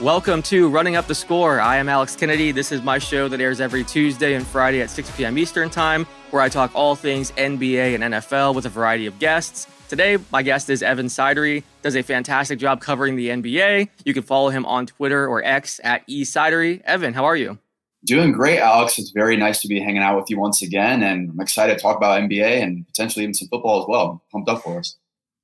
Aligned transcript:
Welcome 0.00 0.40
to 0.44 0.70
Running 0.70 0.96
Up 0.96 1.06
the 1.06 1.14
Score. 1.14 1.60
I 1.60 1.76
am 1.76 1.86
Alex 1.86 2.16
Kennedy. 2.16 2.52
This 2.52 2.72
is 2.72 2.80
my 2.80 2.96
show 2.96 3.28
that 3.28 3.38
airs 3.38 3.60
every 3.60 3.84
Tuesday 3.84 4.32
and 4.32 4.46
Friday 4.46 4.80
at 4.80 4.88
6 4.88 5.14
p.m. 5.14 5.36
Eastern 5.36 5.68
Time, 5.68 6.06
where 6.30 6.40
I 6.40 6.48
talk 6.48 6.70
all 6.74 6.96
things 6.96 7.32
NBA 7.32 7.96
and 7.96 8.14
NFL 8.14 8.54
with 8.54 8.64
a 8.64 8.70
variety 8.70 9.04
of 9.04 9.18
guests. 9.18 9.66
Today, 9.90 10.16
my 10.32 10.42
guest 10.42 10.70
is 10.70 10.82
Evan 10.82 11.04
Sidery. 11.04 11.64
Does 11.82 11.96
a 11.96 12.02
fantastic 12.02 12.58
job 12.58 12.80
covering 12.80 13.14
the 13.14 13.28
NBA. 13.28 13.90
You 14.06 14.14
can 14.14 14.22
follow 14.22 14.48
him 14.48 14.64
on 14.64 14.86
Twitter 14.86 15.28
or 15.28 15.44
X 15.44 15.82
at 15.84 16.08
eSidery. 16.08 16.80
Evan, 16.86 17.12
how 17.12 17.26
are 17.26 17.36
you? 17.36 17.58
Doing 18.06 18.32
great, 18.32 18.58
Alex. 18.58 18.98
It's 18.98 19.10
very 19.10 19.36
nice 19.36 19.60
to 19.60 19.68
be 19.68 19.80
hanging 19.80 20.02
out 20.02 20.16
with 20.16 20.30
you 20.30 20.40
once 20.40 20.62
again, 20.62 21.02
and 21.02 21.28
I'm 21.28 21.40
excited 21.40 21.76
to 21.76 21.78
talk 21.78 21.98
about 21.98 22.18
NBA 22.22 22.62
and 22.62 22.86
potentially 22.86 23.24
even 23.24 23.34
some 23.34 23.48
football 23.48 23.82
as 23.82 23.86
well. 23.86 24.24
Pumped 24.32 24.48
up 24.48 24.62
for 24.62 24.78
us. 24.78 24.96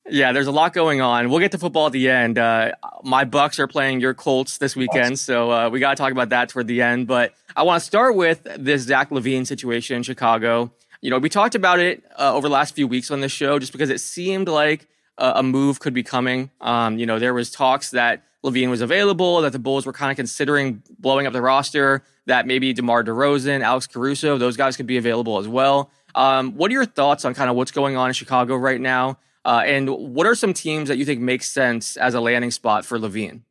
Yeah, 0.09 0.33
there's 0.33 0.47
a 0.47 0.53
lot 0.53 0.73
going 0.73 1.01
on. 1.01 1.31
We'll 1.31 1.41
get 1.41 1.53
to 1.53 1.59
football 1.59 1.87
at 1.87 1.93
the 1.93 2.09
end. 2.09 2.39
Uh, 2.39 2.73
my 3.03 3.25
Bucks 3.25 3.59
are 3.59 3.67
playing 3.67 4.01
your 4.01 4.15
Colts 4.15 4.59
this 4.59 4.77
weekend, 4.77 5.15
awesome. 5.15 5.17
so 5.17 5.51
uh, 5.51 5.69
we 5.69 5.81
got 5.81 5.91
to 5.91 5.97
talk 5.97 6.13
about 6.13 6.29
that 6.29 6.49
toward 6.49 6.69
the 6.69 6.81
end. 6.81 7.07
But 7.07 7.35
I 7.57 7.65
want 7.65 7.81
to 7.81 7.87
start 7.87 8.15
with 8.15 8.47
this 8.57 8.83
Zach 8.83 9.11
LaVine 9.11 9.47
situation 9.47 9.97
in 9.97 10.03
Chicago. 10.03 10.71
You 11.01 11.11
know, 11.11 11.19
we 11.19 11.29
talked 11.29 11.55
about 11.55 11.81
it 11.81 12.05
uh, 12.19 12.35
over 12.35 12.49
the 12.49 12.55
last 12.55 12.75
few 12.75 12.87
weeks 12.87 13.11
on 13.11 13.21
this 13.21 13.33
show, 13.33 13.59
just 13.59 13.73
because 13.73 13.91
it 13.91 14.01
seemed 14.01 14.49
like 14.49 14.87
a 15.19 15.43
move 15.43 15.81
could 15.81 15.95
be 15.95 16.03
coming. 16.03 16.51
Um, 16.61 16.99
you 16.99 17.07
know, 17.07 17.19
there 17.19 17.35
was 17.35 17.51
talks 17.51 17.91
that 17.91 18.23
LaVine 18.45 18.69
was 18.71 18.81
available, 18.81 19.41
that 19.41 19.53
the 19.53 19.59
Bulls 19.59 19.87
were 19.87 19.93
kind 19.93 20.11
of 20.11 20.17
considering 20.17 20.83
blowing 20.99 21.27
up 21.27 21.33
the 21.33 21.43
roster, 21.43 22.03
that 22.27 22.47
maybe 22.47 22.73
DeMar 22.73 23.03
DeRozan, 23.03 23.63
Alex 23.63 23.87
Caruso, 23.87 24.39
those 24.39 24.57
guys 24.57 24.77
could 24.77 24.87
be 24.87 24.99
available 24.99 25.39
as 25.39 25.49
well. 25.49 25.91
Um, 26.15 26.53
what 26.53 26.71
are 26.71 26.75
your 26.75 26.87
thoughts 26.87 27.25
on 27.25 27.35
kind 27.35 27.51
of 27.51 27.57
what's 27.57 27.73
going 27.73 27.97
on 27.97 28.09
in 28.09 28.15
Chicago 28.15 28.57
right 28.57 28.81
now? 28.81 29.19
Uh, 29.47 29.63
and 29.65 29.89
what 29.89 30.27
are 30.27 30.35
some 30.35 30.53
teams 30.53 30.89
that 30.89 30.99
you 30.99 31.05
think 31.05 31.21
make 31.21 31.41
sense 31.41 31.97
as 31.97 32.15
a 32.15 32.21
landing 32.21 32.51
spot 32.51 32.85
for 32.85 32.99
LaVine? 32.99 33.43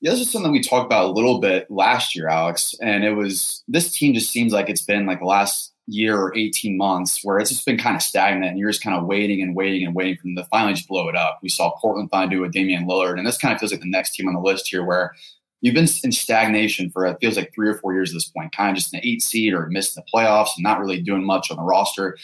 Yeah, 0.00 0.12
this 0.12 0.20
is 0.20 0.32
something 0.32 0.50
we 0.50 0.62
talked 0.62 0.86
about 0.86 1.04
a 1.04 1.12
little 1.12 1.38
bit 1.38 1.70
last 1.70 2.16
year, 2.16 2.28
Alex. 2.28 2.74
And 2.80 3.04
it 3.04 3.12
was 3.12 3.62
this 3.68 3.92
team 3.92 4.14
just 4.14 4.30
seems 4.30 4.54
like 4.54 4.70
it's 4.70 4.82
been 4.82 5.04
like 5.04 5.18
the 5.20 5.26
last 5.26 5.74
year 5.86 6.18
or 6.18 6.34
18 6.34 6.78
months 6.78 7.20
where 7.22 7.38
it's 7.38 7.50
just 7.50 7.66
been 7.66 7.76
kind 7.76 7.94
of 7.94 8.00
stagnant 8.00 8.52
and 8.52 8.58
you're 8.58 8.70
just 8.70 8.82
kind 8.82 8.96
of 8.96 9.04
waiting 9.04 9.42
and 9.42 9.54
waiting 9.54 9.86
and 9.86 9.94
waiting 9.94 10.16
for 10.16 10.22
them 10.22 10.36
to 10.36 10.44
finally 10.44 10.72
just 10.72 10.88
blow 10.88 11.10
it 11.10 11.16
up. 11.16 11.40
We 11.42 11.50
saw 11.50 11.76
Portland 11.78 12.08
finally 12.10 12.36
do 12.36 12.40
with 12.40 12.52
Damian 12.52 12.86
Lillard. 12.86 13.18
And 13.18 13.26
this 13.26 13.36
kind 13.36 13.52
of 13.52 13.60
feels 13.60 13.70
like 13.70 13.82
the 13.82 13.90
next 13.90 14.14
team 14.14 14.26
on 14.26 14.34
the 14.34 14.40
list 14.40 14.68
here 14.68 14.82
where 14.82 15.14
you've 15.60 15.74
been 15.74 15.88
in 16.04 16.12
stagnation 16.12 16.88
for 16.88 17.04
it 17.04 17.18
feels 17.20 17.36
like 17.36 17.52
three 17.54 17.68
or 17.68 17.74
four 17.74 17.92
years 17.92 18.12
at 18.12 18.14
this 18.14 18.30
point, 18.30 18.56
kind 18.56 18.70
of 18.70 18.76
just 18.76 18.94
an 18.94 19.00
eight 19.02 19.22
seed 19.22 19.52
or 19.52 19.66
missing 19.66 20.02
the 20.02 20.18
playoffs 20.18 20.56
and 20.56 20.62
not 20.62 20.80
really 20.80 21.02
doing 21.02 21.22
much 21.22 21.50
on 21.50 21.58
the 21.58 21.62
roster 21.62 22.16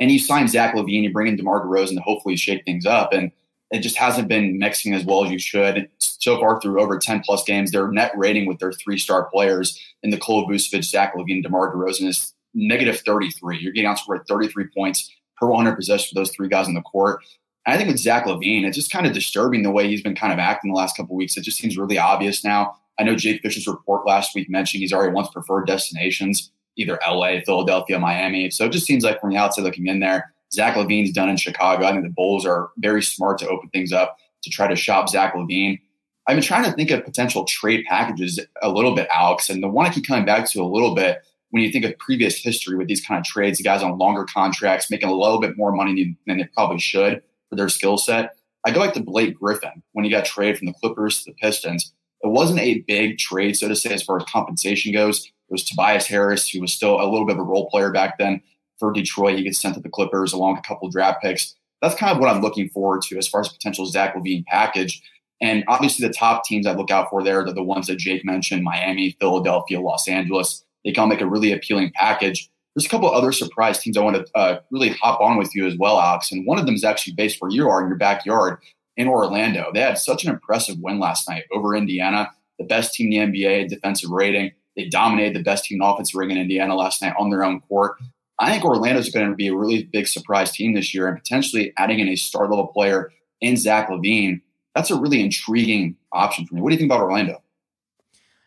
and 0.00 0.10
you 0.10 0.18
sign 0.18 0.48
Zach 0.48 0.74
LaVine, 0.74 1.02
you 1.02 1.12
bring 1.12 1.28
in 1.28 1.36
DeMar 1.36 1.64
DeRozan 1.64 1.94
to 1.94 2.00
hopefully 2.00 2.36
shake 2.36 2.64
things 2.64 2.86
up. 2.86 3.12
And 3.12 3.32
it 3.70 3.80
just 3.80 3.96
hasn't 3.96 4.28
been 4.28 4.58
mixing 4.58 4.94
as 4.94 5.04
well 5.04 5.24
as 5.24 5.30
you 5.30 5.38
should. 5.38 5.88
So 5.98 6.38
far 6.38 6.60
through 6.60 6.80
over 6.80 6.98
10 6.98 7.20
plus 7.20 7.44
games, 7.44 7.70
their 7.70 7.88
net 7.88 8.12
rating 8.16 8.46
with 8.46 8.58
their 8.58 8.72
three 8.72 8.98
star 8.98 9.24
players 9.24 9.78
in 10.02 10.10
the 10.10 10.16
Nikola 10.16 10.46
Vucevic, 10.46 10.84
Zach 10.84 11.14
LaVine, 11.14 11.42
DeMar 11.42 11.74
DeRozan 11.74 12.08
is 12.08 12.32
negative 12.54 13.00
33. 13.00 13.58
You're 13.58 13.72
getting 13.72 13.90
outscored 13.90 14.26
33 14.26 14.68
points 14.74 15.14
per 15.36 15.48
100 15.48 15.76
possessions 15.76 16.08
for 16.08 16.14
those 16.14 16.30
three 16.30 16.48
guys 16.48 16.66
on 16.66 16.74
the 16.74 16.82
court. 16.82 17.20
And 17.66 17.74
I 17.74 17.76
think 17.76 17.90
with 17.90 18.00
Zach 18.00 18.24
LaVine, 18.24 18.64
it's 18.64 18.76
just 18.76 18.90
kind 18.90 19.06
of 19.06 19.12
disturbing 19.12 19.62
the 19.62 19.70
way 19.70 19.88
he's 19.88 20.02
been 20.02 20.14
kind 20.14 20.32
of 20.32 20.38
acting 20.38 20.72
the 20.72 20.76
last 20.76 20.96
couple 20.96 21.14
weeks. 21.14 21.36
It 21.36 21.44
just 21.44 21.58
seems 21.58 21.76
really 21.76 21.98
obvious 21.98 22.42
now. 22.42 22.76
I 22.98 23.04
know 23.04 23.14
Jake 23.14 23.42
Fisher's 23.42 23.66
report 23.66 24.06
last 24.06 24.34
week 24.34 24.48
mentioned 24.48 24.80
he's 24.80 24.92
already 24.92 25.12
once 25.12 25.28
preferred 25.28 25.66
destinations 25.66 26.50
either 26.78 26.98
LA, 27.06 27.40
Philadelphia, 27.44 27.98
Miami. 27.98 28.50
So 28.50 28.64
it 28.64 28.72
just 28.72 28.86
seems 28.86 29.04
like 29.04 29.20
from 29.20 29.30
the 29.30 29.36
outside 29.36 29.62
looking 29.62 29.86
in 29.86 30.00
there, 30.00 30.32
Zach 30.52 30.74
LaVine's 30.74 31.12
done 31.12 31.28
in 31.28 31.36
Chicago. 31.36 31.84
I 31.84 31.92
think 31.92 32.04
the 32.04 32.10
Bulls 32.10 32.46
are 32.46 32.70
very 32.78 33.02
smart 33.02 33.38
to 33.38 33.48
open 33.48 33.68
things 33.70 33.92
up 33.92 34.16
to 34.42 34.50
try 34.50 34.66
to 34.66 34.76
shop 34.76 35.08
Zach 35.08 35.34
LaVine. 35.34 35.78
I've 36.26 36.36
been 36.36 36.44
trying 36.44 36.64
to 36.64 36.72
think 36.72 36.90
of 36.90 37.04
potential 37.04 37.44
trade 37.44 37.84
packages 37.86 38.38
a 38.62 38.70
little 38.70 38.94
bit, 38.94 39.08
Alex. 39.12 39.50
And 39.50 39.62
the 39.62 39.68
one 39.68 39.86
I 39.86 39.90
keep 39.90 40.06
coming 40.06 40.24
back 40.24 40.48
to 40.50 40.62
a 40.62 40.64
little 40.64 40.94
bit 40.94 41.18
when 41.50 41.62
you 41.62 41.72
think 41.72 41.84
of 41.84 41.98
previous 41.98 42.36
history 42.36 42.76
with 42.76 42.88
these 42.88 43.04
kind 43.04 43.18
of 43.18 43.24
trades, 43.24 43.58
the 43.58 43.64
guys 43.64 43.82
on 43.82 43.98
longer 43.98 44.24
contracts 44.24 44.90
making 44.90 45.08
a 45.08 45.14
little 45.14 45.40
bit 45.40 45.56
more 45.56 45.72
money 45.72 46.16
than 46.26 46.38
they 46.38 46.44
probably 46.54 46.78
should 46.78 47.22
for 47.48 47.56
their 47.56 47.68
skill 47.68 47.96
set. 47.96 48.36
I 48.66 48.70
go 48.70 48.84
back 48.84 48.94
to 48.94 49.02
Blake 49.02 49.38
Griffin 49.38 49.82
when 49.92 50.04
he 50.04 50.10
got 50.10 50.26
traded 50.26 50.58
from 50.58 50.66
the 50.66 50.74
Clippers 50.74 51.22
to 51.22 51.30
the 51.30 51.36
Pistons. 51.36 51.92
It 52.22 52.28
wasn't 52.28 52.60
a 52.60 52.80
big 52.80 53.18
trade, 53.18 53.56
so 53.56 53.68
to 53.68 53.76
say, 53.76 53.94
as 53.94 54.02
far 54.02 54.18
as 54.18 54.24
compensation 54.24 54.92
goes. 54.92 55.30
It 55.48 55.52
was 55.52 55.64
Tobias 55.64 56.06
Harris, 56.06 56.48
who 56.48 56.60
was 56.60 56.72
still 56.72 57.00
a 57.00 57.08
little 57.10 57.26
bit 57.26 57.36
of 57.36 57.40
a 57.40 57.44
role 57.44 57.70
player 57.70 57.90
back 57.90 58.18
then 58.18 58.42
for 58.78 58.92
Detroit. 58.92 59.38
He 59.38 59.44
gets 59.44 59.60
sent 59.60 59.74
to 59.74 59.80
the 59.80 59.88
Clippers 59.88 60.32
along 60.32 60.54
with 60.54 60.64
a 60.64 60.68
couple 60.68 60.90
draft 60.90 61.22
picks. 61.22 61.54
That's 61.80 61.94
kind 61.94 62.12
of 62.12 62.18
what 62.18 62.28
I'm 62.28 62.42
looking 62.42 62.68
forward 62.68 63.02
to 63.02 63.18
as 63.18 63.28
far 63.28 63.40
as 63.40 63.48
potential 63.48 63.86
Zach 63.86 64.14
LaVine 64.14 64.44
package. 64.46 65.02
And 65.40 65.64
obviously, 65.68 66.06
the 66.06 66.12
top 66.12 66.44
teams 66.44 66.66
I 66.66 66.74
look 66.74 66.90
out 66.90 67.10
for 67.10 67.22
there 67.22 67.40
are 67.40 67.52
the 67.52 67.62
ones 67.62 67.86
that 67.86 67.98
Jake 67.98 68.24
mentioned 68.24 68.64
Miami, 68.64 69.16
Philadelphia, 69.20 69.80
Los 69.80 70.08
Angeles. 70.08 70.64
They 70.84 70.92
can 70.92 71.08
make 71.08 71.20
a 71.20 71.26
really 71.26 71.52
appealing 71.52 71.92
package. 71.94 72.50
There's 72.74 72.86
a 72.86 72.88
couple 72.88 73.10
other 73.10 73.32
surprise 73.32 73.78
teams 73.78 73.96
I 73.96 74.02
want 74.02 74.16
to 74.16 74.26
uh, 74.36 74.60
really 74.70 74.90
hop 74.90 75.20
on 75.20 75.36
with 75.36 75.54
you 75.54 75.66
as 75.66 75.76
well, 75.78 76.00
Alex. 76.00 76.30
And 76.32 76.46
one 76.46 76.58
of 76.58 76.66
them 76.66 76.74
is 76.74 76.84
actually 76.84 77.14
based 77.14 77.40
where 77.40 77.50
you 77.50 77.68
are 77.68 77.82
in 77.82 77.88
your 77.88 77.96
backyard 77.96 78.58
in 78.96 79.08
Orlando. 79.08 79.70
They 79.72 79.80
had 79.80 79.98
such 79.98 80.24
an 80.24 80.30
impressive 80.30 80.76
win 80.80 80.98
last 80.98 81.28
night 81.28 81.44
over 81.52 81.76
Indiana, 81.76 82.30
the 82.58 82.64
best 82.64 82.94
team 82.94 83.12
in 83.12 83.32
the 83.32 83.42
NBA 83.42 83.68
defensive 83.68 84.10
rating. 84.10 84.52
They 84.78 84.88
dominated 84.88 85.34
the 85.34 85.42
best 85.42 85.64
team 85.64 85.82
in 85.82 86.04
ring 86.14 86.30
in 86.30 86.38
Indiana 86.38 86.76
last 86.76 87.02
night 87.02 87.12
on 87.18 87.30
their 87.30 87.42
own 87.42 87.60
court. 87.62 87.96
I 88.38 88.52
think 88.52 88.64
Orlando's 88.64 89.10
going 89.10 89.28
to 89.28 89.34
be 89.34 89.48
a 89.48 89.54
really 89.54 89.82
big 89.82 90.06
surprise 90.06 90.52
team 90.52 90.72
this 90.72 90.94
year, 90.94 91.08
and 91.08 91.18
potentially 91.18 91.72
adding 91.76 91.98
in 91.98 92.06
a 92.06 92.14
star 92.14 92.42
level 92.42 92.68
player 92.68 93.10
in 93.40 93.56
Zach 93.56 93.88
LaVine. 93.88 94.40
That's 94.76 94.92
a 94.92 94.96
really 94.96 95.20
intriguing 95.20 95.96
option 96.12 96.46
for 96.46 96.54
me. 96.54 96.60
What 96.60 96.70
do 96.70 96.74
you 96.74 96.78
think 96.78 96.92
about 96.92 97.00
Orlando? 97.00 97.42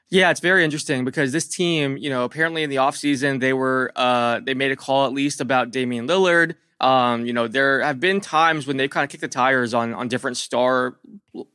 Yeah, 0.09 0.31
it's 0.31 0.39
very 0.39 0.63
interesting 0.63 1.03
because 1.03 1.33
this 1.33 1.49
team, 1.49 1.97
you 1.97 2.09
know, 2.09 2.23
apparently 2.23 2.63
in 2.63 2.69
the 2.69 2.77
offseason, 2.77 3.41
they 3.41 3.51
were 3.51 3.91
uh, 3.97 4.39
they 4.39 4.53
made 4.53 4.71
a 4.71 4.77
call 4.77 5.05
at 5.05 5.11
least 5.11 5.41
about 5.41 5.71
Damian 5.71 6.07
Lillard. 6.07 6.55
Um, 6.79 7.25
you 7.25 7.33
know, 7.33 7.49
there 7.49 7.81
have 7.81 7.99
been 7.99 8.21
times 8.21 8.67
when 8.67 8.77
they've 8.77 8.89
kind 8.89 9.03
of 9.03 9.09
kicked 9.09 9.21
the 9.21 9.27
tires 9.27 9.73
on 9.73 9.93
on 9.93 10.07
different 10.07 10.37
star 10.37 10.95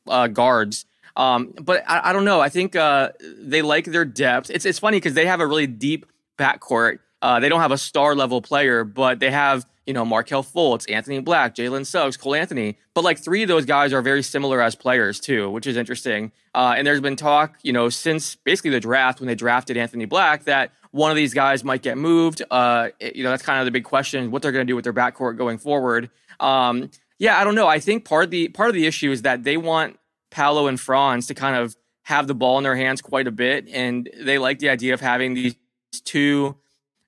uh, 0.06 0.26
guards 0.26 0.84
um, 1.16 1.54
but 1.60 1.82
I, 1.88 2.10
I, 2.10 2.12
don't 2.12 2.24
know. 2.24 2.40
I 2.40 2.50
think 2.50 2.76
uh, 2.76 3.10
they 3.38 3.62
like 3.62 3.86
their 3.86 4.04
depth. 4.04 4.50
It's 4.50 4.66
it's 4.66 4.78
funny 4.78 4.98
because 4.98 5.14
they 5.14 5.26
have 5.26 5.40
a 5.40 5.46
really 5.46 5.66
deep 5.66 6.06
backcourt. 6.38 6.98
Uh, 7.22 7.40
they 7.40 7.48
don't 7.48 7.60
have 7.60 7.72
a 7.72 7.78
star 7.78 8.14
level 8.14 8.42
player, 8.42 8.84
but 8.84 9.18
they 9.18 9.30
have 9.30 9.66
you 9.86 9.94
know 9.94 10.04
Markelle 10.04 10.44
Fultz, 10.44 10.90
Anthony 10.90 11.20
Black, 11.20 11.54
Jalen 11.54 11.86
Suggs, 11.86 12.18
Cole 12.18 12.34
Anthony. 12.34 12.76
But 12.92 13.02
like 13.04 13.18
three 13.18 13.42
of 13.42 13.48
those 13.48 13.64
guys 13.64 13.94
are 13.94 14.02
very 14.02 14.22
similar 14.22 14.60
as 14.60 14.74
players 14.74 15.18
too, 15.18 15.50
which 15.50 15.66
is 15.66 15.76
interesting. 15.78 16.32
Uh, 16.54 16.74
and 16.76 16.86
there's 16.86 17.00
been 17.00 17.16
talk, 17.16 17.58
you 17.62 17.72
know, 17.72 17.88
since 17.88 18.36
basically 18.36 18.70
the 18.70 18.80
draft 18.80 19.18
when 19.20 19.26
they 19.26 19.34
drafted 19.34 19.78
Anthony 19.78 20.04
Black 20.04 20.44
that 20.44 20.72
one 20.90 21.10
of 21.10 21.16
these 21.16 21.34
guys 21.34 21.64
might 21.64 21.82
get 21.82 21.96
moved. 21.96 22.42
Uh, 22.50 22.88
you 23.00 23.22
know, 23.22 23.30
that's 23.30 23.42
kind 23.42 23.58
of 23.58 23.64
the 23.64 23.70
big 23.70 23.84
question: 23.84 24.30
what 24.30 24.42
they're 24.42 24.52
going 24.52 24.66
to 24.66 24.70
do 24.70 24.76
with 24.76 24.84
their 24.84 24.92
backcourt 24.92 25.38
going 25.38 25.56
forward. 25.56 26.10
Um, 26.40 26.90
yeah, 27.18 27.40
I 27.40 27.44
don't 27.44 27.54
know. 27.54 27.66
I 27.66 27.80
think 27.80 28.04
part 28.04 28.24
of 28.24 28.30
the 28.30 28.48
part 28.48 28.68
of 28.68 28.74
the 28.74 28.86
issue 28.86 29.10
is 29.10 29.22
that 29.22 29.44
they 29.44 29.56
want 29.56 29.98
Paolo 30.30 30.66
and 30.66 30.78
Franz 30.80 31.26
to 31.28 31.34
kind 31.34 31.56
of 31.56 31.76
have 32.02 32.26
the 32.26 32.34
ball 32.34 32.58
in 32.58 32.64
their 32.64 32.76
hands 32.76 33.02
quite 33.02 33.26
a 33.26 33.32
bit. 33.32 33.68
And 33.68 34.08
they 34.20 34.38
like 34.38 34.58
the 34.58 34.68
idea 34.68 34.94
of 34.94 35.00
having 35.00 35.34
these 35.34 35.56
two 36.04 36.56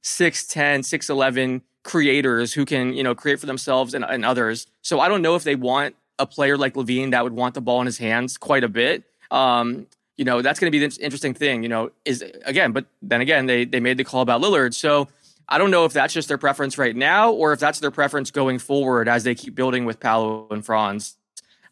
6'10, 0.02 0.80
6'11 0.80 1.62
creators 1.84 2.52
who 2.52 2.64
can, 2.64 2.92
you 2.92 3.02
know, 3.02 3.14
create 3.14 3.40
for 3.40 3.46
themselves 3.46 3.94
and, 3.94 4.04
and 4.04 4.24
others. 4.24 4.66
So 4.82 5.00
I 5.00 5.08
don't 5.08 5.22
know 5.22 5.36
if 5.36 5.44
they 5.44 5.54
want 5.54 5.94
a 6.18 6.26
player 6.26 6.56
like 6.56 6.74
LaVine 6.74 7.12
that 7.12 7.22
would 7.22 7.32
want 7.32 7.54
the 7.54 7.60
ball 7.60 7.80
in 7.80 7.86
his 7.86 7.98
hands 7.98 8.36
quite 8.36 8.64
a 8.64 8.68
bit. 8.68 9.04
Um, 9.30 9.86
you 10.16 10.24
know, 10.24 10.42
that's 10.42 10.58
going 10.58 10.70
to 10.70 10.76
be 10.76 10.84
the 10.84 11.00
interesting 11.00 11.32
thing, 11.32 11.62
you 11.62 11.68
know, 11.68 11.92
is 12.04 12.24
again, 12.44 12.72
but 12.72 12.86
then 13.00 13.20
again, 13.20 13.46
they, 13.46 13.64
they 13.64 13.78
made 13.78 13.96
the 13.98 14.04
call 14.04 14.20
about 14.20 14.42
Lillard. 14.42 14.74
So 14.74 15.08
I 15.48 15.58
don't 15.58 15.70
know 15.70 15.84
if 15.84 15.92
that's 15.92 16.12
just 16.12 16.26
their 16.26 16.38
preference 16.38 16.76
right 16.76 16.94
now 16.94 17.30
or 17.30 17.52
if 17.52 17.60
that's 17.60 17.78
their 17.78 17.92
preference 17.92 18.30
going 18.30 18.58
forward 18.58 19.08
as 19.08 19.22
they 19.22 19.34
keep 19.34 19.54
building 19.54 19.84
with 19.84 20.00
Paolo 20.00 20.48
and 20.50 20.66
Franz. 20.66 21.16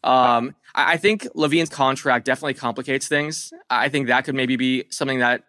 Um, 0.03 0.55
I 0.77 0.97
think 0.97 1.23
LaVine's 1.33 1.69
contract 1.69 2.25
definitely 2.25 2.53
complicates 2.53 3.07
things. 3.07 3.51
I 3.67 3.89
think 3.89 4.07
that 4.07 4.25
could 4.25 4.35
maybe 4.35 4.55
be 4.55 4.85
something 4.91 5.19
that 5.19 5.43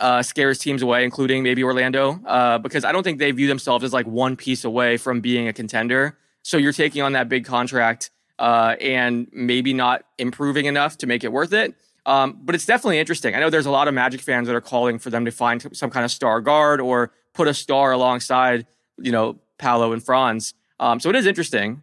uh, 0.00 0.22
scares 0.22 0.58
teams 0.58 0.82
away, 0.82 1.04
including 1.04 1.44
maybe 1.44 1.62
Orlando, 1.62 2.20
uh, 2.26 2.58
because 2.58 2.84
I 2.84 2.90
don't 2.90 3.04
think 3.04 3.20
they 3.20 3.30
view 3.30 3.46
themselves 3.46 3.84
as 3.84 3.92
like 3.92 4.06
one 4.06 4.34
piece 4.34 4.64
away 4.64 4.96
from 4.96 5.20
being 5.20 5.46
a 5.46 5.52
contender. 5.52 6.18
So 6.42 6.56
you're 6.56 6.72
taking 6.72 7.00
on 7.00 7.12
that 7.12 7.28
big 7.28 7.44
contract 7.44 8.10
uh, 8.40 8.74
and 8.80 9.28
maybe 9.32 9.72
not 9.72 10.04
improving 10.18 10.66
enough 10.66 10.98
to 10.98 11.06
make 11.06 11.22
it 11.22 11.32
worth 11.32 11.52
it. 11.52 11.74
Um, 12.04 12.38
but 12.42 12.54
it's 12.54 12.66
definitely 12.66 12.98
interesting. 12.98 13.34
I 13.34 13.40
know 13.40 13.50
there's 13.50 13.66
a 13.66 13.70
lot 13.70 13.88
of 13.88 13.94
Magic 13.94 14.20
fans 14.20 14.48
that 14.48 14.54
are 14.54 14.60
calling 14.60 14.98
for 14.98 15.10
them 15.10 15.24
to 15.24 15.30
find 15.30 15.64
some 15.76 15.90
kind 15.90 16.04
of 16.04 16.10
star 16.10 16.40
guard 16.40 16.80
or 16.80 17.12
put 17.34 17.48
a 17.48 17.54
star 17.54 17.92
alongside, 17.92 18.66
you 18.98 19.12
know, 19.12 19.38
Paolo 19.58 19.92
and 19.92 20.04
Franz. 20.04 20.54
Um, 20.78 21.00
so 21.00 21.08
it 21.08 21.16
is 21.16 21.26
interesting. 21.26 21.82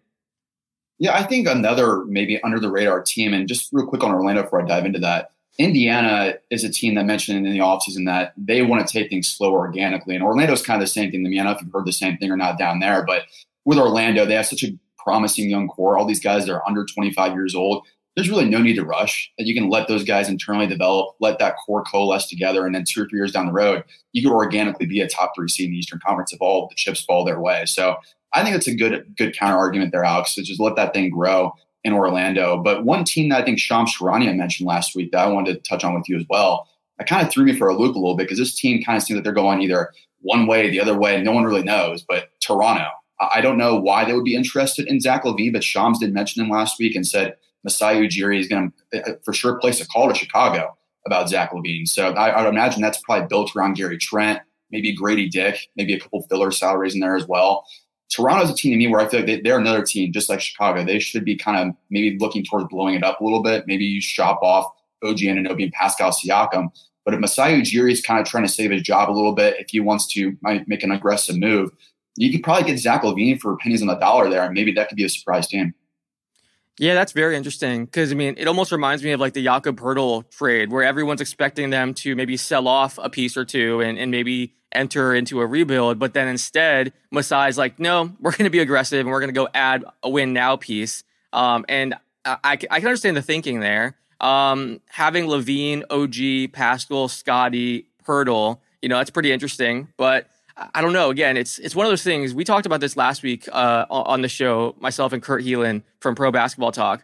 Yeah, 0.99 1.15
I 1.15 1.23
think 1.23 1.47
another 1.47 2.05
maybe 2.05 2.41
under 2.43 2.59
the 2.59 2.71
radar 2.71 3.01
team, 3.01 3.33
and 3.33 3.47
just 3.47 3.69
real 3.71 3.87
quick 3.87 4.03
on 4.03 4.11
Orlando 4.11 4.43
before 4.43 4.61
I 4.61 4.65
dive 4.65 4.85
into 4.85 4.99
that. 4.99 5.31
Indiana 5.59 6.33
is 6.49 6.63
a 6.63 6.69
team 6.69 6.95
that 6.95 7.05
mentioned 7.05 7.45
in 7.45 7.53
the 7.53 7.59
offseason 7.59 8.05
that 8.07 8.33
they 8.37 8.63
want 8.63 8.85
to 8.85 8.91
take 8.91 9.09
things 9.09 9.27
slow 9.27 9.51
organically. 9.51 10.15
And 10.15 10.23
Orlando's 10.23 10.63
kind 10.63 10.81
of 10.81 10.87
the 10.87 10.91
same 10.91 11.11
thing 11.11 11.23
to 11.23 11.29
me. 11.29 11.39
I 11.39 11.43
don't 11.43 11.51
know 11.51 11.57
if 11.57 11.63
you've 11.63 11.73
heard 11.73 11.85
the 11.85 11.91
same 11.91 12.17
thing 12.17 12.31
or 12.31 12.37
not 12.37 12.57
down 12.57 12.79
there, 12.79 13.05
but 13.05 13.25
with 13.65 13.77
Orlando, 13.77 14.25
they 14.25 14.33
have 14.33 14.47
such 14.47 14.63
a 14.63 14.75
promising 14.97 15.49
young 15.49 15.67
core. 15.67 15.97
All 15.97 16.05
these 16.05 16.19
guys 16.19 16.45
that 16.45 16.53
are 16.53 16.67
under 16.67 16.85
25 16.85 17.33
years 17.33 17.53
old. 17.53 17.85
there's 18.15 18.29
really 18.29 18.45
no 18.49 18.61
need 18.61 18.75
to 18.75 18.85
rush. 18.85 19.31
You 19.37 19.55
can 19.55 19.69
let 19.69 19.87
those 19.87 20.03
guys 20.03 20.29
internally 20.29 20.67
develop, 20.67 21.15
let 21.19 21.39
that 21.39 21.55
core 21.65 21.83
coalesce 21.83 22.27
together, 22.27 22.65
and 22.65 22.75
then 22.75 22.83
two 22.87 23.03
or 23.03 23.07
three 23.07 23.17
years 23.19 23.31
down 23.31 23.47
the 23.47 23.51
road, 23.51 23.83
you 24.11 24.21
could 24.21 24.33
organically 24.33 24.85
be 24.85 25.01
a 25.01 25.07
top 25.07 25.33
three 25.35 25.47
seed 25.47 25.67
in 25.67 25.71
the 25.71 25.79
Eastern 25.79 25.99
Conference 26.05 26.31
if 26.31 26.41
all 26.41 26.67
the 26.67 26.75
chips 26.75 27.03
fall 27.03 27.25
their 27.25 27.39
way. 27.39 27.65
So 27.65 27.95
I 28.33 28.43
think 28.43 28.55
it's 28.55 28.67
a 28.67 28.75
good 28.75 29.13
good 29.17 29.37
counter 29.37 29.57
argument 29.57 29.91
there, 29.91 30.03
Alex. 30.03 30.35
To 30.35 30.43
just 30.43 30.59
let 30.59 30.75
that 30.75 30.93
thing 30.93 31.09
grow 31.09 31.53
in 31.83 31.93
Orlando. 31.93 32.57
But 32.57 32.85
one 32.85 33.03
team 33.03 33.29
that 33.29 33.41
I 33.41 33.45
think 33.45 33.59
Shams 33.59 33.95
Charania 33.95 34.35
mentioned 34.35 34.67
last 34.67 34.95
week 34.95 35.11
that 35.11 35.25
I 35.25 35.27
wanted 35.27 35.53
to 35.53 35.69
touch 35.69 35.83
on 35.83 35.93
with 35.93 36.07
you 36.07 36.17
as 36.17 36.25
well, 36.29 36.67
that 36.97 37.07
kind 37.07 37.25
of 37.25 37.31
threw 37.31 37.45
me 37.45 37.57
for 37.57 37.67
a 37.67 37.75
loop 37.75 37.95
a 37.95 37.99
little 37.99 38.15
bit 38.15 38.23
because 38.23 38.39
this 38.39 38.55
team 38.55 38.83
kind 38.83 38.97
of 38.97 39.03
seems 39.03 39.17
like 39.17 39.23
they're 39.23 39.33
going 39.33 39.61
either 39.61 39.91
one 40.21 40.47
way, 40.47 40.69
the 40.69 40.79
other 40.79 40.97
way. 40.97 41.21
No 41.21 41.33
one 41.33 41.43
really 41.43 41.63
knows. 41.63 42.03
But 42.03 42.29
Toronto, 42.39 42.87
I 43.19 43.41
don't 43.41 43.57
know 43.57 43.75
why 43.75 44.05
they 44.05 44.13
would 44.13 44.23
be 44.23 44.35
interested 44.35 44.87
in 44.87 45.01
Zach 45.01 45.23
LaVine, 45.23 45.53
but 45.53 45.63
Shams 45.63 45.99
did 45.99 46.13
mention 46.13 46.43
him 46.43 46.49
last 46.49 46.79
week 46.79 46.95
and 46.95 47.05
said 47.05 47.35
Masai 47.63 47.95
Ujiri 47.95 48.39
is 48.39 48.47
going 48.47 48.73
to 48.91 49.11
uh, 49.11 49.15
for 49.23 49.33
sure 49.33 49.59
place 49.59 49.81
a 49.81 49.87
call 49.87 50.09
to 50.09 50.15
Chicago 50.15 50.75
about 51.05 51.29
Zach 51.29 51.51
LaVine. 51.51 51.87
So 51.87 52.11
I, 52.13 52.29
I 52.29 52.43
would 52.43 52.49
imagine 52.49 52.81
that's 52.81 53.01
probably 53.01 53.27
built 53.27 53.55
around 53.55 53.75
Gary 53.75 53.97
Trent, 53.97 54.39
maybe 54.71 54.95
Gradey 54.95 55.29
Dick, 55.29 55.69
maybe 55.75 55.93
a 55.93 55.99
couple 55.99 56.21
filler 56.23 56.51
salaries 56.51 56.93
in 56.93 57.01
there 57.01 57.15
as 57.15 57.27
well. 57.27 57.65
Toronto's 58.13 58.51
a 58.51 58.53
team 58.53 58.71
to 58.71 58.77
me 58.77 58.87
where 58.87 58.99
I 58.99 59.07
feel 59.07 59.21
like 59.21 59.43
they, 59.43 59.49
are 59.49 59.57
another 59.57 59.83
team, 59.83 60.11
just 60.11 60.29
like 60.29 60.39
Chicago. 60.39 60.83
They 60.83 60.99
should 60.99 61.25
be 61.25 61.35
kind 61.35 61.57
of 61.57 61.75
maybe 61.89 62.17
looking 62.19 62.45
towards 62.45 62.67
blowing 62.67 62.95
it 62.95 63.03
up 63.03 63.19
a 63.19 63.23
little 63.23 63.41
bit. 63.41 63.65
Maybe 63.65 63.85
you 63.85 64.01
shop 64.01 64.39
off 64.43 64.71
OG 65.03 65.17
Anunoby 65.17 65.63
and 65.63 65.71
Pascal 65.71 66.11
Siakam. 66.11 66.69
But 67.05 67.15
if 67.15 67.19
Masai 67.19 67.61
Ujiri 67.61 67.91
is 67.91 68.01
kind 68.01 68.19
of 68.19 68.27
trying 68.27 68.43
to 68.43 68.49
save 68.49 68.71
his 68.71 68.83
job 68.83 69.09
a 69.09 69.11
little 69.11 69.33
bit, 69.33 69.55
if 69.59 69.67
he 69.69 69.79
wants 69.79 70.07
to 70.13 70.37
make 70.67 70.83
an 70.83 70.91
aggressive 70.91 71.37
move, 71.37 71.71
you 72.15 72.31
could 72.31 72.43
probably 72.43 72.69
get 72.69 72.79
Zach 72.79 73.01
LaVine 73.01 73.39
for 73.39 73.57
pennies 73.57 73.81
on 73.81 73.87
the 73.87 73.95
dollar 73.95 74.29
there, 74.29 74.43
and 74.43 74.53
maybe 74.53 74.71
that 74.73 74.89
could 74.89 74.95
be 74.95 75.03
a 75.03 75.09
surprise 75.09 75.47
team. 75.47 75.73
Yeah, 76.79 76.95
that's 76.95 77.11
very 77.11 77.35
interesting 77.35 77.85
because 77.85 78.11
I 78.11 78.15
mean, 78.15 78.35
it 78.37 78.47
almost 78.47 78.71
reminds 78.71 79.03
me 79.03 79.11
of 79.11 79.19
like 79.19 79.33
the 79.33 79.43
Jakob 79.43 79.79
Poeltl 79.79 80.29
trade, 80.31 80.71
where 80.71 80.83
everyone's 80.83 81.21
expecting 81.21 81.69
them 81.69 81.93
to 81.95 82.15
maybe 82.15 82.35
sell 82.35 82.67
off 82.67 82.97
a 83.01 83.09
piece 83.09 83.37
or 83.37 83.45
two 83.45 83.81
and, 83.81 83.99
and 83.99 84.09
maybe 84.09 84.55
enter 84.73 85.13
into 85.13 85.39
a 85.39 85.45
rebuild, 85.45 85.99
but 85.99 86.13
then 86.13 86.27
instead, 86.27 86.93
Masai's 87.13 87.57
like, 87.57 87.79
no, 87.79 88.11
we're 88.19 88.31
going 88.31 88.45
to 88.45 88.49
be 88.49 88.59
aggressive 88.59 89.01
and 89.01 89.09
we're 89.09 89.19
going 89.19 89.33
to 89.33 89.33
go 89.33 89.47
add 89.53 89.85
a 90.01 90.09
win 90.09 90.33
now 90.33 90.55
piece. 90.55 91.03
Um, 91.31 91.65
and 91.69 91.95
I, 92.25 92.37
I, 92.43 92.55
can 92.57 92.87
understand 92.87 93.17
the 93.17 93.21
thinking 93.21 93.59
there. 93.59 93.97
Um, 94.21 94.81
having 94.87 95.25
LaVine, 95.25 95.83
OG, 95.89 96.53
Pascal, 96.53 97.07
Scotty, 97.07 97.87
Poeltl, 98.05 98.59
you 98.81 98.89
know, 98.89 98.97
that's 98.97 99.09
pretty 99.09 99.31
interesting, 99.31 99.89
but 99.97 100.27
I 100.55 100.81
don't 100.81 100.93
know. 100.93 101.09
Again, 101.09 101.35
it's 101.35 101.57
it's 101.59 101.75
one 101.75 101.85
of 101.85 101.91
those 101.91 102.03
things. 102.03 102.33
We 102.33 102.43
talked 102.43 102.65
about 102.65 102.79
this 102.79 102.95
last 102.95 103.23
week 103.23 103.47
uh, 103.51 103.85
on 103.89 104.21
the 104.21 104.29
show, 104.29 104.75
myself 104.79 105.11
and 105.13 105.21
Kurt 105.21 105.43
Helin 105.43 105.81
from 105.99 106.15
Pro 106.15 106.31
Basketball 106.31 106.71
Talk. 106.71 107.03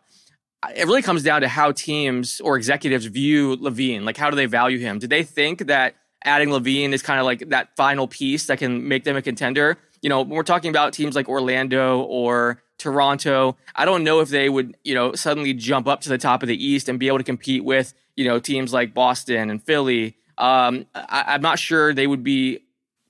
It 0.76 0.86
really 0.86 1.02
comes 1.02 1.24
down 1.24 1.42
to 1.42 1.48
how 1.48 1.72
teams 1.72 2.42
or 2.42 2.58
executives 2.58 3.06
view 3.06 3.56
LaVine. 3.58 4.04
Like, 4.04 4.18
how 4.18 4.30
do 4.30 4.36
they 4.36 4.46
value 4.46 4.78
him? 4.78 5.00
Do 5.00 5.08
they 5.08 5.24
think 5.24 5.68
that 5.68 5.96
adding 6.24 6.50
LaVine 6.50 6.92
is 6.92 7.02
kind 7.02 7.20
of 7.20 7.26
like 7.26 7.50
that 7.50 7.76
final 7.78 8.08
piece 8.08 8.48
that 8.48 8.60
can 8.60 8.88
make 8.88 9.04
them 9.04 9.16
a 9.16 9.22
contender? 9.22 9.78
You 10.02 10.10
know, 10.10 10.22
when 10.22 10.32
we're 10.32 10.44
talking 10.44 10.70
about 10.70 10.94
teams 10.94 11.16
like 11.16 11.30
Orlando 11.30 12.02
or 12.02 12.62
Toronto, 12.78 13.58
I 13.76 13.86
don't 13.86 14.04
know 14.04 14.20
if 14.20 14.30
they 14.30 14.50
would, 14.50 14.78
you 14.84 14.94
know, 14.94 15.14
suddenly 15.14 15.54
jump 15.54 15.88
up 15.88 16.02
to 16.02 16.10
the 16.10 16.18
top 16.18 16.44
of 16.44 16.48
the 16.48 16.64
East 16.64 16.88
and 16.90 17.00
be 17.00 17.08
able 17.08 17.18
to 17.18 17.24
compete 17.24 17.64
with, 17.64 17.94
you 18.16 18.26
know, 18.26 18.40
teams 18.40 18.74
like 18.74 18.94
Boston 18.94 19.50
and 19.50 19.64
Philly. 19.64 20.18
Um, 20.38 20.86
I, 20.94 21.24
I'm 21.28 21.42
not 21.42 21.58
sure 21.58 21.94
they 21.94 22.08
would 22.08 22.24
be 22.24 22.60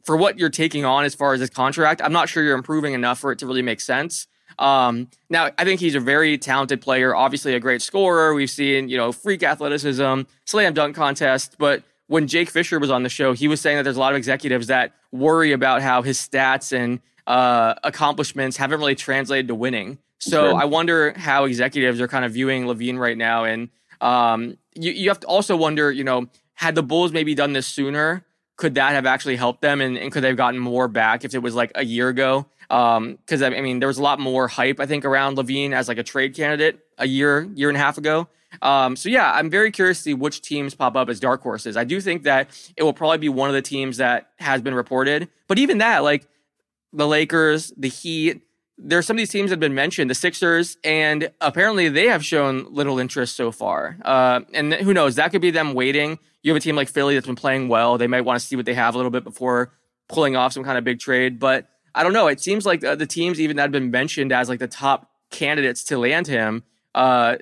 for 0.10 0.18
what 0.18 0.40
you're 0.40 0.50
taking 0.50 0.86
on 0.86 1.06
as 1.06 1.14
far 1.14 1.36
as 1.36 1.40
this 1.40 1.52
contract, 1.52 2.02
I'm 2.04 2.12
not 2.12 2.30
sure 2.30 2.42
you're 2.44 2.58
improving 2.58 2.96
enough 2.96 3.20
for 3.20 3.32
it 3.32 3.38
to 3.40 3.46
really 3.46 3.62
make 3.62 3.80
sense. 3.80 4.26
Um, 4.58 5.08
now, 5.30 5.52
I 5.56 5.64
think 5.64 5.80
he's 5.80 5.94
a 5.94 6.00
very 6.00 6.36
talented 6.40 6.82
player, 6.82 7.16
obviously 7.16 7.54
a 7.54 7.60
great 7.60 7.84
scorer. 7.84 8.34
We've 8.34 8.50
seen, 8.50 8.90
you 8.90 8.98
know, 8.98 9.12
freak 9.12 9.44
athleticism, 9.44 10.22
slam 10.46 10.74
dunk 10.74 10.96
contest. 10.96 11.58
But 11.60 11.84
when 12.08 12.26
Jake 12.26 12.50
Fisher 12.50 12.80
was 12.80 12.90
on 12.90 13.04
the 13.04 13.10
show, 13.10 13.34
he 13.34 13.48
was 13.48 13.62
saying 13.62 13.78
that 13.78 13.84
there's 13.84 13.98
a 13.98 14.00
lot 14.00 14.14
of 14.14 14.18
executives 14.18 14.66
that 14.66 14.94
worry 15.12 15.52
about 15.52 15.84
how 15.84 16.02
his 16.02 16.18
stats 16.18 16.76
and 16.76 17.02
uh, 17.28 17.76
accomplishments 17.84 18.58
haven't 18.58 18.80
really 18.80 18.96
translated 18.96 19.48
to 19.50 19.54
winning. 19.54 20.00
So 20.18 20.50
sure. 20.50 20.56
I 20.60 20.66
wonder 20.66 21.14
how 21.20 21.44
executives 21.44 22.02
are 22.02 22.08
kind 22.08 22.26
of 22.26 22.32
viewing 22.32 22.66
LaVine 22.66 22.98
right 22.98 23.16
now. 23.16 23.44
And 23.44 23.70
um, 24.02 24.58
you, 24.74 24.92
you 24.92 25.10
have 25.10 25.20
to 25.20 25.28
also 25.28 25.56
wonder, 25.56 25.92
you 25.92 26.04
know, 26.04 26.30
had 26.56 26.74
the 26.74 26.82
Bulls 26.82 27.12
maybe 27.12 27.36
done 27.36 27.54
this 27.54 27.68
sooner, 27.68 28.26
could 28.60 28.76
that 28.76 28.92
have 28.92 29.06
actually 29.06 29.38
helped 29.38 29.62
them 29.62 29.80
and, 29.80 29.98
and 29.98 30.12
could 30.12 30.22
they 30.22 30.28
have 30.28 30.36
gotten 30.36 30.60
more 30.60 30.90
back 30.90 31.24
if 31.24 31.34
it 31.34 31.40
was 31.40 31.56
like 31.56 31.72
a 31.76 31.86
year 31.86 32.10
ago? 32.10 32.46
Because 32.68 33.42
um, 33.42 33.54
I 33.54 33.62
mean, 33.62 33.80
there 33.80 33.88
was 33.88 33.98
a 33.98 34.04
lot 34.04 34.20
more 34.20 34.50
hype 34.50 34.82
I 34.82 34.86
think 34.86 35.06
around 35.06 35.38
LaVine 35.38 35.72
as 35.72 35.88
like 35.88 35.98
a 35.98 36.04
trade 36.04 36.36
candidate 36.36 36.80
a 36.98 37.08
year, 37.08 37.50
year 37.56 37.70
and 37.70 37.78
a 37.78 37.80
half 37.80 37.98
ago. 37.98 38.28
Um, 38.62 38.98
so 38.98 39.08
yeah, 39.08 39.32
I'm 39.32 39.50
very 39.50 39.72
curious 39.72 40.00
to 40.00 40.04
see 40.04 40.14
which 40.14 40.42
teams 40.42 40.76
pop 40.76 40.98
up 40.98 41.08
as 41.08 41.22
dark 41.22 41.42
horses. 41.42 41.78
I 41.78 41.86
do 41.86 42.02
think 42.02 42.24
that 42.24 42.50
it 42.76 42.84
will 42.84 42.92
probably 42.92 43.20
be 43.20 43.30
one 43.30 43.48
of 43.48 43.56
the 43.56 43.62
teams 43.62 43.96
that 43.98 44.30
has 44.40 44.62
been 44.62 44.74
reported, 44.74 45.30
but 45.48 45.58
even 45.58 45.78
that, 45.78 46.00
like 46.00 46.28
the 46.92 47.08
Lakers, 47.08 47.72
the 47.78 47.88
Heat, 47.88 48.42
there's 48.82 49.06
some 49.06 49.16
of 49.16 49.20
these 49.20 49.30
teams 49.30 49.50
that 49.50 49.56
have 49.56 49.60
been 49.60 49.76
mentioned, 49.76 50.10
the 50.10 50.16
Sixers, 50.16 50.78
and 50.84 51.32
apparently 51.42 51.90
they 51.90 52.08
have 52.08 52.24
shown 52.24 52.66
little 52.74 52.98
interest 52.98 53.36
so 53.36 53.52
far. 53.52 53.98
Uh, 54.04 54.42
and 54.54 54.74
who 54.74 54.94
knows? 54.94 55.16
That 55.16 55.32
could 55.32 55.42
be 55.42 55.52
them 55.52 55.74
waiting. 55.74 56.18
You 56.44 56.52
have 56.54 56.58
a 56.58 56.64
team 56.64 56.76
like 56.76 56.88
Philly 56.88 57.14
that's 57.14 57.28
been 57.28 57.36
playing 57.36 57.68
well. 57.68 57.98
They 57.98 58.08
might 58.08 58.22
want 58.22 58.40
to 58.40 58.46
see 58.46 58.56
what 58.56 58.66
they 58.66 58.74
have 58.74 58.96
a 58.96 58.98
little 58.98 59.12
bit 59.12 59.24
before 59.24 59.74
pulling 60.08 60.36
off 60.36 60.54
some 60.54 60.64
kind 60.64 60.78
of 60.78 60.84
big 60.84 61.00
trade. 61.00 61.40
But 61.40 61.68
I 61.94 62.04
don't 62.04 62.14
know. 62.14 62.28
It 62.28 62.40
seems 62.40 62.66
like 62.66 62.80
the, 62.80 62.96
the 62.96 63.06
teams 63.06 63.40
even 63.42 63.58
that 63.58 63.64
have 63.64 63.72
been 63.72 63.92
mentioned 63.92 64.32
as 64.32 64.48
like 64.48 64.60
the 64.60 64.68
top 64.68 65.12
candidates 65.30 65.84
to 65.86 65.98
land 65.98 66.28
him, 66.28 66.64
uh, 66.96 67.36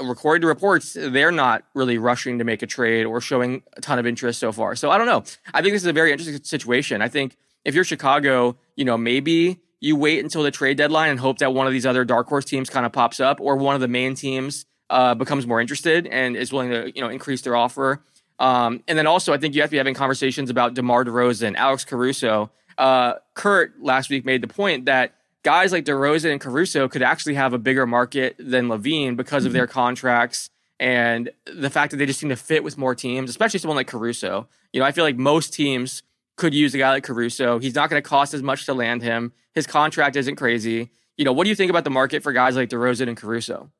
according 0.00 0.40
to 0.40 0.46
reports, 0.46 0.96
they're 0.98 1.30
not 1.30 1.64
really 1.74 1.98
rushing 1.98 2.38
to 2.38 2.44
make 2.44 2.62
a 2.62 2.66
trade 2.66 3.04
or 3.04 3.20
showing 3.20 3.62
a 3.76 3.80
ton 3.80 3.98
of 3.98 4.06
interest 4.06 4.40
so 4.40 4.52
far. 4.52 4.74
So 4.74 4.90
I 4.90 4.98
don't 4.98 5.06
know. 5.06 5.22
I 5.52 5.62
think 5.62 5.74
this 5.74 5.82
is 5.82 5.86
a 5.88 5.92
very 5.92 6.12
interesting 6.12 6.42
situation. 6.42 7.02
I 7.02 7.08
think 7.08 7.36
if 7.64 7.74
you're 7.74 7.84
Chicago, 7.84 8.56
you 8.74 8.84
know, 8.84 8.96
maybe 8.96 9.60
you 9.80 9.96
wait 9.96 10.22
until 10.22 10.42
the 10.42 10.50
trade 10.50 10.76
deadline 10.76 11.10
and 11.10 11.20
hope 11.20 11.38
that 11.38 11.54
one 11.54 11.66
of 11.66 11.72
these 11.72 11.86
other 11.86 12.04
dark 12.04 12.28
horse 12.28 12.44
teams 12.44 12.68
kind 12.68 12.84
of 12.84 12.92
pops 12.92 13.20
up 13.20 13.40
or 13.40 13.56
one 13.56 13.74
of 13.74 13.80
the 13.80 13.88
main 13.88 14.14
teams 14.14 14.66
uh, 14.90 15.14
becomes 15.14 15.46
more 15.46 15.60
interested 15.60 16.06
and 16.06 16.36
is 16.36 16.52
willing 16.52 16.70
to 16.70 16.92
you 16.94 17.02
know 17.02 17.08
increase 17.08 17.42
their 17.42 17.56
offer. 17.56 18.02
Um, 18.38 18.82
and 18.86 18.96
then 18.96 19.06
also, 19.06 19.32
I 19.32 19.38
think 19.38 19.54
you 19.54 19.60
have 19.62 19.70
to 19.70 19.72
be 19.72 19.78
having 19.78 19.94
conversations 19.94 20.48
about 20.48 20.74
DeMar 20.74 21.04
DeRozan, 21.04 21.56
Alex 21.56 21.84
Caruso. 21.84 22.50
Uh, 22.76 23.14
Kurt 23.34 23.82
last 23.82 24.10
week 24.10 24.24
made 24.24 24.42
the 24.42 24.48
point 24.48 24.84
that 24.84 25.14
guys 25.42 25.72
like 25.72 25.84
DeRozan 25.84 26.30
and 26.32 26.40
Caruso 26.40 26.88
could 26.88 27.02
actually 27.02 27.34
have 27.34 27.52
a 27.52 27.58
bigger 27.58 27.86
market 27.86 28.36
than 28.38 28.68
LaVine 28.68 29.16
because 29.16 29.44
of 29.44 29.50
mm-hmm. 29.50 29.58
their 29.58 29.66
contracts 29.66 30.50
and 30.80 31.30
the 31.46 31.70
fact 31.70 31.90
that 31.90 31.96
they 31.96 32.06
just 32.06 32.20
seem 32.20 32.28
to 32.28 32.36
fit 32.36 32.62
with 32.62 32.78
more 32.78 32.94
teams, 32.94 33.30
especially 33.30 33.58
someone 33.58 33.76
like 33.76 33.88
Caruso. 33.88 34.48
You 34.72 34.80
know, 34.80 34.86
I 34.86 34.92
feel 34.92 35.04
like 35.04 35.16
most 35.16 35.52
teams 35.52 36.02
could 36.38 36.54
use 36.54 36.74
a 36.74 36.78
guy 36.78 36.90
like 36.90 37.04
Caruso. 37.04 37.58
He's 37.58 37.74
not 37.74 37.90
going 37.90 38.02
to 38.02 38.08
cost 38.08 38.32
as 38.32 38.42
much 38.42 38.64
to 38.66 38.74
land 38.74 39.02
him. 39.02 39.32
His 39.54 39.66
contract 39.66 40.16
isn't 40.16 40.36
crazy. 40.36 40.90
You 41.16 41.24
know, 41.24 41.32
what 41.32 41.44
do 41.44 41.50
you 41.50 41.56
think 41.56 41.68
about 41.68 41.84
the 41.84 41.90
market 41.90 42.22
for 42.22 42.32
guys 42.32 42.56
like 42.56 42.70
DeRozan 42.70 43.08
and 43.08 43.16
Caruso? 43.16 43.70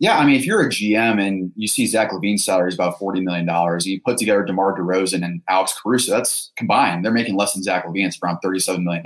Yeah, 0.00 0.18
I 0.18 0.26
mean, 0.26 0.36
if 0.36 0.44
you're 0.44 0.62
a 0.62 0.68
GM 0.68 1.24
and 1.24 1.52
you 1.54 1.68
see 1.68 1.86
Zach 1.86 2.10
LaVine's 2.10 2.44
salary 2.44 2.68
is 2.68 2.74
about 2.74 2.98
$40 2.98 3.22
million, 3.22 3.48
and 3.48 3.86
you 3.86 4.00
put 4.04 4.18
together 4.18 4.44
DeMar 4.44 4.76
DeRozan 4.76 5.24
and 5.24 5.40
Alex 5.48 5.78
Caruso, 5.80 6.12
that's 6.12 6.52
combined. 6.56 7.04
They're 7.04 7.12
making 7.12 7.36
less 7.36 7.52
than 7.52 7.62
Zach 7.62 7.84
LaVine. 7.84 8.06
It's 8.06 8.18
around 8.22 8.38
$37 8.44 8.82
million. 8.82 9.04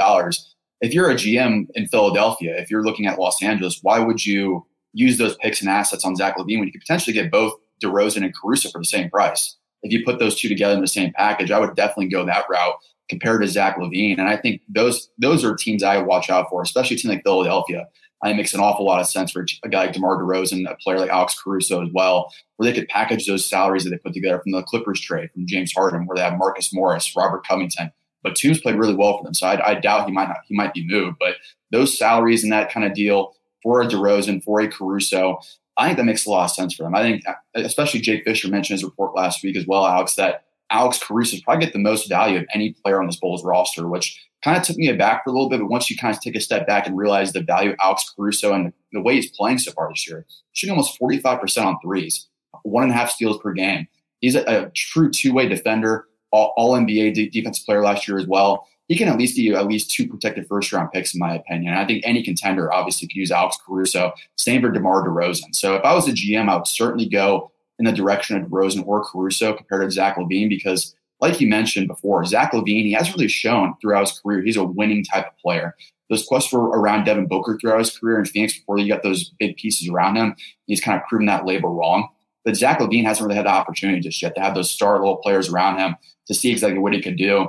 If 0.81 0.95
you're 0.95 1.11
a 1.11 1.15
GM 1.15 1.67
in 1.75 1.89
Philadelphia, 1.89 2.57
if 2.57 2.71
you're 2.71 2.85
looking 2.85 3.07
at 3.07 3.19
Los 3.19 3.43
Angeles, 3.43 3.81
why 3.83 3.99
would 3.99 4.25
you 4.25 4.67
use 4.93 5.19
those 5.19 5.37
picks 5.37 5.61
and 5.61 5.69
assets 5.69 6.05
on 6.05 6.17
Zach 6.17 6.37
LaVine 6.37 6.59
when 6.59 6.67
you 6.67 6.73
could 6.73 6.81
potentially 6.81 7.15
get 7.15 7.31
both 7.31 7.55
DeRozan 7.83 8.25
and 8.25 8.35
Caruso 8.35 8.71
for 8.71 8.79
the 8.79 8.85
same 8.85 9.11
price? 9.11 9.57
If 9.83 9.93
you 9.93 10.05
put 10.05 10.19
those 10.19 10.41
two 10.41 10.49
together 10.49 10.75
in 10.75 10.81
the 10.81 10.89
same 10.89 11.13
package, 11.13 11.51
I 11.51 11.59
would 11.59 11.77
definitely 11.77 12.09
go 12.09 12.25
that 12.25 12.47
route 12.51 12.75
compared 13.09 13.43
to 13.43 13.49
Zach 13.49 13.77
LaVine. 13.79 14.19
And 14.19 14.29
I 14.29 14.37
think 14.37 14.63
those 14.69 15.11
those 15.19 15.45
are 15.45 15.57
teams 15.57 15.83
I 15.83 15.99
watch 15.99 16.31
out 16.31 16.49
for, 16.51 16.63
especially 16.63 16.97
a 16.97 16.99
team 16.99 17.11
like 17.11 17.25
Philadelphia. 17.25 17.89
I 18.23 18.33
makes 18.33 18.53
an 18.53 18.61
awful 18.61 18.85
lot 18.85 19.01
of 19.01 19.07
sense 19.07 19.31
for 19.31 19.47
a 19.63 19.69
guy 19.69 19.85
like 19.85 19.93
DeMar 19.93 20.21
DeRozan, 20.21 20.69
a 20.69 20.75
player 20.77 20.99
like 20.99 21.11
Alex 21.11 21.41
Caruso 21.41 21.85
as 21.85 21.91
well, 21.93 22.33
where 22.57 22.69
they 22.69 22.77
could 22.77 22.89
package 22.89 23.27
those 23.27 23.45
salaries 23.45 23.85
that 23.85 23.91
they 23.91 23.99
put 23.99 24.13
together 24.13 24.41
from 24.41 24.53
the 24.53 24.63
Clippers 24.63 25.01
trade, 25.01 25.31
from 25.31 25.47
James 25.47 25.73
Harden, 25.73 26.05
where 26.07 26.17
they 26.17 26.23
have 26.23 26.37
Marcus 26.37 26.75
Morris, 26.75 27.15
Robert 27.17 27.47
Covington. 27.47 27.93
But 28.25 28.35
Toombs 28.35 28.61
played 28.61 28.75
really 28.75 28.97
well 28.97 29.19
for 29.19 29.25
them, 29.25 29.35
so 29.35 29.47
I, 29.47 29.71
I 29.71 29.75
doubt 29.75 30.07
he 30.07 30.13
might 30.13 30.29
not 30.29 30.39
he 30.47 30.57
might 30.57 30.75
be 30.75 30.87
moved. 30.87 31.19
But 31.21 31.37
those 31.71 31.97
salaries 31.97 32.43
and 32.43 32.53
that 32.53 32.73
kind 32.73 32.85
of 32.85 32.95
deal 32.95 33.37
for 33.63 33.81
a 33.81 33.87
DeRozan, 33.87 34.43
for 34.43 34.61
a 34.61 34.69
Caruso, 34.69 35.39
I 35.77 35.87
think 35.87 35.99
that 35.99 36.05
makes 36.05 36.27
a 36.27 36.31
lot 36.31 36.47
of 36.47 36.51
sense 36.51 36.75
for 36.75 36.83
them. 36.83 36.97
I 36.97 37.03
think, 37.03 37.23
especially 37.55 38.01
Jake 38.01 38.25
Fisher 38.25 38.49
mentioned 38.49 38.79
his 38.79 38.85
report 38.85 39.15
last 39.15 39.45
week 39.45 39.57
as 39.57 39.67
well, 39.67 39.87
Alex, 39.87 40.17
that 40.17 40.45
Alex 40.71 41.03
Caruso 41.03 41.37
probably 41.45 41.65
get 41.65 41.73
the 41.73 41.79
most 41.79 42.09
value 42.09 42.39
of 42.39 42.47
any 42.55 42.73
player 42.73 43.01
on 43.01 43.07
this 43.07 43.17
Bulls 43.17 43.45
roster, 43.45 43.89
which 43.89 44.21
kind 44.43 44.57
of 44.57 44.63
took 44.63 44.77
me 44.77 44.89
aback 44.89 45.25
for 45.25 45.31
a 45.31 45.33
little 45.33 45.49
bit. 45.49 45.61
But 45.61 45.71
once 45.71 45.91
you 45.91 45.97
kind 45.97 46.15
of 46.15 46.21
take 46.21 46.37
a 46.37 46.41
step 46.41 46.67
back 46.67 46.87
and 46.87 46.97
realize 46.97 47.33
the 47.33 47.43
value 47.43 47.71
of 47.71 47.77
Alex 47.81 48.13
Caruso 48.15 48.53
and 48.53 48.73
the 48.93 49.01
way 49.01 49.15
he's 49.15 49.31
playing 49.31 49.59
so 49.59 49.73
far 49.73 49.89
this 49.89 50.09
year, 50.09 50.27
shooting 50.53 50.73
almost 50.73 50.99
45% 51.01 51.65
on 51.65 51.79
threes, 51.83 52.27
one 52.63 52.85
and 52.85 52.93
a 52.93 52.95
half 52.95 53.11
steals 53.11 53.39
per 53.39 53.53
game. 53.53 53.87
He's 54.21 54.35
a, 54.35 54.43
a 54.43 54.71
true 54.71 55.11
two 55.11 55.33
way 55.33 55.49
defender, 55.49 56.07
all, 56.31 56.53
all 56.57 56.75
NBA 56.75 57.33
defensive 57.33 57.65
player 57.65 57.83
last 57.83 58.07
year 58.07 58.19
as 58.19 58.27
well. 58.27 58.67
he 58.89 58.97
can 58.97 59.09
at 59.09 59.19
least 59.19 59.37
do 59.37 59.55
at 59.55 59.67
least 59.67 59.91
two 59.91 60.09
protected 60.09 60.47
first 60.49 60.73
round 60.73 60.91
picks, 60.93 61.15
in 61.15 61.21
my 61.21 61.35
opinion. 61.35 61.73
And 61.73 61.81
I 61.81 61.87
think 61.87 62.03
any 62.05 62.23
contender 62.23 62.73
obviously 62.73 63.09
could 63.09 63.17
use 63.17 63.31
Alex 63.31 63.59
Caruso. 63.65 64.13
Same 64.37 64.61
for 64.61 64.71
DeMar 64.71 65.07
DeRozan. 65.07 65.55
So 65.55 65.75
if 65.77 65.85
I 65.85 65.95
was 65.95 66.09
a 66.09 66.13
GM, 66.13 66.49
I 66.49 66.57
would 66.57 66.67
certainly 66.67 67.09
go 67.09 67.51
in 67.79 67.85
the 67.85 67.93
direction 67.93 68.37
of 68.37 68.49
DeRozan 68.49 68.87
or 68.87 69.05
Caruso 69.05 69.53
compared 69.55 69.83
to 69.83 69.91
Zach 69.91 70.17
LaVine 70.17 70.49
because, 70.49 70.95
like 71.21 71.41
you 71.41 71.49
mentioned 71.49 71.89
before, 71.89 72.25
Zach 72.25 72.53
LaVine, 72.53 72.85
he 72.85 72.93
has 72.93 73.13
really 73.13 73.29
shown 73.29 73.75
throughout 73.81 74.09
his 74.09 74.19
career 74.19 74.43
he's 74.43 74.57
a 74.57 74.65
winning 74.65 75.05
type 75.05 75.27
of 75.27 75.39
player. 75.39 75.75
Those 76.11 76.27
quests 76.27 76.53
were 76.53 76.65
around 76.65 77.05
Devin 77.05 77.27
Booker 77.27 77.59
throughout 77.61 77.81
his 77.81 77.97
career 77.97 78.19
in 78.19 78.25
Phoenix 78.25 78.57
before 78.57 78.79
you 78.79 78.89
got 78.89 79.03
those 79.03 79.31
big 79.39 79.57
pieces 79.57 79.89
around 79.89 80.17
him. 80.17 80.35
He's 80.67 80.81
kind 80.81 80.99
of 80.99 81.07
proven 81.07 81.27
that 81.27 81.45
label 81.45 81.75
wrong. 81.75 82.09
But 82.45 82.57
Zach 82.57 82.79
LaVine 82.79 83.05
hasn't 83.05 83.27
really 83.27 83.37
had 83.37 83.45
the 83.45 83.51
opportunity 83.51 84.01
just 84.01 84.23
yet 84.23 84.35
to 84.35 84.41
have 84.41 84.55
those 84.55 84.71
star 84.71 84.95
level 84.95 85.17
players 85.17 85.51
around 85.51 85.79
him 85.79 85.97
to 86.29 86.35
see 86.35 86.51
exactly 86.51 86.79
what 86.79 86.95
he 86.95 87.03
could 87.03 87.17
do. 87.17 87.49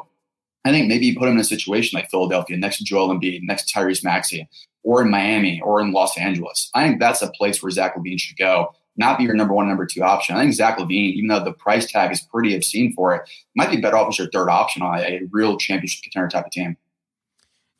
I 0.65 0.71
think 0.71 0.89
maybe 0.89 1.05
you 1.05 1.17
put 1.17 1.29
him 1.29 1.35
in 1.35 1.39
a 1.39 1.45
situation 1.45 1.97
like 1.97 2.09
Philadelphia, 2.09 2.57
next 2.57 2.79
to 2.79 2.83
Joel 2.83 3.09
Embiid, 3.09 3.43
next 3.43 3.69
to 3.69 3.79
Tyrese 3.79 4.03
Maxey, 4.03 4.49
or 4.83 5.01
in 5.01 5.09
Miami, 5.09 5.61
or 5.61 5.79
in 5.79 5.93
Los 5.93 6.17
Angeles. 6.17 6.69
I 6.73 6.85
think 6.85 6.99
that's 6.99 7.21
a 7.21 7.31
place 7.31 7.63
where 7.63 7.71
Zach 7.71 7.95
LaVine 7.95 8.19
should 8.19 8.37
go, 8.37 8.73
not 8.99 9.17
be 9.17 9.23
your 9.23 9.33
number 9.33 9.53
one, 9.53 9.67
number 9.67 9.85
two 9.85 10.03
option. 10.03 10.35
I 10.35 10.41
think 10.41 10.53
Zach 10.53 10.77
LaVine, 10.77 11.13
even 11.13 11.27
though 11.29 11.43
the 11.43 11.53
price 11.53 11.89
tag 11.89 12.11
is 12.11 12.21
pretty 12.21 12.53
obscene 12.53 12.93
for 12.93 13.15
it, 13.15 13.27
might 13.55 13.71
be 13.71 13.77
better 13.77 13.97
off 13.97 14.09
as 14.09 14.19
your 14.19 14.29
third 14.29 14.49
option 14.49 14.81
on 14.81 14.99
a 14.99 15.21
real 15.31 15.57
championship 15.57 16.03
contender 16.03 16.27
type 16.27 16.45
of 16.45 16.51
team. 16.51 16.77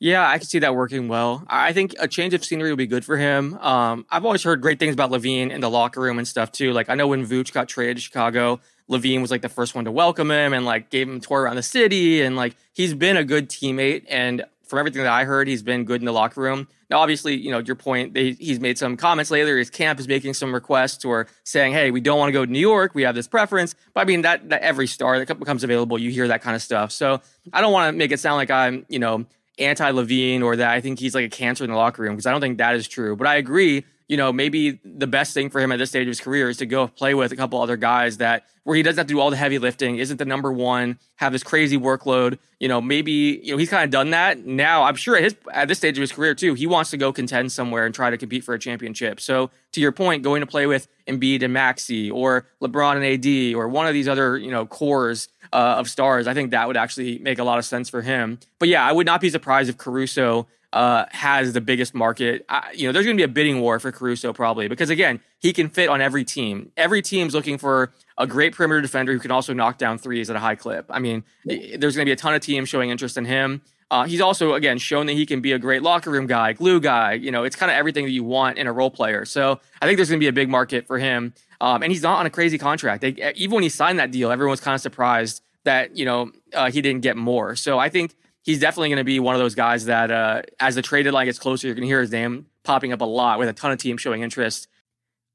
Yeah, 0.02 0.26
I 0.26 0.38
can 0.38 0.46
see 0.46 0.60
that 0.60 0.74
working 0.74 1.08
well. 1.08 1.44
I 1.46 1.74
think 1.74 1.94
a 2.00 2.08
change 2.08 2.32
of 2.32 2.42
scenery 2.42 2.70
would 2.70 2.78
be 2.78 2.86
good 2.86 3.04
for 3.04 3.18
him. 3.18 3.58
Um, 3.58 4.06
I've 4.08 4.24
always 4.24 4.42
heard 4.42 4.62
great 4.62 4.78
things 4.78 4.94
about 4.94 5.10
LaVine 5.10 5.50
in 5.50 5.60
the 5.60 5.68
locker 5.68 6.00
room 6.00 6.16
and 6.16 6.26
stuff 6.26 6.50
too. 6.50 6.72
Like 6.72 6.88
I 6.88 6.94
know 6.94 7.06
when 7.06 7.26
Vooch 7.26 7.52
got 7.52 7.68
traded 7.68 7.98
to 7.98 8.02
Chicago, 8.02 8.60
LaVine 8.88 9.20
was 9.20 9.30
like 9.30 9.42
the 9.42 9.50
first 9.50 9.74
one 9.74 9.84
to 9.84 9.92
welcome 9.92 10.30
him 10.30 10.54
and 10.54 10.64
like 10.64 10.88
gave 10.88 11.06
him 11.06 11.18
a 11.18 11.20
tour 11.20 11.42
around 11.42 11.56
the 11.56 11.62
city 11.62 12.22
and 12.22 12.34
like 12.34 12.56
he's 12.72 12.94
been 12.94 13.18
a 13.18 13.24
good 13.24 13.50
teammate 13.50 14.06
and 14.08 14.42
from 14.70 14.78
everything 14.78 15.02
that 15.02 15.12
I 15.12 15.24
heard, 15.24 15.48
he's 15.48 15.62
been 15.64 15.84
good 15.84 16.00
in 16.00 16.04
the 16.04 16.12
locker 16.12 16.40
room. 16.40 16.68
Now, 16.88 17.00
obviously, 17.00 17.36
you 17.36 17.50
know 17.50 17.58
your 17.58 17.74
point. 17.76 18.14
They, 18.14 18.32
he's 18.32 18.60
made 18.60 18.78
some 18.78 18.96
comments 18.96 19.30
lately. 19.30 19.58
His 19.58 19.68
camp 19.68 19.98
is 19.98 20.06
making 20.06 20.34
some 20.34 20.54
requests 20.54 21.04
or 21.04 21.26
saying, 21.44 21.72
"Hey, 21.72 21.90
we 21.90 22.00
don't 22.00 22.18
want 22.18 22.28
to 22.28 22.32
go 22.32 22.46
to 22.46 22.50
New 22.50 22.60
York. 22.60 22.94
We 22.94 23.02
have 23.02 23.16
this 23.16 23.26
preference." 23.26 23.74
But 23.92 24.02
I 24.02 24.04
mean, 24.04 24.22
that, 24.22 24.48
that 24.50 24.62
every 24.62 24.86
star 24.86 25.22
that 25.22 25.38
becomes 25.38 25.64
available, 25.64 25.98
you 25.98 26.10
hear 26.10 26.28
that 26.28 26.40
kind 26.40 26.54
of 26.54 26.62
stuff. 26.62 26.92
So 26.92 27.20
I 27.52 27.60
don't 27.60 27.72
want 27.72 27.92
to 27.92 27.98
make 27.98 28.12
it 28.12 28.20
sound 28.20 28.36
like 28.36 28.50
I'm, 28.50 28.86
you 28.88 29.00
know, 29.00 29.26
anti 29.58 29.90
LaVine 29.90 30.42
or 30.42 30.56
that 30.56 30.70
I 30.70 30.80
think 30.80 31.00
he's 31.00 31.14
like 31.14 31.26
a 31.26 31.28
cancer 31.28 31.64
in 31.64 31.70
the 31.70 31.76
locker 31.76 32.02
room 32.02 32.12
because 32.12 32.26
I 32.26 32.30
don't 32.30 32.40
think 32.40 32.58
that 32.58 32.76
is 32.76 32.86
true. 32.86 33.16
But 33.16 33.26
I 33.26 33.36
agree. 33.36 33.84
You 34.10 34.16
know, 34.16 34.32
maybe 34.32 34.80
the 34.84 35.06
best 35.06 35.34
thing 35.34 35.50
for 35.50 35.60
him 35.60 35.70
at 35.70 35.78
this 35.78 35.90
stage 35.90 36.02
of 36.02 36.08
his 36.08 36.20
career 36.20 36.48
is 36.48 36.56
to 36.56 36.66
go 36.66 36.88
play 36.88 37.14
with 37.14 37.30
a 37.30 37.36
couple 37.36 37.62
other 37.62 37.76
guys 37.76 38.16
that 38.16 38.44
where 38.64 38.74
he 38.74 38.82
doesn't 38.82 38.98
have 38.98 39.06
to 39.06 39.14
do 39.14 39.20
all 39.20 39.30
the 39.30 39.36
heavy 39.36 39.60
lifting, 39.60 39.98
isn't 39.98 40.16
the 40.16 40.24
number 40.24 40.52
one, 40.52 40.98
have 41.14 41.30
this 41.30 41.44
crazy 41.44 41.78
workload. 41.78 42.40
You 42.58 42.66
know, 42.66 42.80
maybe 42.80 43.40
you 43.40 43.52
know 43.52 43.56
he's 43.56 43.70
kind 43.70 43.84
of 43.84 43.90
done 43.90 44.10
that. 44.10 44.44
Now 44.44 44.82
I'm 44.82 44.96
sure 44.96 45.16
at 45.16 45.22
his 45.22 45.36
at 45.52 45.68
this 45.68 45.78
stage 45.78 45.96
of 45.96 46.00
his 46.00 46.10
career 46.10 46.34
too, 46.34 46.54
he 46.54 46.66
wants 46.66 46.90
to 46.90 46.96
go 46.96 47.12
contend 47.12 47.52
somewhere 47.52 47.86
and 47.86 47.94
try 47.94 48.10
to 48.10 48.18
compete 48.18 48.42
for 48.42 48.52
a 48.52 48.58
championship. 48.58 49.20
So 49.20 49.52
to 49.74 49.80
your 49.80 49.92
point, 49.92 50.24
going 50.24 50.40
to 50.40 50.46
play 50.46 50.66
with 50.66 50.88
Embiid 51.06 51.44
and 51.44 51.52
Maxey 51.52 52.10
or 52.10 52.46
LeBron 52.60 52.96
and 52.96 53.04
AD 53.04 53.54
or 53.54 53.68
one 53.68 53.86
of 53.86 53.94
these 53.94 54.08
other 54.08 54.36
you 54.36 54.50
know 54.50 54.66
cores 54.66 55.28
uh, 55.52 55.76
of 55.78 55.88
stars, 55.88 56.26
I 56.26 56.34
think 56.34 56.50
that 56.50 56.66
would 56.66 56.76
actually 56.76 57.18
make 57.18 57.38
a 57.38 57.44
lot 57.44 57.60
of 57.60 57.64
sense 57.64 57.88
for 57.88 58.02
him. 58.02 58.40
But 58.58 58.68
yeah, 58.68 58.84
I 58.84 58.90
would 58.90 59.06
not 59.06 59.20
be 59.20 59.30
surprised 59.30 59.70
if 59.70 59.78
Caruso 59.78 60.48
uh, 60.72 61.06
has 61.10 61.52
the 61.52 61.60
biggest 61.60 61.94
market. 61.94 62.44
I, 62.48 62.70
you 62.74 62.86
know, 62.86 62.92
there's 62.92 63.04
going 63.04 63.16
to 63.16 63.20
be 63.20 63.24
a 63.24 63.28
bidding 63.28 63.60
war 63.60 63.80
for 63.80 63.90
Caruso 63.90 64.32
probably 64.32 64.68
because 64.68 64.90
again, 64.90 65.20
he 65.38 65.52
can 65.52 65.68
fit 65.68 65.88
on 65.88 66.00
every 66.00 66.24
team. 66.24 66.70
Every 66.76 67.02
team's 67.02 67.34
looking 67.34 67.58
for 67.58 67.92
a 68.16 68.26
great 68.26 68.54
perimeter 68.54 68.80
defender 68.80 69.12
who 69.12 69.18
can 69.18 69.30
also 69.30 69.52
knock 69.52 69.78
down 69.78 69.98
threes 69.98 70.30
at 70.30 70.36
a 70.36 70.38
high 70.38 70.54
clip. 70.54 70.86
I 70.90 70.98
mean, 70.98 71.24
there's 71.44 71.96
going 71.96 72.04
to 72.04 72.08
be 72.08 72.12
a 72.12 72.16
ton 72.16 72.34
of 72.34 72.40
teams 72.40 72.68
showing 72.68 72.90
interest 72.90 73.16
in 73.16 73.24
him. 73.24 73.62
Uh, 73.90 74.04
he's 74.04 74.20
also 74.20 74.54
again 74.54 74.78
shown 74.78 75.06
that 75.06 75.14
he 75.14 75.26
can 75.26 75.40
be 75.40 75.50
a 75.50 75.58
great 75.58 75.82
locker 75.82 76.10
room 76.10 76.28
guy, 76.28 76.52
glue 76.52 76.78
guy. 76.78 77.14
You 77.14 77.32
know, 77.32 77.42
it's 77.42 77.56
kind 77.56 77.72
of 77.72 77.76
everything 77.76 78.04
that 78.04 78.12
you 78.12 78.22
want 78.22 78.56
in 78.56 78.68
a 78.68 78.72
role 78.72 78.90
player. 78.90 79.24
So 79.24 79.58
I 79.82 79.86
think 79.86 79.96
there's 79.96 80.08
going 80.08 80.20
to 80.20 80.24
be 80.24 80.28
a 80.28 80.32
big 80.32 80.48
market 80.48 80.86
for 80.86 80.98
him. 80.98 81.34
Um, 81.60 81.82
and 81.82 81.90
he's 81.90 82.02
not 82.02 82.18
on 82.18 82.26
a 82.26 82.30
crazy 82.30 82.56
contract. 82.56 83.02
They, 83.02 83.32
even 83.34 83.56
when 83.56 83.62
he 83.64 83.68
signed 83.68 83.98
that 83.98 84.12
deal, 84.12 84.30
everyone 84.30 84.52
was 84.52 84.60
kind 84.60 84.76
of 84.76 84.80
surprised 84.80 85.42
that 85.64 85.96
you 85.96 86.04
know 86.04 86.30
uh, 86.54 86.70
he 86.70 86.80
didn't 86.80 87.02
get 87.02 87.16
more. 87.16 87.56
So 87.56 87.78
I 87.78 87.88
think 87.88 88.14
he's 88.42 88.60
definitely 88.60 88.88
going 88.88 88.98
to 88.98 89.04
be 89.04 89.20
one 89.20 89.34
of 89.34 89.40
those 89.40 89.54
guys 89.54 89.86
that 89.86 90.10
uh, 90.10 90.42
as 90.58 90.74
the 90.74 90.82
trade 90.82 91.04
deadline 91.04 91.26
gets 91.26 91.38
closer, 91.38 91.66
you're 91.66 91.74
going 91.74 91.82
to 91.82 91.88
hear 91.88 92.00
his 92.00 92.10
name 92.10 92.46
popping 92.64 92.92
up 92.92 93.00
a 93.00 93.04
lot 93.04 93.38
with 93.38 93.48
a 93.48 93.52
ton 93.52 93.72
of 93.72 93.78
teams 93.78 94.00
showing 94.00 94.22
interest. 94.22 94.68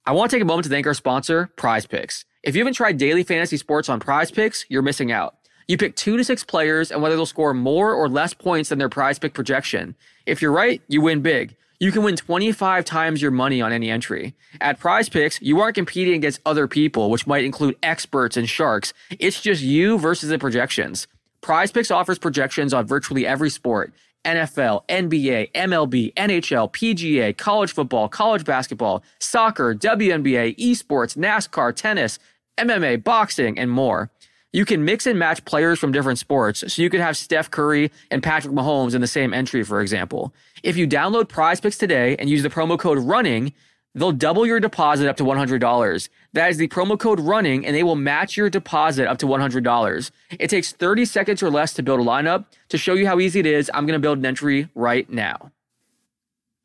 I 0.06 0.12
want 0.12 0.30
to 0.30 0.36
take 0.36 0.44
a 0.44 0.46
moment 0.46 0.66
to 0.66 0.70
thank 0.70 0.86
our 0.86 0.94
sponsor, 0.94 1.50
PrizePicks. 1.58 2.26
If 2.44 2.56
you 2.56 2.62
haven't 2.62 2.74
tried 2.74 2.98
daily 2.98 3.24
fantasy 3.24 3.58
sports 3.58 3.90
on 3.90 4.00
PrizePicks, 4.00 4.66
you're 4.70 4.84
missing 4.84 5.12
out. 5.12 5.36
You 5.68 5.78
pick 5.78 5.96
two 5.96 6.16
to 6.16 6.24
six 6.24 6.44
players 6.44 6.92
and 6.92 7.02
whether 7.02 7.16
they'll 7.16 7.26
score 7.26 7.54
more 7.54 7.92
or 7.92 8.08
less 8.08 8.36
points 8.36 8.70
than 8.70 8.78
their 8.78 8.90
prize 8.90 9.18
pick 9.18 9.34
projection. 9.34 9.96
If 10.28 10.42
you're 10.42 10.52
right, 10.52 10.82
you 10.88 11.02
win 11.02 11.22
big. 11.22 11.56
You 11.80 11.92
can 11.92 12.04
win 12.04 12.16
25 12.16 12.86
times 12.86 13.22
your 13.22 13.32
money 13.32 13.62
on 13.62 13.74
any 13.74 13.90
entry. 13.90 14.36
At 14.62 14.80
prize 14.80 15.10
picks, 15.10 15.42
you 15.42 15.60
aren't 15.60 15.76
competing 15.76 16.14
against 16.14 16.40
other 16.46 16.68
people, 16.68 17.10
which 17.10 17.28
might 17.28 17.44
include 17.44 17.76
experts 17.84 18.38
and 18.38 18.48
sharks. 18.48 18.94
It's 19.20 19.42
just 19.42 19.62
you 19.62 19.98
versus 19.98 20.30
the 20.30 20.40
projections. 20.40 21.08
PrizePicks 21.46 21.94
offers 21.96 22.18
projections 22.18 22.74
on 22.74 22.88
virtually 22.88 23.28
every 23.28 23.52
sport 23.52 23.94
NFL, 24.26 24.82
NBA, 24.90 25.52
MLB, 25.52 26.12
NHL, 26.16 26.74
PGA, 26.74 27.38
college 27.38 27.72
football, 27.72 28.10
college 28.10 28.44
basketball, 28.44 29.04
soccer, 29.20 29.76
WNBA, 29.76 30.58
esports, 30.58 31.16
NASCAR, 31.16 31.76
tennis, 31.76 32.18
MMA, 32.58 33.04
boxing, 33.04 33.60
and 33.60 33.70
more. 33.70 34.10
You 34.54 34.66
can 34.66 34.84
mix 34.84 35.06
and 35.06 35.20
match 35.20 35.46
players 35.46 35.78
from 35.78 35.92
different 35.92 36.18
sports, 36.18 36.64
so 36.74 36.82
you 36.82 36.90
could 36.90 37.02
have 37.02 37.16
Steph 37.16 37.52
Curry 37.52 37.92
and 38.10 38.24
Patrick 38.24 38.56
Mahomes 38.56 38.96
in 38.96 39.02
the 39.02 39.08
same 39.08 39.32
entry, 39.32 39.62
for 39.62 39.82
example. 39.82 40.34
If 40.64 40.78
you 40.78 40.88
download 40.88 41.30
Prize 41.30 41.62
Picks 41.62 41.78
today 41.78 42.16
and 42.18 42.28
use 42.28 42.42
the 42.42 42.50
promo 42.50 42.80
code 42.80 42.98
RUNNING, 42.98 43.54
they'll 43.96 44.12
double 44.12 44.46
your 44.46 44.60
deposit 44.60 45.08
up 45.08 45.18
to 45.18 45.24
$100. 45.24 46.10
That 46.34 46.52
is 46.52 46.58
the 46.58 46.68
promo 46.68 47.00
code 47.00 47.20
running, 47.20 47.66
and 47.66 47.76
they 47.76 47.84
will 47.84 47.96
match 47.96 48.38
your 48.38 48.50
deposit 48.50 49.08
up 49.08 49.18
to 49.20 49.26
$100. 49.26 50.12
It 50.40 50.50
takes 50.50 50.72
30 50.74 51.06
seconds 51.06 51.42
or 51.42 51.50
less 51.50 51.74
to 51.74 51.84
build 51.84 52.02
a 52.02 52.04
lineup. 52.04 52.46
To 52.70 52.78
show 52.78 52.94
you 52.94 53.08
how 53.08 53.20
easy 53.20 53.40
it 53.40 53.46
is, 53.48 53.72
I'm 53.74 53.88
going 53.88 54.00
to 54.00 54.06
build 54.06 54.20
an 54.20 54.26
entry 54.26 54.70
right 54.76 55.10
now. 55.10 55.52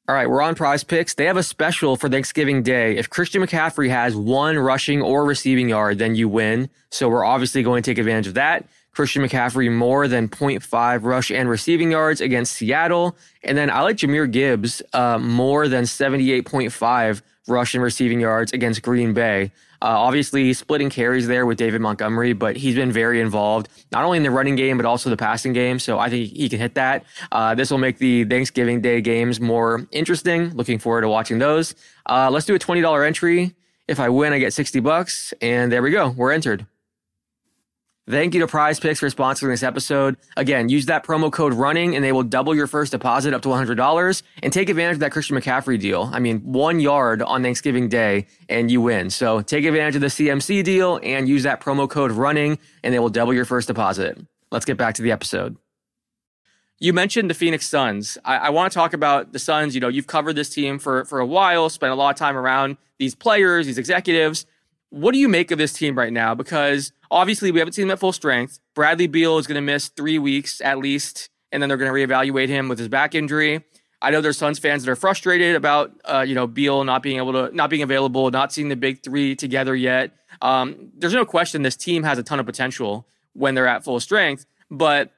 All 0.09 0.17
right, 0.17 0.29
we're 0.29 0.43
on 0.43 0.57
prize 0.57 0.83
picks. 0.83 1.15
They 1.15 1.27
have 1.27 1.37
a 1.37 1.43
special 1.45 1.97
for 1.97 2.09
Thanksgiving 2.09 2.65
Day. 2.65 2.97
If 2.97 3.09
Christian 3.09 3.43
McCaffrey 3.43 3.91
has 3.91 4.17
one 4.17 4.59
rushing 4.59 5.01
or 5.01 5.25
receiving 5.25 5.69
yard, 5.69 6.01
then 6.01 6.17
you 6.17 6.29
win. 6.29 6.69
So 6.91 7.09
we're 7.09 7.25
obviously 7.25 7.63
going 7.63 7.85
to 7.85 7.91
take 7.91 7.99
advantage 7.99 8.27
of 8.27 8.35
that. 8.35 8.67
Christian 8.93 9.23
McCaffrey 9.23 9.71
more 9.73 10.09
than 10.09 10.29
0.5 10.29 11.05
rush 11.05 11.31
and 11.31 11.49
receiving 11.49 11.91
yards 11.93 12.21
against 12.21 12.55
Seattle. 12.55 13.17
And 13.43 13.57
then 13.57 13.71
I 13.71 13.83
like 13.83 13.97
Jahmyr 13.97 14.31
Gibbs 14.31 14.83
uh, 14.93 15.19
more 15.19 15.69
than 15.69 15.85
78.5 15.85 17.23
rush 17.49 17.75
and 17.75 17.83
receiving 17.83 18.21
yards 18.21 18.53
against 18.53 18.83
Green 18.83 19.13
Bay. 19.13 19.53
Uh, 19.83 19.87
obviously, 19.87 20.53
splitting 20.53 20.91
carries 20.91 21.27
there 21.27 21.47
with 21.47 21.57
David 21.57 21.81
Montgomery, 21.81 22.35
but 22.35 22.55
he's 22.57 22.75
been 22.75 22.93
very 22.93 23.19
involved, 23.19 23.69
not 23.91 24.05
only 24.05 24.19
in 24.19 24.23
the 24.23 24.31
running 24.31 24.55
game, 24.55 24.77
but 24.77 24.85
also 24.85 25.09
the 25.09 25.17
passing 25.17 25.55
game. 25.55 25.79
So 25.79 25.99
I 25.99 26.11
think 26.11 26.31
he 26.31 26.51
can 26.51 26.59
hit 26.59 26.75
that. 26.75 27.05
Uh, 27.33 27.55
this 27.55 27.71
will 27.71 27.79
make 27.79 27.97
the 27.97 28.25
Thanksgiving 28.25 28.83
Day 28.83 29.01
games 29.01 29.41
more 29.41 29.87
interesting. 29.91 30.51
Looking 30.51 30.79
forward 30.79 31.01
to 31.03 31.09
watching 31.09 31.39
those. 31.39 31.75
Uh, 32.07 32.31
let's 32.31 32.45
do 32.45 32.55
a 32.55 32.59
$20 32.59 33.07
entry. 33.07 33.55
If 33.89 33.99
I 33.99 34.11
win, 34.11 34.35
I 34.35 34.39
get 34.39 34.53
60 34.53 34.81
bucks. 34.81 35.33
And 35.41 35.73
there 35.73 35.83
we 35.83 35.91
go. 35.91 36.11
We're 36.11 36.33
entered. 36.33 36.67
Thank 38.09 38.35
you 38.35 38.41
to 38.41 38.47
PrizePicks 38.47 38.99
for 38.99 39.09
sponsoring 39.09 39.51
this 39.51 39.63
episode. 39.63 40.17
Again, 40.37 40.69
use 40.69 40.87
that 40.87 41.05
promo 41.05 41.31
code 41.31 41.55
running 41.55 41.95
and 41.95 42.05
they 42.05 42.13
will 42.13 42.23
double 42.23 42.57
your 42.57 42.67
first 42.67 42.93
deposit 42.93 43.35
up 43.35 43.43
to 43.43 43.49
$100 43.49 44.23
and 44.43 44.53
take 44.53 44.69
advantage 44.69 44.95
of 44.95 45.01
that 45.01 45.13
Christian 45.13 45.37
McCaffrey 45.37 45.79
deal. 45.79 46.11
I 46.13 46.19
mean, 46.19 46.41
one 46.41 46.81
yard 46.81 47.23
on 47.23 47.43
Thanksgiving 47.43 47.89
Day 47.89 48.27
and 48.49 48.71
you 48.71 48.81
win. 48.81 49.11
So 49.11 49.43
take 49.43 49.65
advantage 49.65 49.97
of 49.97 50.01
the 50.01 50.09
CMC 50.09 50.65
deal 50.65 50.99
and 51.03 51.29
use 51.29 51.43
that 51.45 51.61
promo 51.61 51.89
code 51.89 52.11
running 52.11 52.59
and 52.83 52.93
they 52.93 52.99
will 52.99 53.11
double 53.11 53.35
your 53.35 53.45
first 53.45 53.69
deposit. 53.69 54.19
Let's 54.51 54.65
get 54.65 54.77
back 54.77 54.95
to 54.95 55.03
the 55.03 55.13
episode. 55.13 55.57
You 56.81 56.95
mentioned 56.95 57.29
the 57.29 57.35
Phoenix 57.35 57.69
Suns. 57.69 58.17
I, 58.25 58.37
I 58.37 58.51
want 58.51 58.73
to 58.73 58.75
talk 58.75 58.95
about 58.95 59.33
the 59.33 59.39
Suns. 59.39 59.75
You 59.75 59.83
know, 59.83 59.89
you've 59.89 60.07
covered 60.07 60.33
this 60.33 60.49
team 60.49 60.79
for, 60.79 61.05
for 61.05 61.21
a 61.21 61.27
while, 61.27 61.69
spent 61.69 61.93
a 61.93 61.95
lot 61.95 62.11
of 62.11 62.17
time 62.17 62.37
around 62.37 62.79
these 62.99 63.15
players, 63.15 63.67
these 63.67 63.79
executives. 63.79 64.47
What 64.89 65.13
do 65.13 65.19
you 65.19 65.29
make 65.29 65.51
of 65.51 65.59
this 65.59 65.75
team 65.75 65.97
right 65.97 66.13
now? 66.13 66.35
Because 66.35 66.93
obviously 67.11 67.51
we 67.51 67.59
haven't 67.59 67.73
seen 67.73 67.85
him 67.85 67.91
at 67.91 67.99
full 67.99 68.13
strength. 68.13 68.61
Bradley 68.75 69.07
Beal 69.07 69.39
is 69.39 69.47
going 69.47 69.57
to 69.57 69.61
miss 69.61 69.89
three 69.89 70.19
weeks 70.19 70.61
at 70.61 70.79
least, 70.79 71.29
and 71.53 71.63
then 71.63 71.69
they're 71.69 71.79
going 71.79 71.93
to 71.93 72.15
reevaluate 72.15 72.49
him 72.49 72.69
with 72.69 72.79
his 72.79 72.89
back 72.89 73.15
injury. 73.15 73.65
I 74.03 74.11
know 74.11 74.21
there's 74.21 74.39
Suns 74.39 74.59
fans 74.59 74.85
that 74.85 74.91
are 74.91 74.97
frustrated 74.97 75.57
about 75.57 75.93
uh, 76.05 76.25
you 76.27 76.35
know 76.35 76.47
Beal 76.47 76.85
not 76.85 77.03
being 77.03 77.19
able 77.19 77.33
to 77.33 77.55
not 77.55 77.71
being 77.71 77.83
available, 77.83 78.31
not 78.31 78.53
seeing 78.53 78.69
the 78.69 78.77
big 78.77 79.03
three 79.03 79.37
together 79.37 79.77
yet. 79.77 80.13
Um, 80.41 80.91
there's 80.97 81.13
no 81.13 81.25
question 81.25 81.63
this 81.63 81.77
team 81.77 82.03
has 82.05 82.19
a 82.19 82.23
ton 82.23 82.41
of 82.41 82.47
potential 82.47 83.07
when 83.35 83.55
they're 83.55 83.69
at 83.69 83.85
full 83.85 84.01
strength, 84.01 84.47
but 84.71 85.13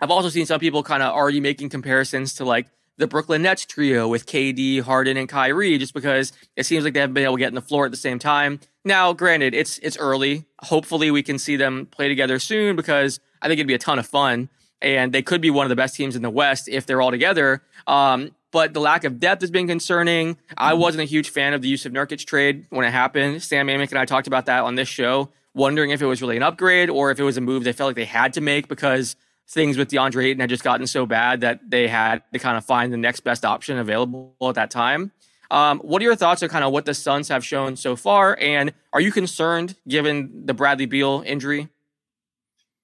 I've 0.00 0.10
also 0.10 0.28
seen 0.28 0.44
some 0.44 0.60
people 0.60 0.82
kind 0.82 1.02
of 1.02 1.14
already 1.14 1.40
making 1.40 1.68
comparisons 1.68 2.34
to 2.34 2.44
like 2.44 2.66
the 2.98 3.06
Brooklyn 3.06 3.42
Nets 3.42 3.66
trio 3.66 4.08
with 4.08 4.26
KD, 4.26 4.80
Harden, 4.80 5.16
and 5.16 5.28
Kyrie, 5.28 5.78
just 5.78 5.94
because 5.94 6.32
it 6.56 6.66
seems 6.66 6.84
like 6.84 6.94
they 6.94 7.00
haven't 7.00 7.14
been 7.14 7.24
able 7.24 7.36
to 7.36 7.40
get 7.40 7.48
in 7.48 7.54
the 7.54 7.60
floor 7.60 7.84
at 7.84 7.90
the 7.90 7.96
same 7.96 8.18
time. 8.18 8.60
Now, 8.84 9.12
granted, 9.12 9.54
it's 9.54 9.78
it's 9.78 9.98
early. 9.98 10.46
Hopefully, 10.60 11.10
we 11.10 11.22
can 11.22 11.38
see 11.38 11.56
them 11.56 11.86
play 11.86 12.08
together 12.08 12.38
soon 12.38 12.76
because 12.76 13.20
I 13.42 13.48
think 13.48 13.58
it'd 13.58 13.68
be 13.68 13.74
a 13.74 13.78
ton 13.78 13.98
of 13.98 14.06
fun. 14.06 14.48
and 14.82 15.12
they 15.12 15.22
could 15.22 15.40
be 15.40 15.50
one 15.50 15.64
of 15.64 15.70
the 15.70 15.76
best 15.76 15.96
teams 15.96 16.16
in 16.16 16.22
the 16.22 16.30
West 16.30 16.68
if 16.68 16.84
they're 16.84 17.00
all 17.00 17.10
together. 17.10 17.62
Um, 17.86 18.32
but 18.52 18.74
the 18.74 18.80
lack 18.80 19.04
of 19.04 19.18
depth 19.18 19.40
has 19.42 19.50
been 19.50 19.66
concerning. 19.66 20.38
I 20.56 20.72
mm-hmm. 20.72 20.80
wasn't 20.80 21.02
a 21.02 21.04
huge 21.06 21.30
fan 21.30 21.52
of 21.52 21.62
the 21.62 21.72
Jusuf 21.72 21.92
Nurkic 21.92 22.24
trade 22.24 22.66
when 22.70 22.86
it 22.86 22.90
happened. 22.90 23.42
Sam 23.42 23.66
Amick 23.68 23.90
and 23.90 23.98
I 23.98 24.04
talked 24.04 24.26
about 24.26 24.46
that 24.46 24.64
on 24.64 24.76
this 24.76 24.88
show, 24.88 25.30
wondering 25.54 25.90
if 25.90 26.00
it 26.00 26.06
was 26.06 26.22
really 26.22 26.36
an 26.36 26.42
upgrade 26.42 26.90
or 26.90 27.10
if 27.10 27.18
it 27.18 27.22
was 27.22 27.36
a 27.36 27.40
move 27.40 27.64
they 27.64 27.72
felt 27.72 27.88
like 27.88 27.96
they 27.96 28.04
had 28.04 28.32
to 28.34 28.40
make 28.40 28.68
because 28.68 29.16
things 29.48 29.78
with 29.78 29.90
DeAndre 29.90 30.24
Ayton 30.24 30.40
had 30.40 30.50
just 30.50 30.64
gotten 30.64 30.86
so 30.86 31.06
bad 31.06 31.40
that 31.42 31.60
they 31.68 31.88
had 31.88 32.22
to 32.32 32.38
kind 32.38 32.56
of 32.56 32.64
find 32.64 32.92
the 32.92 32.96
next 32.96 33.20
best 33.20 33.44
option 33.44 33.78
available 33.78 34.34
at 34.42 34.54
that 34.56 34.70
time. 34.70 35.12
Um, 35.50 35.78
what 35.80 36.02
are 36.02 36.04
your 36.04 36.16
thoughts 36.16 36.42
on 36.42 36.48
kind 36.48 36.64
of 36.64 36.72
what 36.72 36.84
the 36.84 36.94
Suns 36.94 37.28
have 37.28 37.44
shown 37.44 37.76
so 37.76 37.94
far? 37.94 38.36
And 38.40 38.72
are 38.92 39.00
you 39.00 39.12
concerned 39.12 39.76
given 39.86 40.44
the 40.44 40.54
Bradley 40.54 40.86
Beal 40.86 41.22
injury? 41.24 41.68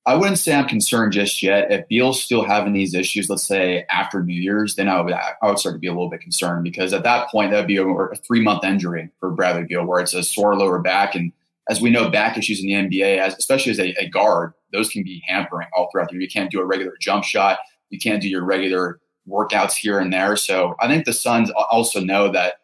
I 0.05 0.17
wouldn't 0.17 0.39
say 0.39 0.53
I'm 0.53 0.67
concerned 0.67 1.13
just 1.13 1.43
yet. 1.43 1.71
If 1.71 1.87
Beal's 1.87 2.21
still 2.21 2.45
having 2.45 2.73
these 2.73 2.93
issues, 2.93 3.31
let's 3.31 3.47
say 3.47 3.87
after 3.89 4.23
New 4.23 4.41
Year's, 4.41 4.75
then 4.75 4.89
I 4.89 5.01
would 5.01 5.13
I 5.13 5.35
would 5.43 5.61
start 5.61 5.77
to 5.77 5.79
be 5.79 5.87
a 5.87 5.93
little 5.93 6.11
bit 6.11 6.21
concerned 6.21 6.65
because 6.65 6.93
at 6.93 7.05
that 7.05 7.29
point 7.29 7.53
that 7.53 7.59
would 7.59 7.69
be 7.69 7.77
a, 7.77 7.87
a 7.87 8.17
three 8.17 8.41
month 8.41 8.65
injury 8.65 9.11
for 9.21 9.31
Bradley 9.31 9.65
Beal, 9.65 9.85
where 9.85 10.01
it's 10.01 10.15
a 10.15 10.25
sore 10.25 10.57
lower 10.57 10.81
back, 10.81 11.15
and 11.15 11.33
as 11.69 11.81
we 11.81 11.91
know, 11.91 12.11
back 12.11 12.37
issues 12.37 12.61
in 12.61 12.67
the 12.67 12.73
NBA, 12.73 13.19
as, 13.19 13.37
especially 13.39 13.71
as 13.71 13.79
a, 13.79 13.95
a 14.01 14.09
guard, 14.09 14.55
those 14.73 14.89
can 14.89 15.03
be 15.03 15.23
hampering 15.27 15.69
all 15.75 15.89
throughout 15.91 16.09
the 16.09 16.15
year. 16.15 16.23
You 16.23 16.29
can't 16.29 16.51
do 16.51 16.61
a 16.61 16.67
regular 16.67 16.95
jump 17.01 17.25
shot, 17.25 17.59
you 17.91 17.99
can't 17.99 18.23
do 18.23 18.29
your 18.29 18.45
regular 18.45 19.01
workouts 19.29 19.75
here 19.75 19.99
and 19.99 20.13
there. 20.13 20.37
So 20.37 20.75
I 20.81 20.89
think 20.89 21.05
the 21.05 21.13
Suns 21.13 21.51
also 21.71 22.01
know 22.01 22.31
that 22.33 22.55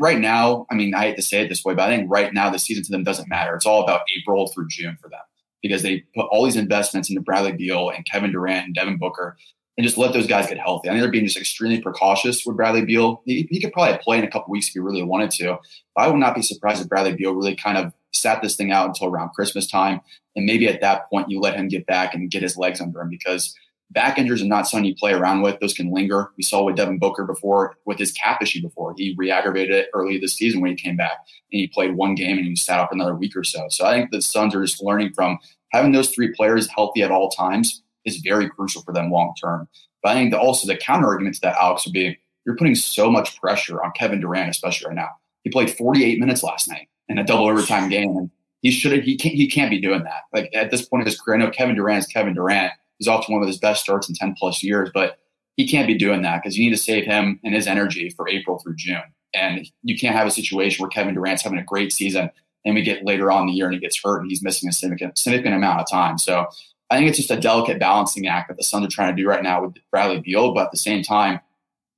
right 0.00 0.18
now. 0.18 0.66
I 0.70 0.74
mean, 0.74 0.94
I 0.94 1.00
hate 1.00 1.16
to 1.16 1.22
say 1.22 1.42
it 1.42 1.48
this 1.48 1.64
way, 1.64 1.74
but 1.74 1.88
I 1.88 1.96
think 1.96 2.10
right 2.10 2.32
now 2.32 2.50
the 2.50 2.58
season 2.58 2.84
to 2.84 2.92
them 2.92 3.04
doesn't 3.04 3.28
matter. 3.28 3.54
It's 3.54 3.66
all 3.66 3.82
about 3.82 4.02
April 4.18 4.48
through 4.48 4.68
June 4.68 4.96
for 5.00 5.08
them 5.08 5.20
because 5.62 5.82
they 5.82 6.04
put 6.14 6.26
all 6.30 6.44
these 6.44 6.56
investments 6.56 7.08
into 7.08 7.20
Bradley 7.20 7.52
Beal 7.52 7.90
and 7.90 8.06
Kevin 8.06 8.32
Durant 8.32 8.66
and 8.66 8.74
Devin 8.74 8.98
Booker 8.98 9.36
and 9.76 9.84
just 9.84 9.98
let 9.98 10.12
those 10.12 10.26
guys 10.26 10.46
get 10.46 10.58
healthy. 10.58 10.88
I 10.88 10.92
think 10.92 11.02
they're 11.02 11.10
being 11.10 11.26
just 11.26 11.36
extremely 11.36 11.80
precautious 11.80 12.46
with 12.46 12.56
Bradley 12.56 12.84
Beal. 12.84 13.22
He, 13.24 13.48
he 13.50 13.60
could 13.60 13.72
probably 13.72 13.98
play 13.98 14.18
in 14.18 14.24
a 14.24 14.30
couple 14.30 14.52
weeks 14.52 14.68
if 14.68 14.74
he 14.74 14.80
really 14.80 15.02
wanted 15.02 15.30
to. 15.32 15.58
But 15.96 16.02
I 16.02 16.08
would 16.08 16.18
not 16.18 16.34
be 16.34 16.42
surprised 16.42 16.82
if 16.82 16.88
Bradley 16.88 17.16
Beal 17.16 17.34
really 17.34 17.56
kind 17.56 17.78
of 17.78 17.92
sat 18.14 18.42
this 18.42 18.56
thing 18.56 18.72
out 18.72 18.88
until 18.88 19.08
around 19.08 19.30
Christmas 19.30 19.66
time. 19.66 20.00
And 20.36 20.46
maybe 20.46 20.68
at 20.68 20.80
that 20.80 21.08
point, 21.10 21.30
you 21.30 21.40
let 21.40 21.56
him 21.56 21.68
get 21.68 21.86
back 21.86 22.14
and 22.14 22.30
get 22.30 22.42
his 22.42 22.56
legs 22.56 22.80
under 22.80 23.00
him 23.00 23.10
because 23.10 23.54
back 23.90 24.18
injuries 24.18 24.42
are 24.42 24.46
not 24.46 24.66
something 24.66 24.84
you 24.84 24.94
play 24.94 25.12
around 25.12 25.42
with. 25.42 25.58
Those 25.60 25.74
can 25.74 25.92
linger. 25.92 26.30
We 26.36 26.42
saw 26.42 26.64
with 26.64 26.76
Devin 26.76 26.98
Booker 26.98 27.24
before 27.24 27.76
with 27.84 27.98
his 27.98 28.12
cap 28.12 28.42
issue 28.42 28.62
before. 28.62 28.94
He 28.96 29.14
re-aggravated 29.16 29.74
it 29.74 29.90
early 29.94 30.18
this 30.18 30.34
season 30.34 30.60
when 30.60 30.70
he 30.70 30.76
came 30.76 30.96
back 30.96 31.18
and 31.52 31.60
he 31.60 31.68
played 31.68 31.96
one 31.96 32.14
game 32.14 32.38
and 32.38 32.46
he 32.46 32.56
sat 32.56 32.80
out 32.80 32.92
another 32.92 33.14
week 33.14 33.36
or 33.36 33.44
so. 33.44 33.66
So 33.68 33.86
I 33.86 33.92
think 33.92 34.10
the 34.10 34.22
Suns 34.22 34.54
are 34.54 34.64
just 34.64 34.82
learning 34.82 35.12
from 35.14 35.38
having 35.72 35.92
those 35.92 36.10
three 36.10 36.32
players 36.32 36.68
healthy 36.68 37.02
at 37.02 37.10
all 37.10 37.30
times 37.30 37.82
is 38.04 38.18
very 38.18 38.48
crucial 38.48 38.82
for 38.82 38.92
them 38.92 39.10
long 39.10 39.34
term. 39.40 39.68
But 40.02 40.12
I 40.12 40.14
think 40.14 40.34
also 40.34 40.66
the 40.66 40.76
counter 40.76 41.06
argument 41.06 41.36
to 41.36 41.40
that, 41.42 41.56
Alex, 41.60 41.86
would 41.86 41.94
be 41.94 42.18
you're 42.44 42.56
putting 42.56 42.74
so 42.74 43.10
much 43.10 43.40
pressure 43.40 43.82
on 43.82 43.92
Kevin 43.92 44.20
Durant, 44.20 44.50
especially 44.50 44.88
right 44.88 44.96
now. 44.96 45.08
He 45.44 45.50
played 45.50 45.70
48 45.70 46.18
minutes 46.20 46.42
last 46.42 46.68
night 46.68 46.88
in 47.08 47.18
a 47.18 47.24
double 47.24 47.48
overtime 47.48 47.88
game, 47.88 48.16
and 48.16 48.30
he 48.62 48.70
should 48.70 49.02
he 49.02 49.16
can't 49.16 49.34
he 49.34 49.48
can't 49.48 49.70
be 49.70 49.80
doing 49.80 50.02
that. 50.04 50.22
Like 50.32 50.50
at 50.54 50.70
this 50.70 50.86
point 50.86 51.02
in 51.02 51.06
his 51.06 51.20
career, 51.20 51.36
I 51.38 51.44
know 51.44 51.50
Kevin 51.50 51.74
Durant 51.74 52.00
is 52.00 52.06
Kevin 52.06 52.34
Durant. 52.34 52.72
He's 52.98 53.08
off 53.08 53.26
to 53.26 53.32
one 53.32 53.42
of 53.42 53.48
his 53.48 53.58
best 53.58 53.82
starts 53.82 54.08
in 54.08 54.14
10 54.14 54.36
plus 54.38 54.62
years, 54.62 54.90
but 54.94 55.18
he 55.56 55.68
can't 55.68 55.86
be 55.86 55.98
doing 55.98 56.22
that 56.22 56.42
because 56.42 56.56
you 56.56 56.64
need 56.64 56.76
to 56.76 56.82
save 56.82 57.04
him 57.04 57.40
and 57.44 57.54
his 57.54 57.66
energy 57.66 58.08
for 58.10 58.28
April 58.28 58.58
through 58.58 58.76
June. 58.76 59.02
And 59.34 59.68
you 59.82 59.98
can't 59.98 60.14
have 60.14 60.26
a 60.26 60.30
situation 60.30 60.82
where 60.82 60.88
Kevin 60.88 61.14
Durant's 61.14 61.42
having 61.42 61.58
a 61.58 61.64
great 61.64 61.92
season 61.92 62.30
and 62.64 62.74
we 62.74 62.82
get 62.82 63.04
later 63.04 63.30
on 63.30 63.42
in 63.42 63.46
the 63.48 63.52
year 63.52 63.66
and 63.66 63.74
he 63.74 63.80
gets 63.80 64.00
hurt 64.02 64.20
and 64.20 64.30
he's 64.30 64.42
missing 64.42 64.68
a 64.68 64.72
significant, 64.72 65.18
significant 65.18 65.54
amount 65.54 65.80
of 65.80 65.90
time. 65.90 66.18
So 66.18 66.46
I 66.90 66.96
think 66.96 67.08
it's 67.08 67.18
just 67.18 67.30
a 67.30 67.40
delicate 67.40 67.78
balancing 67.78 68.26
act 68.26 68.48
that 68.48 68.56
the 68.56 68.64
Suns 68.64 68.86
are 68.86 68.90
trying 68.90 69.14
to 69.14 69.22
do 69.22 69.28
right 69.28 69.42
now 69.42 69.64
with 69.64 69.74
Bradley 69.90 70.20
Beal, 70.20 70.54
but 70.54 70.66
at 70.66 70.70
the 70.70 70.78
same 70.78 71.02
time, 71.02 71.40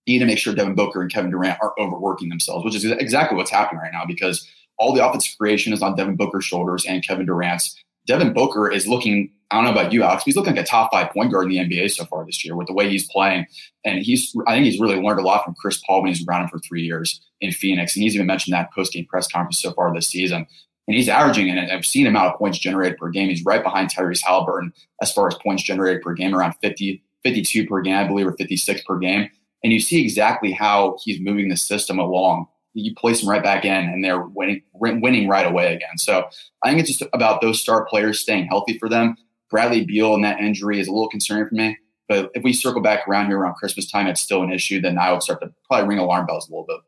you 0.07 0.15
need 0.15 0.21
to 0.21 0.27
make 0.27 0.39
sure 0.39 0.55
Devin 0.55 0.75
Booker 0.75 1.03
and 1.03 1.13
Kevin 1.13 1.31
Durant 1.31 1.59
aren't 1.61 1.79
overworking 1.79 2.29
themselves, 2.29 2.65
which 2.65 2.75
is 2.75 2.85
exactly 2.85 3.37
what's 3.37 3.51
happening 3.51 3.81
right 3.81 3.93
now 3.93 4.05
because 4.07 4.49
all 4.79 4.95
the 4.95 5.07
offensive 5.07 5.37
creation 5.39 5.73
is 5.73 5.83
on 5.83 5.97
Devin 5.97 6.17
Booker's 6.17 6.45
shoulders 6.45 6.85
and 6.87 7.07
Kevin 7.07 7.27
Durant's. 7.27 7.77
Devin 8.07 8.33
Booker 8.33 8.71
is 8.71 8.87
looking, 8.87 9.33
I 9.51 9.57
don't 9.57 9.65
know 9.65 9.73
about 9.73 9.93
you, 9.93 10.03
Alex, 10.03 10.23
he's 10.25 10.37
looking 10.37 10.55
like 10.55 10.65
a 10.65 10.69
top 10.69 10.93
five 10.93 11.11
point 11.11 11.33
guard 11.33 11.51
in 11.51 11.69
the 11.69 11.77
NBA 11.77 11.91
so 11.91 12.05
far 12.05 12.25
this 12.25 12.45
year 12.45 12.55
with 12.55 12.69
the 12.69 12.73
way 12.73 12.89
he's 12.89 13.11
playing. 13.11 13.47
And 13.85 14.01
he's, 14.01 14.35
I 14.47 14.55
think 14.55 14.65
he's 14.65 14.81
really 14.81 15.01
learned 15.01 15.19
a 15.19 15.25
lot 15.25 15.45
from 15.45 15.55
Chris 15.55 15.83
Paul 15.85 16.03
when 16.03 16.13
he's 16.13 16.25
around 16.27 16.43
him 16.43 16.49
for 16.49 16.61
three 16.61 16.83
years 16.83 17.21
in 17.41 17.51
Phoenix. 17.53 17.97
And 17.97 18.05
he's 18.05 18.15
even 18.15 18.27
mentioned 18.27 18.55
that 18.55 18.73
post 18.73 18.93
game 18.93 19.07
press 19.07 19.27
conference 19.27 19.61
so 19.61 19.73
far 19.73 19.93
this 19.93 20.09
season 20.09 20.47
and 20.87 20.97
he's 20.97 21.09
averaging 21.09 21.51
an 21.51 21.71
obscene 21.71 22.07
amount 22.07 22.33
of 22.33 22.39
points 22.39 22.59
generated 22.59 22.99
per 22.99 23.11
game. 23.11 23.29
He's 23.29 23.45
right 23.45 23.63
behind 23.63 23.91
Tyrese 23.91 24.23
Halliburton 24.25 24.73
as 25.03 25.13
far 25.13 25.27
as 25.27 25.35
points 25.35 25.63
generated 25.63 26.03
per 26.03 26.15
game, 26.15 26.35
around 26.35 26.55
50, 26.63 27.03
52 27.25 27.67
per 27.67 27.81
game, 27.81 27.97
I 27.97 28.07
believe, 28.07 28.27
or 28.27 28.37
56 28.37 28.83
per 28.83 28.99
game. 28.99 29.29
And 29.65 29.73
you 29.73 29.81
see 29.81 30.01
exactly 30.01 30.53
how 30.53 30.97
he's 31.03 31.21
moving 31.21 31.49
the 31.49 31.57
system 31.57 31.99
along. 31.99 32.47
You 32.79 32.95
place 32.95 33.21
them 33.21 33.31
right 33.31 33.43
back 33.43 33.65
in, 33.65 33.73
and 33.73 34.05
they're 34.05 34.21
winning, 34.21 34.63
winning 34.75 35.29
right 35.29 35.47
away 35.47 35.75
again. 35.75 35.97
So 35.97 36.29
I 36.63 36.69
think 36.69 36.81
it's 36.81 36.97
just 36.97 37.11
about 37.13 37.41
those 37.41 37.61
star 37.61 37.87
players 37.87 38.21
staying 38.21 38.47
healthy 38.47 38.79
for 38.79 38.89
them. 38.89 39.17
Bradley 39.51 39.85
Beal 39.85 40.15
and 40.15 40.25
that 40.25 40.41
injury 40.41 40.81
is 40.81 40.89
a 40.89 40.93
little 40.93 41.09
concerning 41.09 41.49
for 41.49 41.55
me. 41.55 41.79
But 42.09 42.31
if 42.35 42.43
we 42.43 42.53
circle 42.53 42.81
back 42.81 43.09
around 43.09 43.27
here 43.27 43.39
around 43.39 43.55
Christmas 43.55 43.91
time, 43.91 44.07
it's 44.07 44.21
still 44.21 44.43
an 44.43 44.53
issue, 44.53 44.81
then 44.81 44.99
I 44.99 45.13
would 45.13 45.23
start 45.23 45.41
to 45.41 45.53
probably 45.69 45.89
ring 45.89 45.99
alarm 45.99 46.27
bells 46.27 46.49
a 46.49 46.53
little 46.53 46.67
bit. 46.67 46.79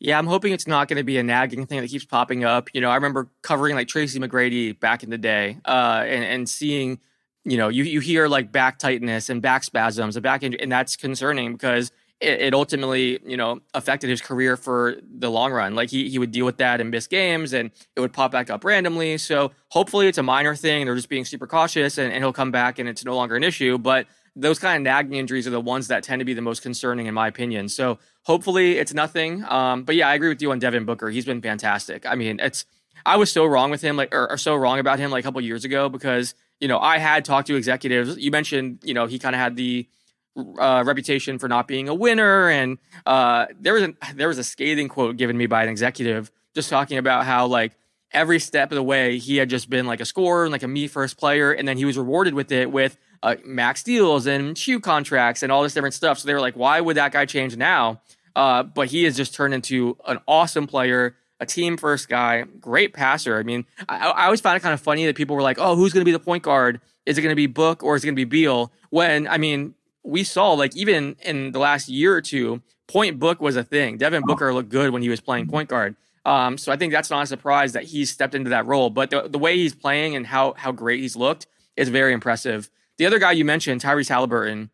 Yeah, 0.00 0.18
I'm 0.18 0.26
hoping 0.26 0.52
it's 0.52 0.66
not 0.66 0.88
going 0.88 0.98
to 0.98 1.04
be 1.04 1.18
a 1.18 1.22
nagging 1.22 1.66
thing 1.66 1.80
that 1.80 1.88
keeps 1.88 2.04
popping 2.04 2.44
up. 2.44 2.68
You 2.74 2.80
know, 2.80 2.90
I 2.90 2.94
remember 2.94 3.30
covering 3.42 3.74
like 3.74 3.88
Tracy 3.88 4.18
McGrady 4.18 4.78
back 4.78 5.02
in 5.02 5.10
the 5.10 5.18
day, 5.18 5.58
uh, 5.64 6.04
and 6.06 6.24
and 6.24 6.48
seeing, 6.48 7.00
you 7.44 7.56
know, 7.56 7.68
you 7.68 7.84
you 7.84 8.00
hear 8.00 8.28
like 8.28 8.52
back 8.52 8.78
tightness 8.78 9.30
and 9.30 9.40
back 9.40 9.64
spasms, 9.64 10.16
and 10.16 10.22
back 10.22 10.42
injury, 10.42 10.60
and 10.60 10.70
that's 10.70 10.96
concerning 10.96 11.52
because 11.52 11.90
it, 12.24 12.54
ultimately, 12.54 13.18
you 13.24 13.36
know, 13.36 13.60
affected 13.72 14.10
his 14.10 14.20
career 14.20 14.56
for 14.56 14.96
the 15.02 15.30
long 15.30 15.52
run. 15.52 15.74
Like 15.74 15.90
he 15.90 16.08
he 16.08 16.18
would 16.18 16.30
deal 16.30 16.44
with 16.44 16.58
that 16.58 16.80
and 16.80 16.90
miss 16.90 17.06
games, 17.06 17.52
and 17.52 17.70
it 17.94 18.00
would 18.00 18.12
pop 18.12 18.32
back 18.32 18.50
up 18.50 18.64
randomly. 18.64 19.18
So 19.18 19.52
hopefully, 19.68 20.08
it's 20.08 20.18
a 20.18 20.22
minor 20.22 20.54
thing. 20.54 20.86
They're 20.86 20.94
just 20.94 21.08
being 21.08 21.24
super 21.24 21.46
cautious, 21.46 21.98
and, 21.98 22.12
and 22.12 22.22
he'll 22.22 22.32
come 22.32 22.50
back, 22.50 22.78
and 22.78 22.88
it's 22.88 23.04
no 23.04 23.14
longer 23.14 23.36
an 23.36 23.44
issue. 23.44 23.78
But 23.78 24.06
those 24.36 24.58
kind 24.58 24.76
of 24.76 24.82
nagging 24.82 25.14
injuries 25.14 25.46
are 25.46 25.50
the 25.50 25.60
ones 25.60 25.88
that 25.88 26.02
tend 26.02 26.20
to 26.20 26.24
be 26.24 26.34
the 26.34 26.42
most 26.42 26.62
concerning, 26.62 27.06
in 27.06 27.14
my 27.14 27.28
opinion. 27.28 27.68
So 27.68 27.98
hopefully 28.22 28.78
it's 28.78 28.92
nothing. 28.92 29.44
Um, 29.44 29.84
but 29.84 29.94
yeah, 29.94 30.08
I 30.08 30.14
agree 30.14 30.28
with 30.28 30.42
you 30.42 30.50
on 30.50 30.58
Devin 30.58 30.84
Booker. 30.84 31.10
He's 31.10 31.24
been 31.24 31.40
fantastic. 31.40 32.04
I 32.06 32.16
mean, 32.16 32.40
it's 32.40 32.64
I 33.06 33.16
was 33.16 33.30
so 33.30 33.44
wrong 33.44 33.70
with 33.70 33.82
him, 33.82 33.96
like 33.96 34.14
or, 34.14 34.30
or 34.30 34.36
so 34.36 34.54
wrong 34.56 34.78
about 34.78 34.98
him 34.98 35.10
like 35.10 35.24
a 35.24 35.26
couple 35.26 35.40
years 35.40 35.64
ago 35.64 35.88
because 35.88 36.34
you 36.60 36.68
know 36.68 36.78
I 36.78 36.98
had 36.98 37.24
talked 37.24 37.46
to 37.48 37.56
executives. 37.56 38.16
You 38.18 38.30
mentioned 38.30 38.80
you 38.82 38.94
know 38.94 39.06
he 39.06 39.18
kind 39.18 39.34
of 39.34 39.40
had 39.40 39.56
the 39.56 39.86
uh, 40.36 40.82
reputation 40.86 41.38
for 41.38 41.48
not 41.48 41.68
being 41.68 41.88
a 41.88 41.94
winner, 41.94 42.48
and 42.48 42.78
uh, 43.06 43.46
there 43.60 43.74
was 43.74 43.82
a 43.82 43.94
there 44.14 44.28
was 44.28 44.38
a 44.38 44.44
scathing 44.44 44.88
quote 44.88 45.16
given 45.16 45.36
me 45.36 45.46
by 45.46 45.62
an 45.62 45.68
executive 45.68 46.30
just 46.54 46.70
talking 46.70 46.98
about 46.98 47.24
how 47.24 47.46
like 47.46 47.72
every 48.12 48.38
step 48.38 48.70
of 48.70 48.76
the 48.76 48.82
way 48.82 49.18
he 49.18 49.36
had 49.36 49.50
just 49.50 49.68
been 49.68 49.86
like 49.86 50.00
a 50.00 50.04
scorer 50.04 50.44
and 50.44 50.52
like 50.52 50.62
a 50.62 50.68
me 50.68 50.86
first 50.86 51.18
player, 51.18 51.52
and 51.52 51.66
then 51.66 51.76
he 51.76 51.84
was 51.84 51.98
rewarded 51.98 52.34
with 52.34 52.52
it 52.52 52.70
with 52.70 52.96
uh, 53.22 53.36
max 53.44 53.82
deals 53.82 54.26
and 54.26 54.56
shoe 54.56 54.78
contracts 54.78 55.42
and 55.42 55.50
all 55.50 55.62
this 55.62 55.74
different 55.74 55.94
stuff. 55.94 56.18
So 56.18 56.26
they 56.26 56.34
were 56.34 56.40
like, 56.40 56.54
why 56.54 56.80
would 56.80 56.96
that 56.96 57.12
guy 57.12 57.26
change 57.26 57.56
now? 57.56 58.00
Uh, 58.36 58.62
but 58.62 58.88
he 58.88 59.04
has 59.04 59.16
just 59.16 59.34
turned 59.34 59.54
into 59.54 59.96
an 60.06 60.18
awesome 60.26 60.66
player, 60.66 61.16
a 61.40 61.46
team 61.46 61.76
first 61.76 62.08
guy, 62.08 62.42
great 62.60 62.92
passer. 62.92 63.38
I 63.38 63.42
mean, 63.42 63.64
I, 63.88 64.08
I 64.08 64.24
always 64.26 64.40
found 64.40 64.56
it 64.56 64.60
kind 64.60 64.74
of 64.74 64.80
funny 64.80 65.06
that 65.06 65.16
people 65.16 65.36
were 65.36 65.42
like, 65.42 65.58
oh, 65.58 65.76
who's 65.76 65.92
going 65.92 66.02
to 66.02 66.04
be 66.04 66.12
the 66.12 66.20
point 66.20 66.42
guard? 66.42 66.80
Is 67.06 67.18
it 67.18 67.22
going 67.22 67.32
to 67.32 67.36
be 67.36 67.46
Book 67.46 67.82
or 67.82 67.96
is 67.96 68.04
it 68.04 68.06
going 68.06 68.16
to 68.16 68.20
be 68.20 68.24
Beal? 68.24 68.72
When, 68.90 69.26
I 69.28 69.38
mean, 69.38 69.74
we 70.04 70.22
saw 70.22 70.52
like 70.52 70.76
even 70.76 71.16
in 71.22 71.52
the 71.52 71.58
last 71.58 71.88
year 71.88 72.14
or 72.14 72.20
two, 72.20 72.62
point 72.86 73.18
book 73.18 73.40
was 73.40 73.56
a 73.56 73.64
thing. 73.64 73.96
Devin 73.96 74.22
Booker 74.24 74.52
looked 74.52 74.68
good 74.68 74.90
when 74.92 75.02
he 75.02 75.08
was 75.08 75.20
playing 75.20 75.48
point 75.48 75.68
guard. 75.68 75.96
Um, 76.26 76.56
so 76.56 76.72
I 76.72 76.76
think 76.76 76.92
that's 76.92 77.10
not 77.10 77.22
a 77.22 77.26
surprise 77.26 77.72
that 77.72 77.84
he's 77.84 78.10
stepped 78.10 78.34
into 78.34 78.50
that 78.50 78.66
role. 78.66 78.90
But 78.90 79.10
the, 79.10 79.28
the 79.28 79.38
way 79.38 79.56
he's 79.56 79.74
playing 79.74 80.14
and 80.16 80.26
how 80.26 80.54
how 80.56 80.72
great 80.72 81.00
he's 81.00 81.16
looked 81.16 81.46
is 81.76 81.88
very 81.88 82.12
impressive. 82.12 82.70
The 82.96 83.06
other 83.06 83.18
guy 83.18 83.32
you 83.32 83.44
mentioned, 83.44 83.80
Tyrese 83.80 84.08
Halliburton, 84.08 84.70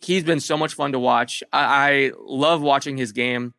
he's 0.00 0.24
been 0.24 0.40
so 0.40 0.56
much 0.56 0.74
fun 0.74 0.92
to 0.92 0.98
watch. 0.98 1.42
I, 1.52 1.60
I 1.62 2.12
love 2.20 2.60
watching 2.60 2.96
his 2.96 3.12
game. 3.12 3.54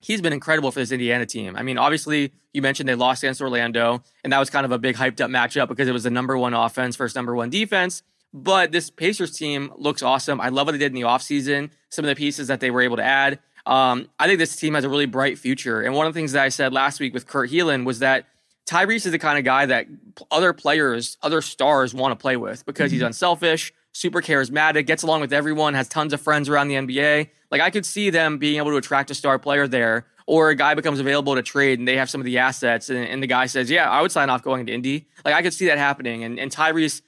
He's 0.00 0.22
been 0.22 0.32
incredible 0.32 0.70
for 0.70 0.80
this 0.80 0.92
Indiana 0.92 1.26
team. 1.26 1.56
I 1.56 1.62
mean, 1.62 1.76
obviously, 1.76 2.32
you 2.54 2.62
mentioned 2.62 2.88
they 2.88 2.94
lost 2.94 3.22
against 3.22 3.42
Orlando, 3.42 4.02
and 4.24 4.32
that 4.32 4.38
was 4.38 4.48
kind 4.48 4.64
of 4.64 4.72
a 4.72 4.78
big 4.78 4.96
hyped 4.96 5.20
up 5.20 5.30
matchup 5.30 5.68
because 5.68 5.88
it 5.88 5.92
was 5.92 6.04
the 6.04 6.10
number 6.10 6.38
one 6.38 6.54
offense 6.54 6.96
versus 6.96 7.14
number 7.14 7.34
one 7.34 7.50
defense. 7.50 8.02
But 8.32 8.72
this 8.72 8.90
Pacers 8.90 9.36
team 9.36 9.72
looks 9.76 10.02
awesome. 10.02 10.40
I 10.40 10.50
love 10.50 10.66
what 10.66 10.72
they 10.72 10.78
did 10.78 10.92
in 10.92 10.94
the 10.94 11.02
offseason, 11.02 11.70
some 11.88 12.04
of 12.04 12.08
the 12.08 12.14
pieces 12.14 12.48
that 12.48 12.60
they 12.60 12.70
were 12.70 12.82
able 12.82 12.96
to 12.96 13.02
add. 13.02 13.40
Um, 13.66 14.08
I 14.18 14.26
think 14.26 14.38
this 14.38 14.56
team 14.56 14.74
has 14.74 14.84
a 14.84 14.88
really 14.88 15.06
bright 15.06 15.38
future. 15.38 15.82
And 15.82 15.94
one 15.94 16.06
of 16.06 16.14
the 16.14 16.18
things 16.18 16.32
that 16.32 16.42
I 16.42 16.48
said 16.48 16.72
last 16.72 17.00
week 17.00 17.12
with 17.12 17.26
Kurt 17.26 17.50
Helin 17.50 17.84
was 17.84 17.98
that 17.98 18.26
Tyrese 18.66 19.06
is 19.06 19.12
the 19.12 19.18
kind 19.18 19.38
of 19.38 19.44
guy 19.44 19.66
that 19.66 19.86
other 20.30 20.52
players, 20.52 21.18
other 21.22 21.42
stars 21.42 21.92
want 21.92 22.12
to 22.12 22.16
play 22.16 22.36
with 22.36 22.64
because 22.64 22.90
mm-hmm. 22.90 22.96
he's 22.96 23.02
unselfish, 23.02 23.72
super 23.92 24.22
charismatic, 24.22 24.86
gets 24.86 25.02
along 25.02 25.20
with 25.20 25.32
everyone, 25.32 25.74
has 25.74 25.88
tons 25.88 26.12
of 26.12 26.20
friends 26.20 26.48
around 26.48 26.68
the 26.68 26.74
NBA. 26.74 27.28
Like 27.50 27.60
I 27.60 27.70
could 27.70 27.84
see 27.84 28.10
them 28.10 28.38
being 28.38 28.58
able 28.58 28.70
to 28.70 28.76
attract 28.76 29.10
a 29.10 29.14
star 29.14 29.38
player 29.38 29.66
there, 29.66 30.06
or 30.26 30.50
a 30.50 30.54
guy 30.54 30.74
becomes 30.74 31.00
available 31.00 31.34
to 31.34 31.42
trade 31.42 31.80
and 31.80 31.88
they 31.88 31.96
have 31.96 32.08
some 32.08 32.20
of 32.20 32.24
the 32.24 32.38
assets, 32.38 32.88
and, 32.88 32.98
and 32.98 33.20
the 33.20 33.26
guy 33.26 33.46
says, 33.46 33.68
"Yeah, 33.68 33.90
I 33.90 34.00
would 34.02 34.12
sign 34.12 34.30
off 34.30 34.44
going 34.44 34.66
to 34.66 34.72
Indy." 34.72 35.08
Like 35.24 35.34
I 35.34 35.42
could 35.42 35.52
see 35.52 35.66
that 35.66 35.78
happening, 35.78 36.22
and, 36.22 36.38
and 36.38 36.52
Tyrese 36.52 37.02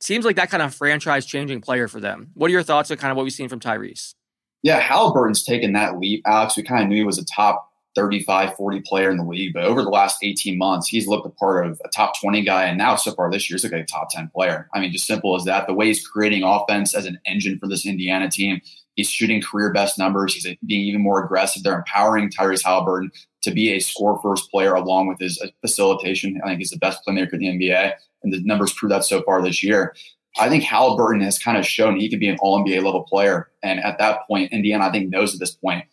seems 0.00 0.24
like 0.24 0.36
that 0.36 0.50
kind 0.50 0.62
of 0.62 0.74
franchise 0.74 1.26
changing 1.26 1.60
player 1.60 1.88
for 1.88 2.00
them. 2.00 2.30
What 2.34 2.48
are 2.48 2.52
your 2.52 2.62
thoughts 2.62 2.90
on 2.90 2.96
kind 2.96 3.10
of 3.10 3.16
what 3.16 3.24
we've 3.24 3.32
seen 3.32 3.48
from 3.48 3.60
Tyrese? 3.60 4.14
Yeah, 4.62 4.80
Halliburton's 4.80 5.44
taken 5.44 5.72
that 5.74 5.98
leap, 5.98 6.22
Alex. 6.26 6.56
We 6.56 6.62
kind 6.62 6.82
of 6.82 6.88
knew 6.88 6.96
he 6.96 7.04
was 7.04 7.18
a 7.18 7.24
top 7.24 7.70
35, 7.96 8.54
40 8.56 8.82
player 8.82 9.10
in 9.10 9.16
the 9.16 9.24
league. 9.24 9.52
But 9.54 9.64
over 9.64 9.82
the 9.82 9.88
last 9.88 10.18
18 10.22 10.56
months, 10.58 10.86
he's 10.86 11.08
looked 11.08 11.26
a 11.26 11.30
part 11.30 11.66
of 11.66 11.80
a 11.84 11.88
top 11.88 12.20
20 12.20 12.42
guy. 12.42 12.64
And 12.64 12.78
now, 12.78 12.94
so 12.94 13.12
far 13.12 13.30
this 13.30 13.48
year, 13.48 13.56
he's 13.56 13.64
like 13.64 13.72
a 13.72 13.84
top 13.84 14.10
10 14.10 14.30
player. 14.34 14.68
I 14.74 14.80
mean, 14.80 14.92
just 14.92 15.06
simple 15.06 15.34
as 15.34 15.44
that. 15.44 15.66
The 15.66 15.74
way 15.74 15.86
he's 15.86 16.06
creating 16.06 16.44
offense 16.44 16.94
as 16.94 17.06
an 17.06 17.18
engine 17.26 17.58
for 17.58 17.66
this 17.66 17.86
Indiana 17.86 18.30
team, 18.30 18.60
he's 18.94 19.08
shooting 19.08 19.42
career 19.42 19.72
best 19.72 19.98
numbers. 19.98 20.34
He's 20.34 20.46
being 20.66 20.84
even 20.86 21.00
more 21.00 21.24
aggressive. 21.24 21.62
They're 21.62 21.78
empowering 21.78 22.30
Tyrese 22.30 22.64
Halliburton 22.64 23.10
to 23.46 23.52
be 23.52 23.72
a 23.72 23.80
score 23.80 24.20
first 24.22 24.50
player 24.50 24.74
along 24.74 25.08
with 25.08 25.18
his 25.18 25.40
uh, 25.42 25.48
facilitation. 25.60 26.40
I 26.44 26.48
think 26.48 26.58
he's 26.58 26.70
the 26.70 26.78
best 26.78 27.00
playmaker 27.06 27.32
in 27.32 27.40
the 27.40 27.46
NBA. 27.48 27.92
And 28.22 28.32
the 28.32 28.42
numbers 28.42 28.72
prove 28.72 28.90
that 28.90 29.04
so 29.04 29.22
far 29.22 29.42
this 29.42 29.62
year. 29.62 29.94
I 30.38 30.48
think 30.48 30.64
Halliburton 30.64 31.22
has 31.22 31.38
kind 31.38 31.56
of 31.56 31.66
shown 31.66 31.96
he 31.96 32.10
could 32.10 32.20
be 32.20 32.28
an 32.28 32.36
all 32.40 32.62
NBA 32.62 32.82
level 32.82 33.04
player. 33.04 33.48
And 33.62 33.80
at 33.80 33.98
that 33.98 34.26
point, 34.26 34.52
Indiana, 34.52 34.86
I 34.86 34.92
think, 34.92 35.08
knows 35.08 35.32
at 35.32 35.40
this 35.40 35.54
point 35.54 35.84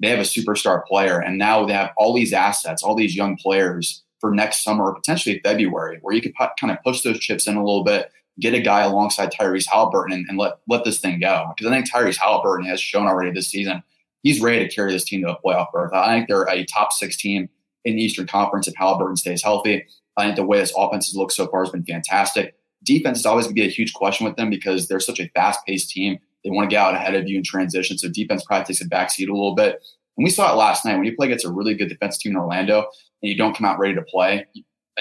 they 0.00 0.08
have 0.08 0.18
a 0.18 0.22
superstar 0.22 0.84
player, 0.84 1.20
and 1.20 1.38
now 1.38 1.64
they 1.64 1.74
have 1.74 1.92
all 1.96 2.12
these 2.12 2.32
assets, 2.32 2.82
all 2.82 2.96
these 2.96 3.14
young 3.14 3.36
players 3.36 4.02
for 4.20 4.32
next 4.32 4.64
summer 4.64 4.86
or 4.86 4.94
potentially 4.94 5.40
February, 5.44 5.98
where 6.02 6.14
you 6.14 6.20
could 6.20 6.34
kind 6.36 6.72
of 6.72 6.82
push 6.82 7.02
those 7.02 7.20
chips 7.20 7.46
in 7.46 7.54
a 7.54 7.64
little 7.64 7.84
bit, 7.84 8.10
get 8.40 8.52
a 8.52 8.60
guy 8.60 8.80
alongside 8.80 9.32
Tyrese 9.32 9.68
Halliburton, 9.70 10.12
and, 10.12 10.26
and 10.28 10.38
let 10.38 10.54
let 10.68 10.82
this 10.82 10.98
thing 10.98 11.20
go. 11.20 11.52
Because 11.54 11.70
I 11.70 11.74
think 11.74 11.88
Tyrese 11.88 12.16
Halliburton 12.16 12.66
has 12.66 12.80
shown 12.80 13.06
already 13.06 13.30
this 13.30 13.48
season 13.48 13.84
he's 14.22 14.40
ready 14.40 14.66
to 14.66 14.74
carry 14.74 14.92
this 14.92 15.04
team 15.04 15.22
to 15.22 15.36
a 15.36 15.40
playoff 15.40 15.72
berth. 15.72 15.92
I 15.92 16.14
think 16.14 16.28
they're 16.28 16.48
a 16.48 16.64
top 16.66 16.92
six 16.92 17.16
team 17.16 17.48
in 17.84 17.96
the 17.96 18.02
Eastern 18.02 18.26
Conference 18.26 18.68
if 18.68 18.74
Halliburton 18.76 19.16
stays 19.16 19.42
healthy. 19.42 19.84
I 20.16 20.24
think 20.24 20.36
the 20.36 20.44
way 20.44 20.58
this 20.58 20.72
offense 20.76 21.06
has 21.06 21.16
looked 21.16 21.32
so 21.32 21.46
far 21.48 21.64
has 21.64 21.70
been 21.70 21.84
fantastic. 21.84 22.54
Defense 22.84 23.20
is 23.20 23.26
always 23.26 23.46
going 23.46 23.56
to 23.56 23.62
be 23.62 23.66
a 23.66 23.70
huge 23.70 23.94
question 23.94 24.24
with 24.24 24.36
them 24.36 24.50
because 24.50 24.88
they're 24.88 25.00
such 25.00 25.20
a 25.20 25.28
fast 25.28 25.60
paced 25.66 25.90
team. 25.90 26.18
They 26.44 26.50
want 26.50 26.68
to 26.68 26.74
get 26.74 26.84
out 26.84 26.94
ahead 26.94 27.14
of 27.14 27.28
you 27.28 27.38
in 27.38 27.44
transition. 27.44 27.96
So 27.96 28.08
defense 28.08 28.44
probably 28.44 28.64
takes 28.64 28.80
a 28.80 28.88
backseat 28.88 29.28
a 29.28 29.32
little 29.32 29.54
bit. 29.54 29.80
And 30.16 30.24
we 30.24 30.30
saw 30.30 30.52
it 30.52 30.56
last 30.56 30.84
night 30.84 30.96
when 30.96 31.04
you 31.04 31.16
play 31.16 31.26
against 31.28 31.44
a 31.44 31.50
really 31.50 31.74
good 31.74 31.88
defense 31.88 32.18
team 32.18 32.32
in 32.32 32.38
Orlando 32.38 32.80
and 33.22 33.30
you 33.30 33.36
don't 33.36 33.56
come 33.56 33.64
out 33.64 33.78
ready 33.78 33.94
to 33.94 34.02
play. 34.02 34.46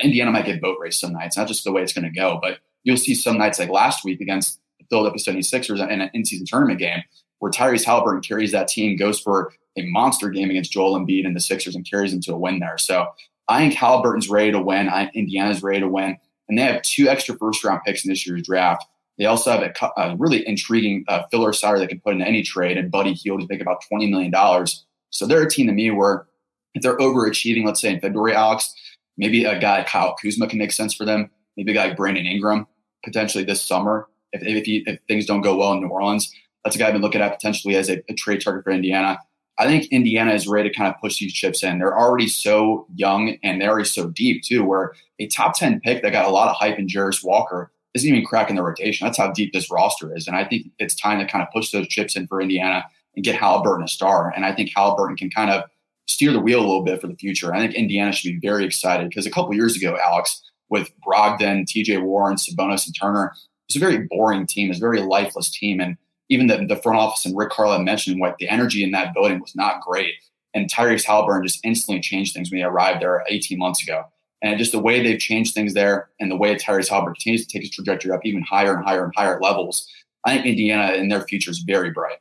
Indiana 0.02 0.32
might 0.32 0.46
get 0.46 0.62
boat 0.62 0.78
race 0.80 1.00
some 1.00 1.12
nights. 1.12 1.38
Not 1.38 1.48
just 1.48 1.64
the 1.64 1.72
way 1.72 1.82
it's 1.82 1.94
going 1.94 2.06
to 2.06 2.18
go, 2.18 2.40
but 2.42 2.60
you'll 2.84 2.98
see 2.98 3.16
some 3.16 3.38
nights 3.38 3.60
like 3.60 3.70
last 3.70 4.06
week 4.06 4.22
against 4.22 4.60
the 4.80 4.86
Philadelphia 4.90 5.34
76ers 5.34 5.90
in 5.90 6.02
an 6.02 6.10
in-season 6.14 6.46
tournament 6.46 6.80
game 6.80 7.04
where 7.42 7.52
Tyrese 7.52 7.84
Halliburton 7.84 8.22
carries 8.22 8.52
that 8.52 8.68
team, 8.68 8.96
goes 8.96 9.20
for 9.20 9.52
a 9.76 9.84
monster 9.88 10.30
game 10.30 10.52
against 10.52 10.72
Joel 10.72 11.00
Embiid 11.00 11.26
and 11.26 11.36
the 11.36 11.40
Sixers 11.40 11.76
and 11.76 11.90
carries 11.90 12.12
them 12.12 12.22
to 12.22 12.34
a 12.34 12.38
win 12.38 12.60
there. 12.60 12.78
So 12.78 13.08
I 13.48 13.60
think 13.60 13.74
Halliburton's 13.74 14.30
ready 14.30 14.52
to 14.52 14.62
win. 14.62 14.88
I 14.88 15.10
Indiana's 15.16 15.64
ready 15.64 15.80
to 15.80 15.88
win. 15.88 16.18
And 16.48 16.58
they 16.58 16.62
have 16.62 16.84
two 16.84 17.08
extra 17.08 17.36
first 17.38 17.64
round 17.64 17.82
picks 17.84 18.06
in 18.06 18.10
this 18.10 18.28
year's 18.28 18.44
draft. 18.44 18.86
They 19.18 19.26
also 19.26 19.52
have 19.52 19.62
a, 19.62 20.02
a 20.02 20.16
really 20.18 20.48
intriguing 20.48 21.04
uh, 21.08 21.24
filler 21.32 21.52
side 21.52 21.80
they 21.80 21.88
can 21.88 22.00
put 22.00 22.14
in 22.14 22.22
any 22.22 22.44
trade, 22.44 22.78
and 22.78 22.92
Buddy 22.92 23.14
Hield 23.14 23.42
to 23.42 23.48
make 23.50 23.62
about 23.62 23.84
$20 23.92 24.10
million. 24.10 24.68
So 25.10 25.26
they're 25.26 25.44
a 25.44 25.50
team 25.50 25.68
to 25.68 25.74
me 25.74 25.90
where 25.90 26.28
if 26.76 26.84
they're 26.84 26.98
overachieving, 26.98 27.66
let's 27.66 27.82
say 27.82 27.92
in 27.92 28.00
February, 28.00 28.36
Alex, 28.36 28.74
maybe 29.18 29.46
a 29.46 29.60
guy 29.60 29.84
Kyle 29.84 30.16
Kuzma 30.16 30.48
can 30.48 30.60
make 30.60 30.72
sense 30.72 30.94
for 30.94 31.06
them. 31.06 31.30
Maybe 31.58 31.72
a 31.72 31.76
guy 31.76 31.88
like 31.88 31.98
Brandon 31.98 32.26
Ingram 32.26 32.68
potentially 33.04 33.44
this 33.44 33.64
summer 33.64 34.08
if 34.32 34.44
if, 34.44 34.66
he, 34.66 34.84
if 34.86 35.00
things 35.08 35.26
don't 35.26 35.42
go 35.42 35.56
well 35.56 35.74
in 35.74 35.82
New 35.82 35.88
Orleans. 35.88 36.34
That's 36.64 36.76
a 36.76 36.80
guy 36.80 36.88
I've 36.88 36.94
been 36.94 37.02
looking 37.02 37.22
at 37.22 37.34
potentially 37.34 37.76
as 37.76 37.90
a, 37.90 38.02
a 38.10 38.14
trade 38.14 38.42
target 38.42 38.64
for 38.64 38.72
Indiana. 38.72 39.20
I 39.60 39.66
think 39.66 39.86
Indiana 39.92 40.34
is 40.34 40.48
ready 40.48 40.70
to 40.70 40.76
kind 40.76 40.92
of 40.92 41.00
push 41.00 41.20
these 41.20 41.34
chips 41.34 41.64
in. 41.64 41.80
They're 41.80 41.98
already 41.98 42.28
so 42.28 42.88
young 42.96 43.38
and 43.44 43.62
they're 43.62 43.70
already 43.70 43.88
so 43.88 44.10
deep 44.10 44.44
too. 44.44 44.64
Where 44.64 44.94
a 45.20 45.28
top 45.28 45.58
ten 45.58 45.80
pick 45.80 46.02
that 46.02 46.12
got 46.12 46.26
a 46.26 46.32
lot 46.32 46.50
of 46.50 46.56
hype 46.56 46.80
in 46.80 46.88
Jarace 46.88 47.24
Walker 47.24 47.72
isn't 47.94 48.10
even 48.10 48.26
cracking 48.26 48.56
the 48.56 48.64
rotation. 48.64 49.06
That's 49.06 49.18
how 49.18 49.32
deep 49.32 49.54
this 49.54 49.70
roster 49.70 50.16
is, 50.16 50.28
and 50.28 50.36
I 50.36 50.46
think 50.46 50.68
it's 50.80 50.96
time 50.96 51.20
to 51.20 51.26
kind 51.26 51.44
of 51.44 51.52
push 51.52 51.72
those 51.72 51.88
chips 51.88 52.16
in 52.16 52.28
for 52.28 52.42
Indiana 52.42 52.86
and 53.16 53.26
get 53.26 53.36
Halliburton 53.36 53.84
a 53.84 53.88
star. 53.88 54.32
And 54.36 54.46
I 54.46 54.56
think 54.56 54.72
Halliburton 54.74 55.18
can 55.18 55.30
kind 55.30 55.52
of 55.52 55.64
steer 56.08 56.32
the 56.32 56.40
wheel 56.40 56.60
a 56.60 56.66
little 56.66 56.84
bit 56.84 57.02
for 57.02 57.08
the 57.08 57.16
future. 57.16 57.54
I 57.54 57.60
think 57.60 57.74
Indiana 57.74 58.12
should 58.12 58.42
be 58.42 58.48
very 58.48 58.66
excited 58.66 59.10
because 59.10 59.26
a 59.26 59.32
couple 59.32 59.54
years 59.54 59.76
ago, 59.76 59.98
Alex, 60.04 60.42
with 60.70 60.92
Brogdon, 61.06 61.66
TJ 61.66 62.02
Warren, 62.02 62.38
Sabonis, 62.38 62.86
and 62.86 62.96
Turner, 62.98 63.34
it 63.34 63.74
was 63.74 63.76
a 63.76 63.80
very 63.80 64.08
boring 64.10 64.48
team. 64.48 64.72
It 64.72 64.78
a 64.78 64.80
very 64.80 65.02
lifeless 65.02 65.50
team. 65.50 65.80
And 65.80 65.98
even 66.32 66.48
the, 66.48 66.66
the 66.66 66.82
front 66.82 66.98
office 66.98 67.26
and 67.26 67.38
Rick 67.38 67.50
Carlisle 67.50 67.84
mentioned 67.84 68.20
what 68.20 68.38
the 68.38 68.48
energy 68.48 68.84
in 68.84 68.92
that 68.92 69.14
building 69.14 69.42
was 69.42 69.54
not 69.54 69.82
great. 69.82 70.14
And 70.54 70.72
Tyrese 70.72 71.06
Halliburton 71.06 71.46
just 71.46 71.60
instantly 71.66 72.00
changed 72.02 72.34
things 72.34 72.50
when 72.50 72.60
he 72.60 72.64
arrived 72.64 73.02
there 73.02 73.24
18 73.28 73.60
months 73.60 73.84
ago. 73.84 74.04
And 74.42 74.58
just 74.58 74.72
the 74.72 74.80
way 74.80 75.04
they've 75.04 75.20
changed 75.20 75.54
things 75.54 75.74
there 75.74 76.10
and 76.20 76.32
the 76.32 76.38
way 76.38 76.56
Tyrese 76.56 76.88
Halliburton 76.88 77.16
continues 77.16 77.46
to 77.46 77.52
take 77.52 77.64
his 77.64 77.72
trajectory 77.72 78.12
up 78.12 78.22
even 78.24 78.44
higher 78.44 78.74
and 78.74 78.86
higher 78.86 79.04
and 79.04 79.14
higher 79.16 79.40
levels, 79.42 79.86
I 80.26 80.36
think 80.36 80.46
Indiana 80.46 80.94
in 80.94 81.10
their 81.10 81.22
future 81.22 81.52
is 81.52 81.60
very 81.60 81.92
bright. 81.92 82.18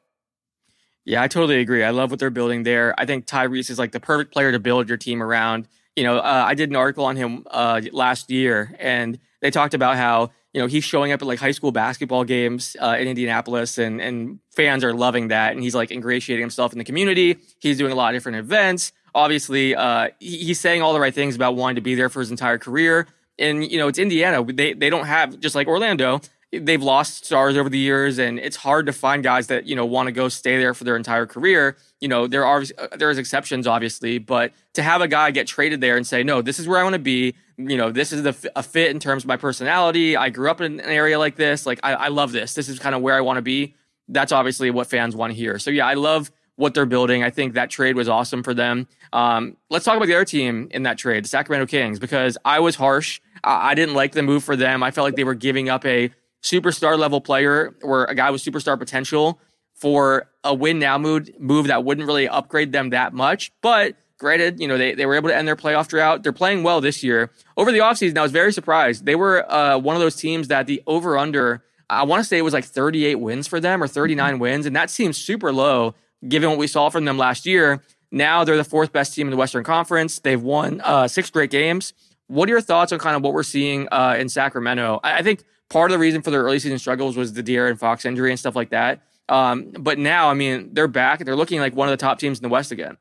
Yeah, 1.04 1.22
I 1.22 1.28
totally 1.28 1.60
agree. 1.60 1.84
I 1.84 1.90
love 1.90 2.10
what 2.10 2.18
they're 2.18 2.30
building 2.30 2.64
there. 2.64 2.94
I 2.98 3.06
think 3.06 3.26
Tyrese 3.26 3.70
is 3.70 3.78
like 3.78 3.92
the 3.92 4.00
perfect 4.00 4.32
player 4.32 4.50
to 4.50 4.58
build 4.58 4.88
your 4.88 4.98
team 4.98 5.22
around. 5.22 5.68
You 5.94 6.02
know, 6.02 6.18
uh, 6.18 6.44
I 6.46 6.54
did 6.54 6.68
an 6.68 6.76
article 6.76 7.04
on 7.04 7.14
him 7.14 7.46
uh, 7.50 7.80
last 7.92 8.30
year, 8.30 8.74
and 8.80 9.20
they 9.40 9.50
talked 9.50 9.74
about 9.74 9.96
how 9.96 10.30
you 10.52 10.60
know 10.60 10.66
he's 10.66 10.84
showing 10.84 11.12
up 11.12 11.22
at 11.22 11.28
like 11.28 11.38
high 11.38 11.50
school 11.52 11.72
basketball 11.72 12.24
games 12.24 12.76
uh, 12.80 12.96
in 12.98 13.08
Indianapolis, 13.08 13.78
and 13.78 14.00
and 14.00 14.40
fans 14.50 14.84
are 14.84 14.92
loving 14.92 15.28
that, 15.28 15.52
and 15.52 15.62
he's 15.62 15.74
like 15.74 15.90
ingratiating 15.90 16.42
himself 16.42 16.72
in 16.72 16.78
the 16.78 16.84
community. 16.84 17.38
He's 17.60 17.78
doing 17.78 17.92
a 17.92 17.94
lot 17.94 18.14
of 18.14 18.16
different 18.16 18.38
events. 18.38 18.92
Obviously, 19.14 19.74
uh, 19.74 20.08
he, 20.18 20.38
he's 20.38 20.60
saying 20.60 20.82
all 20.82 20.92
the 20.92 21.00
right 21.00 21.14
things 21.14 21.34
about 21.36 21.56
wanting 21.56 21.76
to 21.76 21.80
be 21.80 21.94
there 21.94 22.08
for 22.08 22.20
his 22.20 22.30
entire 22.30 22.58
career. 22.58 23.06
And 23.38 23.70
you 23.70 23.78
know, 23.78 23.88
it's 23.88 23.98
Indiana. 23.98 24.44
They 24.44 24.72
they 24.72 24.90
don't 24.90 25.06
have 25.06 25.38
just 25.40 25.54
like 25.54 25.66
Orlando 25.66 26.20
they've 26.52 26.82
lost 26.82 27.24
stars 27.26 27.56
over 27.56 27.68
the 27.68 27.78
years, 27.78 28.18
and 28.18 28.38
it's 28.38 28.56
hard 28.56 28.86
to 28.86 28.92
find 28.92 29.22
guys 29.22 29.46
that 29.48 29.66
you 29.66 29.76
know 29.76 29.86
want 29.86 30.08
to 30.08 30.12
go 30.12 30.28
stay 30.28 30.58
there 30.58 30.74
for 30.74 30.84
their 30.84 30.96
entire 30.96 31.26
career. 31.26 31.76
You 32.00 32.08
know, 32.08 32.26
there 32.26 32.44
are 32.44 32.62
uh, 32.78 32.88
there's 32.96 33.18
exceptions, 33.18 33.66
obviously, 33.66 34.18
but 34.18 34.52
to 34.74 34.82
have 34.82 35.00
a 35.00 35.08
guy 35.08 35.30
get 35.30 35.46
traded 35.46 35.80
there 35.80 35.96
and 35.96 36.06
say, 36.06 36.22
no, 36.22 36.42
this 36.42 36.58
is 36.58 36.66
where 36.66 36.78
I 36.78 36.82
want 36.82 36.94
to 36.94 36.98
be. 36.98 37.34
You 37.56 37.76
know, 37.76 37.92
this 37.92 38.12
is 38.12 38.22
the, 38.22 38.52
a 38.56 38.62
fit 38.62 38.90
in 38.90 38.98
terms 38.98 39.24
of 39.24 39.28
my 39.28 39.36
personality. 39.36 40.16
I 40.16 40.30
grew 40.30 40.50
up 40.50 40.60
in 40.60 40.80
an 40.80 40.90
area 40.90 41.18
like 41.18 41.36
this. 41.36 41.66
Like, 41.66 41.78
I, 41.82 41.92
I 41.92 42.08
love 42.08 42.32
this. 42.32 42.54
This 42.54 42.68
is 42.68 42.78
kind 42.78 42.94
of 42.94 43.02
where 43.02 43.14
I 43.14 43.20
want 43.20 43.36
to 43.36 43.42
be. 43.42 43.74
That's 44.08 44.32
obviously 44.32 44.70
what 44.70 44.86
fans 44.88 45.14
want 45.14 45.32
to 45.32 45.36
hear. 45.36 45.58
So 45.58 45.70
yeah, 45.70 45.86
I 45.86 45.94
love 45.94 46.30
what 46.56 46.74
they're 46.74 46.86
building. 46.86 47.22
I 47.22 47.30
think 47.30 47.54
that 47.54 47.70
trade 47.70 47.96
was 47.96 48.08
awesome 48.08 48.42
for 48.42 48.54
them. 48.54 48.88
Um, 49.12 49.56
let's 49.70 49.84
talk 49.84 49.96
about 49.96 50.06
the 50.06 50.14
other 50.14 50.24
team 50.24 50.68
in 50.70 50.82
that 50.84 50.98
trade, 50.98 51.24
the 51.24 51.28
Sacramento 51.28 51.66
Kings, 51.66 51.98
because 51.98 52.36
I 52.44 52.60
was 52.60 52.76
harsh. 52.76 53.20
I, 53.44 53.70
I 53.70 53.74
didn't 53.74 53.94
like 53.94 54.12
the 54.12 54.22
move 54.22 54.42
for 54.42 54.56
them. 54.56 54.82
I 54.82 54.90
felt 54.90 55.04
like 55.04 55.16
they 55.16 55.24
were 55.24 55.34
giving 55.34 55.68
up 55.68 55.84
a 55.84 56.10
superstar 56.42 56.98
level 56.98 57.20
player 57.20 57.74
or 57.82 58.04
a 58.04 58.14
guy 58.14 58.30
with 58.30 58.42
superstar 58.42 58.78
potential 58.78 59.40
for 59.74 60.28
a 60.44 60.54
win 60.54 60.78
now 60.78 60.98
move, 60.98 61.28
move 61.38 61.66
that 61.68 61.84
wouldn't 61.84 62.06
really 62.06 62.28
upgrade 62.28 62.72
them 62.72 62.90
that 62.90 63.14
much. 63.14 63.52
But 63.62 63.96
granted, 64.18 64.60
you 64.60 64.68
know, 64.68 64.78
they, 64.78 64.94
they 64.94 65.06
were 65.06 65.14
able 65.14 65.30
to 65.30 65.36
end 65.36 65.48
their 65.48 65.56
playoff 65.56 65.88
drought. 65.88 66.22
They're 66.22 66.32
playing 66.32 66.62
well 66.62 66.80
this 66.80 67.02
year. 67.02 67.30
Over 67.56 67.72
the 67.72 67.78
offseason, 67.78 68.16
I 68.18 68.22
was 68.22 68.32
very 68.32 68.52
surprised. 68.52 69.06
They 69.06 69.16
were 69.16 69.50
uh, 69.50 69.78
one 69.78 69.96
of 69.96 70.00
those 70.00 70.16
teams 70.16 70.48
that 70.48 70.66
the 70.66 70.82
over 70.86 71.16
under, 71.18 71.64
I 71.88 72.04
want 72.04 72.20
to 72.20 72.28
say 72.28 72.38
it 72.38 72.42
was 72.42 72.52
like 72.52 72.66
38 72.66 73.16
wins 73.16 73.46
for 73.46 73.58
them 73.58 73.82
or 73.82 73.88
39 73.88 74.32
mm-hmm. 74.32 74.40
wins. 74.40 74.66
And 74.66 74.76
that 74.76 74.90
seems 74.90 75.16
super 75.16 75.52
low 75.52 75.94
given 76.28 76.50
what 76.50 76.58
we 76.58 76.66
saw 76.66 76.90
from 76.90 77.06
them 77.06 77.16
last 77.16 77.46
year. 77.46 77.82
Now 78.12 78.44
they're 78.44 78.56
the 78.56 78.64
fourth 78.64 78.92
best 78.92 79.14
team 79.14 79.26
in 79.26 79.30
the 79.30 79.36
Western 79.36 79.64
Conference. 79.64 80.18
They've 80.18 80.40
won 80.40 80.80
uh, 80.82 81.08
six 81.08 81.30
great 81.30 81.50
games. 81.50 81.94
What 82.26 82.48
are 82.48 82.52
your 82.52 82.60
thoughts 82.60 82.92
on 82.92 82.98
kind 82.98 83.16
of 83.16 83.22
what 83.22 83.32
we're 83.32 83.42
seeing 83.42 83.88
uh, 83.90 84.16
in 84.18 84.28
Sacramento? 84.28 85.00
I, 85.02 85.18
I 85.18 85.22
think 85.22 85.44
part 85.70 85.90
of 85.90 85.94
the 85.94 85.98
reason 85.98 86.20
for 86.20 86.30
their 86.30 86.42
early 86.42 86.58
season 86.58 86.78
struggles 86.78 87.16
was 87.16 87.32
the 87.32 87.42
De'Aaron 87.42 87.78
Fox 87.78 88.04
injury 88.04 88.30
and 88.30 88.38
stuff 88.38 88.54
like 88.54 88.70
that. 88.70 89.00
Um, 89.28 89.70
but 89.78 89.98
now, 89.98 90.28
I 90.28 90.34
mean, 90.34 90.70
they're 90.72 90.88
back. 90.88 91.24
They're 91.24 91.36
looking 91.36 91.60
like 91.60 91.74
one 91.74 91.88
of 91.88 91.92
the 91.92 91.96
top 91.96 92.18
teams 92.18 92.38
in 92.38 92.42
the 92.42 92.48
West 92.48 92.72
again. 92.72 92.98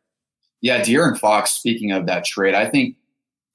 Yeah, 0.61 0.81
De'Aaron 0.81 1.17
Fox. 1.17 1.51
Speaking 1.51 1.91
of 1.91 2.05
that 2.05 2.23
trade, 2.23 2.53
I 2.53 2.69
think 2.69 2.95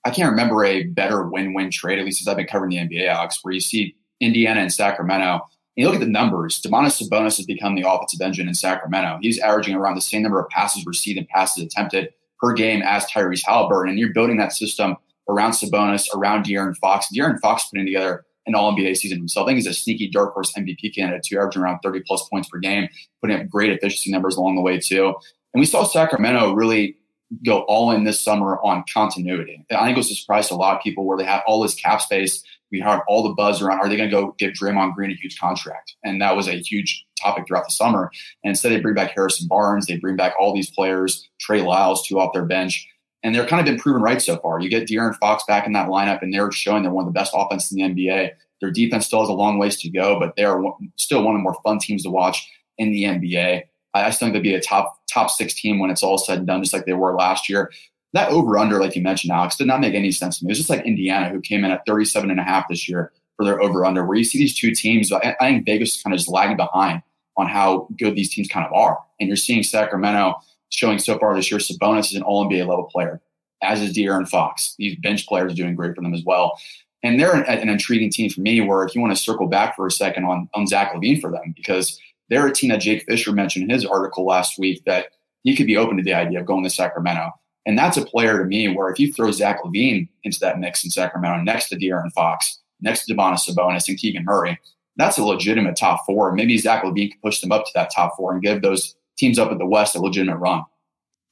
I 0.04 0.10
can't 0.10 0.30
remember 0.30 0.64
a 0.64 0.84
better 0.84 1.22
win-win 1.28 1.70
trade, 1.70 1.98
at 1.98 2.04
least 2.04 2.18
since 2.18 2.28
I've 2.28 2.36
been 2.36 2.46
covering 2.46 2.70
the 2.70 2.78
NBA, 2.78 3.08
Alex, 3.08 3.38
where 3.42 3.54
you 3.54 3.60
see 3.60 3.94
Indiana 4.20 4.60
and 4.60 4.72
Sacramento. 4.72 5.34
And 5.76 5.82
you 5.82 5.86
look 5.86 5.94
at 5.94 6.00
the 6.00 6.10
numbers. 6.10 6.60
Domantas 6.60 7.02
Sabonis 7.02 7.36
has 7.36 7.46
become 7.46 7.74
the 7.74 7.88
offensive 7.88 8.20
engine 8.20 8.48
in 8.48 8.54
Sacramento. 8.54 9.18
He's 9.22 9.38
averaging 9.38 9.74
around 9.76 9.94
the 9.94 10.00
same 10.00 10.22
number 10.22 10.40
of 10.40 10.48
passes 10.48 10.84
received 10.86 11.18
and 11.18 11.28
passes 11.28 11.64
attempted 11.64 12.10
per 12.40 12.52
game 12.52 12.82
as 12.82 13.04
Tyrese 13.06 13.42
Halliburton. 13.44 13.90
And 13.90 13.98
you're 13.98 14.12
building 14.12 14.36
that 14.38 14.52
system 14.52 14.96
around 15.28 15.52
Sabonis, 15.52 16.06
around 16.14 16.44
De'Aaron 16.44 16.76
Fox. 16.76 17.08
De'Aaron 17.14 17.40
Fox 17.40 17.66
putting 17.66 17.86
together 17.86 18.24
an 18.46 18.54
all 18.54 18.74
NBA 18.74 18.96
season 18.96 19.18
himself. 19.18 19.44
I 19.44 19.48
think 19.48 19.56
he's 19.56 19.66
a 19.66 19.74
sneaky 19.74 20.08
dark 20.08 20.34
horse 20.34 20.52
MVP 20.52 20.94
candidate 20.94 21.22
too, 21.24 21.38
averaging 21.38 21.62
around 21.62 21.80
30 21.80 22.02
plus 22.06 22.28
points 22.28 22.48
per 22.48 22.58
game, 22.58 22.88
putting 23.20 23.40
up 23.40 23.48
great 23.48 23.70
efficiency 23.70 24.10
numbers 24.10 24.36
along 24.36 24.56
the 24.56 24.62
way 24.62 24.78
too. 24.78 25.14
And 25.52 25.60
we 25.60 25.66
saw 25.66 25.84
Sacramento 25.84 26.52
really 26.52 26.96
go 27.44 27.62
all 27.62 27.90
in 27.90 28.04
this 28.04 28.20
summer 28.20 28.58
on 28.62 28.84
continuity. 28.92 29.64
I 29.70 29.84
think 29.84 29.96
it 29.96 30.00
was 30.00 30.10
a 30.10 30.14
surprise 30.14 30.48
to 30.48 30.54
a 30.54 30.56
lot 30.56 30.76
of 30.76 30.82
people 30.82 31.06
where 31.06 31.16
they 31.16 31.24
had 31.24 31.42
all 31.46 31.62
this 31.62 31.74
cap 31.74 32.00
space. 32.00 32.42
We 32.70 32.80
had 32.80 33.00
all 33.08 33.22
the 33.22 33.34
buzz 33.34 33.62
around, 33.62 33.78
are 33.78 33.88
they 33.88 33.96
going 33.96 34.10
to 34.10 34.14
go 34.14 34.34
give 34.38 34.52
Draymond 34.52 34.94
Green 34.94 35.10
a 35.10 35.14
huge 35.14 35.38
contract? 35.38 35.94
And 36.04 36.20
that 36.20 36.36
was 36.36 36.48
a 36.48 36.60
huge 36.60 37.04
topic 37.20 37.44
throughout 37.46 37.64
the 37.66 37.72
summer. 37.72 38.10
And 38.42 38.50
instead, 38.50 38.72
they 38.72 38.80
bring 38.80 38.94
back 38.94 39.12
Harrison 39.14 39.46
Barnes. 39.48 39.86
They 39.86 39.96
bring 39.96 40.16
back 40.16 40.34
all 40.38 40.54
these 40.54 40.70
players, 40.70 41.28
Trey 41.40 41.62
Lyles, 41.62 42.06
two 42.06 42.18
off 42.18 42.32
their 42.32 42.44
bench. 42.44 42.86
And 43.24 43.34
they're 43.34 43.46
kind 43.46 43.58
of 43.58 43.66
been 43.66 43.80
proven 43.80 44.02
right 44.02 44.22
so 44.22 44.36
far. 44.36 44.60
You 44.60 44.68
get 44.68 44.86
De'Aaron 44.86 45.16
Fox 45.16 45.44
back 45.48 45.66
in 45.66 45.72
that 45.72 45.88
lineup, 45.88 46.22
and 46.22 46.32
they're 46.32 46.52
showing 46.52 46.82
they're 46.82 46.92
one 46.92 47.06
of 47.06 47.12
the 47.12 47.18
best 47.18 47.32
offenses 47.34 47.72
in 47.72 47.78
the 47.78 48.06
NBA. 48.06 48.30
Their 48.60 48.70
defense 48.70 49.06
still 49.06 49.20
has 49.20 49.28
a 49.28 49.32
long 49.32 49.58
ways 49.58 49.76
to 49.80 49.90
go, 49.90 50.20
but 50.20 50.36
they 50.36 50.44
are 50.44 50.62
still 50.96 51.24
one 51.24 51.34
of 51.34 51.38
the 51.40 51.42
more 51.42 51.56
fun 51.64 51.78
teams 51.78 52.04
to 52.04 52.10
watch 52.10 52.48
in 52.78 52.92
the 52.92 53.04
NBA. 53.04 53.62
I 53.94 54.10
still 54.10 54.26
think 54.26 54.34
they'll 54.34 54.42
be 54.42 54.54
a 54.54 54.60
top 54.60 55.00
top 55.08 55.30
six 55.30 55.54
team 55.54 55.78
when 55.78 55.90
it's 55.90 56.02
all 56.02 56.18
said 56.18 56.38
and 56.38 56.46
done, 56.46 56.62
just 56.62 56.74
like 56.74 56.84
they 56.84 56.92
were 56.92 57.14
last 57.14 57.48
year. 57.48 57.72
That 58.12 58.30
over 58.30 58.58
under, 58.58 58.78
like 58.78 58.94
you 58.94 59.02
mentioned, 59.02 59.32
Alex, 59.32 59.56
did 59.56 59.66
not 59.66 59.80
make 59.80 59.94
any 59.94 60.12
sense 60.12 60.38
to 60.38 60.44
me. 60.44 60.50
It 60.50 60.52
was 60.52 60.58
just 60.58 60.70
like 60.70 60.84
Indiana, 60.84 61.30
who 61.30 61.40
came 61.40 61.64
in 61.64 61.70
at 61.70 61.84
37 61.86 62.30
and 62.30 62.38
a 62.38 62.44
half 62.44 62.68
this 62.68 62.88
year 62.88 63.12
for 63.36 63.44
their 63.44 63.60
over 63.60 63.84
under, 63.84 64.04
where 64.04 64.16
you 64.16 64.24
see 64.24 64.38
these 64.38 64.54
two 64.54 64.72
teams. 64.72 65.10
I, 65.10 65.34
I 65.40 65.46
think 65.46 65.66
Vegas 65.66 65.96
is 65.96 66.02
kind 66.02 66.12
of 66.12 66.18
just 66.18 66.30
lagging 66.30 66.56
behind 66.56 67.02
on 67.36 67.48
how 67.48 67.88
good 67.98 68.14
these 68.14 68.32
teams 68.32 68.48
kind 68.48 68.66
of 68.66 68.72
are. 68.72 68.98
And 69.18 69.28
you're 69.28 69.36
seeing 69.36 69.62
Sacramento 69.62 70.40
showing 70.70 70.98
so 70.98 71.18
far 71.18 71.34
this 71.34 71.50
year, 71.50 71.60
Sabonis 71.60 72.06
is 72.06 72.14
an 72.14 72.22
all 72.22 72.48
NBA 72.48 72.66
level 72.66 72.84
player, 72.84 73.20
as 73.62 73.80
is 73.80 73.96
De'Aaron 73.96 74.28
Fox. 74.28 74.74
These 74.78 74.96
bench 74.96 75.26
players 75.26 75.52
are 75.52 75.56
doing 75.56 75.74
great 75.74 75.94
for 75.94 76.02
them 76.02 76.14
as 76.14 76.24
well. 76.24 76.58
And 77.02 77.20
they're 77.20 77.34
an, 77.34 77.44
an 77.44 77.68
intriguing 77.68 78.10
team 78.10 78.30
for 78.30 78.40
me, 78.40 78.60
where 78.60 78.82
if 78.84 78.94
you 78.94 79.00
want 79.00 79.14
to 79.14 79.22
circle 79.22 79.46
back 79.46 79.76
for 79.76 79.86
a 79.86 79.90
second 79.90 80.24
on, 80.24 80.48
on 80.54 80.66
Zach 80.66 80.94
LaVine 80.94 81.20
for 81.20 81.30
them, 81.30 81.52
because 81.54 82.00
they're 82.30 82.46
a 82.46 82.52
team 82.52 82.70
that 82.70 82.80
Jake 82.80 83.04
Fisher 83.06 83.32
mentioned 83.32 83.64
in 83.64 83.70
his 83.70 83.84
article 83.84 84.24
last 84.24 84.58
week 84.58 84.82
that 84.84 85.08
he 85.42 85.54
could 85.54 85.66
be 85.66 85.76
open 85.76 85.98
to 85.98 86.02
the 86.02 86.14
idea 86.14 86.40
of 86.40 86.46
going 86.46 86.64
to 86.64 86.70
Sacramento. 86.70 87.30
And 87.66 87.78
that's 87.78 87.96
a 87.96 88.04
player 88.04 88.38
to 88.38 88.44
me 88.44 88.74
where 88.74 88.90
if 88.90 88.98
you 88.98 89.12
throw 89.12 89.30
Zach 89.30 89.62
LaVine 89.62 90.08
into 90.24 90.38
that 90.40 90.58
mix 90.58 90.84
in 90.84 90.90
Sacramento 90.90 91.42
next 91.42 91.68
to 91.68 91.76
De'Aaron 91.76 92.12
Fox, 92.12 92.58
next 92.80 93.04
to 93.06 93.14
Domantas 93.14 93.48
Sabonis 93.48 93.88
and 93.88 93.98
Keegan 93.98 94.24
Murray, 94.24 94.58
that's 94.96 95.18
a 95.18 95.24
legitimate 95.24 95.76
top 95.76 96.04
four. 96.06 96.32
Maybe 96.32 96.58
Zach 96.58 96.84
LaVine 96.84 97.10
can 97.10 97.20
push 97.22 97.40
them 97.40 97.52
up 97.52 97.64
to 97.64 97.70
that 97.74 97.90
top 97.94 98.16
four 98.16 98.32
and 98.32 98.42
give 98.42 98.62
those 98.62 98.94
teams 99.16 99.38
up 99.38 99.50
at 99.50 99.58
the 99.58 99.66
West 99.66 99.96
a 99.96 100.00
legitimate 100.00 100.36
run. 100.36 100.62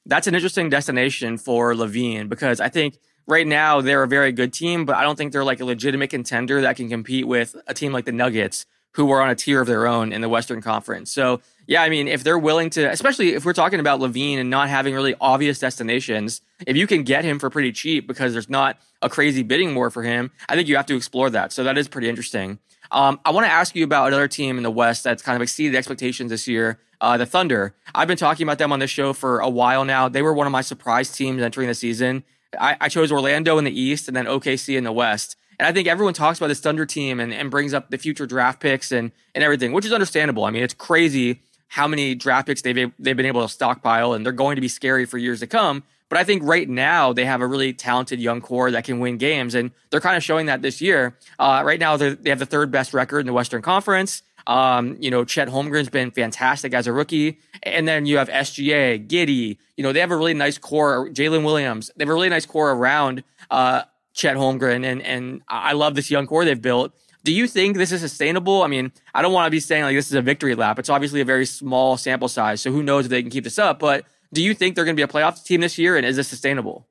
That's 0.05 0.27
an 0.27 0.35
interesting 0.35 0.69
destination 0.69 1.37
for 1.37 1.73
LaVine 1.73 2.27
because 2.27 2.59
I 2.59 2.69
think 2.69 2.97
right 3.27 3.47
now 3.47 3.81
they're 3.81 4.03
a 4.03 4.07
very 4.07 4.31
good 4.31 4.51
team, 4.51 4.85
but 4.85 4.95
I 4.95 5.03
don't 5.03 5.15
think 5.15 5.31
they're 5.31 5.43
like 5.43 5.61
a 5.61 5.65
legitimate 5.65 6.09
contender 6.09 6.61
that 6.61 6.75
can 6.75 6.89
compete 6.89 7.27
with 7.27 7.55
a 7.67 7.73
team 7.73 7.93
like 7.93 8.05
the 8.05 8.11
Nuggets 8.11 8.65
who 8.93 9.11
are 9.11 9.21
on 9.21 9.29
a 9.29 9.35
tier 9.35 9.61
of 9.61 9.67
their 9.67 9.87
own 9.87 10.13
in 10.13 10.21
the 10.21 10.29
Western 10.29 10.61
Conference. 10.61 11.11
So, 11.11 11.41
yeah, 11.67 11.81
I 11.81 11.89
mean, 11.89 12.07
if 12.07 12.23
they're 12.23 12.37
willing 12.37 12.69
to, 12.71 12.89
especially 12.91 13.33
if 13.33 13.45
we're 13.45 13.53
talking 13.53 13.79
about 13.79 13.99
LaVine 13.99 14.37
and 14.37 14.49
not 14.49 14.69
having 14.69 14.93
really 14.93 15.15
obvious 15.19 15.59
destinations, 15.59 16.41
if 16.67 16.75
you 16.75 16.87
can 16.87 17.03
get 17.03 17.23
him 17.23 17.39
for 17.39 17.49
pretty 17.49 17.71
cheap 17.71 18.07
because 18.07 18.33
there's 18.33 18.49
not 18.49 18.77
a 19.01 19.09
crazy 19.09 19.43
bidding 19.43 19.75
war 19.75 19.89
for 19.89 20.03
him, 20.03 20.31
I 20.49 20.55
think 20.55 20.67
you 20.67 20.75
have 20.75 20.85
to 20.87 20.95
explore 20.95 21.29
that. 21.31 21.51
So 21.51 21.63
that 21.63 21.77
is 21.77 21.87
pretty 21.87 22.09
interesting. 22.09 22.59
Um, 22.91 23.19
I 23.25 23.31
want 23.31 23.47
to 23.47 23.51
ask 23.51 23.75
you 23.75 23.83
about 23.83 24.07
another 24.07 24.27
team 24.27 24.57
in 24.57 24.63
the 24.63 24.71
West 24.71 25.03
that's 25.03 25.23
kind 25.23 25.35
of 25.35 25.41
exceeded 25.41 25.75
expectations 25.75 26.29
this 26.29 26.47
year, 26.47 26.79
uh, 27.01 27.17
the 27.17 27.25
Thunder. 27.25 27.73
I've 27.95 28.07
been 28.07 28.17
talking 28.17 28.45
about 28.45 28.59
them 28.59 28.71
on 28.71 28.79
this 28.79 28.91
show 28.91 29.13
for 29.13 29.39
a 29.39 29.49
while 29.49 29.83
now. 29.83 30.07
They 30.07 30.21
were 30.21 30.33
one 30.33 30.45
of 30.45 30.51
my 30.51 30.61
surprise 30.61 31.11
teams 31.11 31.41
entering 31.41 31.67
the 31.67 31.73
season. 31.73 32.23
I, 32.59 32.77
I 32.79 32.89
chose 32.89 33.11
Orlando 33.11 33.57
in 33.57 33.63
the 33.63 33.79
East 33.79 34.07
and 34.07 34.15
then 34.15 34.25
OKC 34.25 34.77
in 34.77 34.83
the 34.83 34.91
West. 34.91 35.37
And 35.63 35.69
I 35.69 35.71
think 35.71 35.87
everyone 35.87 36.13
talks 36.13 36.39
about 36.39 36.47
this 36.47 36.59
Thunder 36.59 36.85
team 36.85 37.21
and, 37.21 37.33
and 37.33 37.49
brings 37.49 37.73
up 37.73 37.89
the 37.89 37.97
future 37.97 38.25
draft 38.25 38.59
picks 38.59 38.91
and, 38.91 39.13
and 39.33 39.45
everything, 39.45 39.71
which 39.71 39.85
is 39.85 39.93
understandable. 39.93 40.43
I 40.43 40.51
mean, 40.51 40.61
it's 40.61 40.73
crazy 40.73 41.39
how 41.69 41.87
many 41.87 42.15
draft 42.15 42.47
picks 42.47 42.61
they've, 42.63 42.91
they've 42.99 43.15
been 43.15 43.25
able 43.25 43.43
to 43.43 43.47
stockpile, 43.47 44.11
and 44.11 44.25
they're 44.25 44.33
going 44.33 44.55
to 44.55 44.61
be 44.61 44.67
scary 44.67 45.05
for 45.05 45.17
years 45.17 45.39
to 45.39 45.47
come. 45.47 45.83
But 46.09 46.17
I 46.17 46.25
think 46.25 46.43
right 46.43 46.67
now 46.67 47.13
they 47.13 47.23
have 47.23 47.39
a 47.39 47.47
really 47.47 47.71
talented 47.71 48.19
young 48.19 48.41
core 48.41 48.71
that 48.71 48.83
can 48.83 48.99
win 48.99 49.17
games, 49.17 49.55
and 49.55 49.71
they're 49.89 50.01
kind 50.01 50.17
of 50.17 50.23
showing 50.23 50.47
that 50.47 50.61
this 50.61 50.81
year. 50.81 51.17
Uh, 51.39 51.63
right 51.65 51.79
now, 51.79 51.95
they 51.95 52.29
have 52.29 52.39
the 52.39 52.45
third 52.45 52.69
best 52.69 52.93
record 52.93 53.21
in 53.21 53.25
the 53.25 53.31
Western 53.31 53.61
Conference. 53.61 54.21
Um, 54.45 54.97
you 54.99 55.09
know, 55.09 55.23
Chet 55.23 55.47
Holmgren's 55.47 55.87
been 55.87 56.11
fantastic 56.11 56.73
as 56.73 56.87
a 56.87 56.91
rookie. 56.91 57.39
And 57.63 57.87
then 57.87 58.05
you 58.05 58.17
have 58.17 58.27
SGA, 58.27 59.07
Giddey. 59.07 59.57
You 59.77 59.83
know, 59.83 59.93
they 59.93 60.01
have 60.01 60.11
a 60.11 60.17
really 60.17 60.33
nice 60.33 60.57
core. 60.57 61.07
Jalen 61.07 61.45
Williams. 61.45 61.89
They 61.95 62.03
have 62.03 62.09
a 62.09 62.13
really 62.13 62.27
nice 62.27 62.45
core 62.45 62.71
around 62.71 63.23
uh, 63.49 63.83
Chet 64.13 64.37
Holmgren, 64.37 64.85
and 64.85 65.01
and 65.01 65.41
I 65.47 65.73
love 65.73 65.95
this 65.95 66.09
young 66.09 66.27
core 66.27 66.45
they've 66.45 66.61
built. 66.61 66.93
Do 67.23 67.31
you 67.31 67.47
think 67.47 67.77
this 67.77 67.91
is 67.91 68.01
sustainable? 68.01 68.63
I 68.63 68.67
mean, 68.67 68.91
I 69.13 69.21
don't 69.21 69.33
want 69.33 69.47
to 69.47 69.51
be 69.51 69.59
saying 69.59 69.83
like 69.83 69.95
this 69.95 70.07
is 70.07 70.13
a 70.13 70.21
victory 70.21 70.55
lap. 70.55 70.77
It's 70.77 70.89
obviously 70.89 71.21
a 71.21 71.25
very 71.25 71.45
small 71.45 71.97
sample 71.97 72.27
size, 72.27 72.61
so 72.61 72.71
who 72.71 72.83
knows 72.83 73.05
if 73.05 73.11
they 73.11 73.21
can 73.21 73.31
keep 73.31 73.43
this 73.43 73.57
up. 73.57 73.79
But 73.79 74.05
do 74.33 74.41
you 74.41 74.53
think 74.53 74.75
they're 74.75 74.85
going 74.85 74.95
to 74.95 74.99
be 74.99 75.03
a 75.03 75.07
playoff 75.07 75.43
team 75.43 75.61
this 75.61 75.77
year, 75.77 75.95
and 75.95 76.05
is 76.05 76.15
this 76.15 76.27
sustainable? 76.27 76.87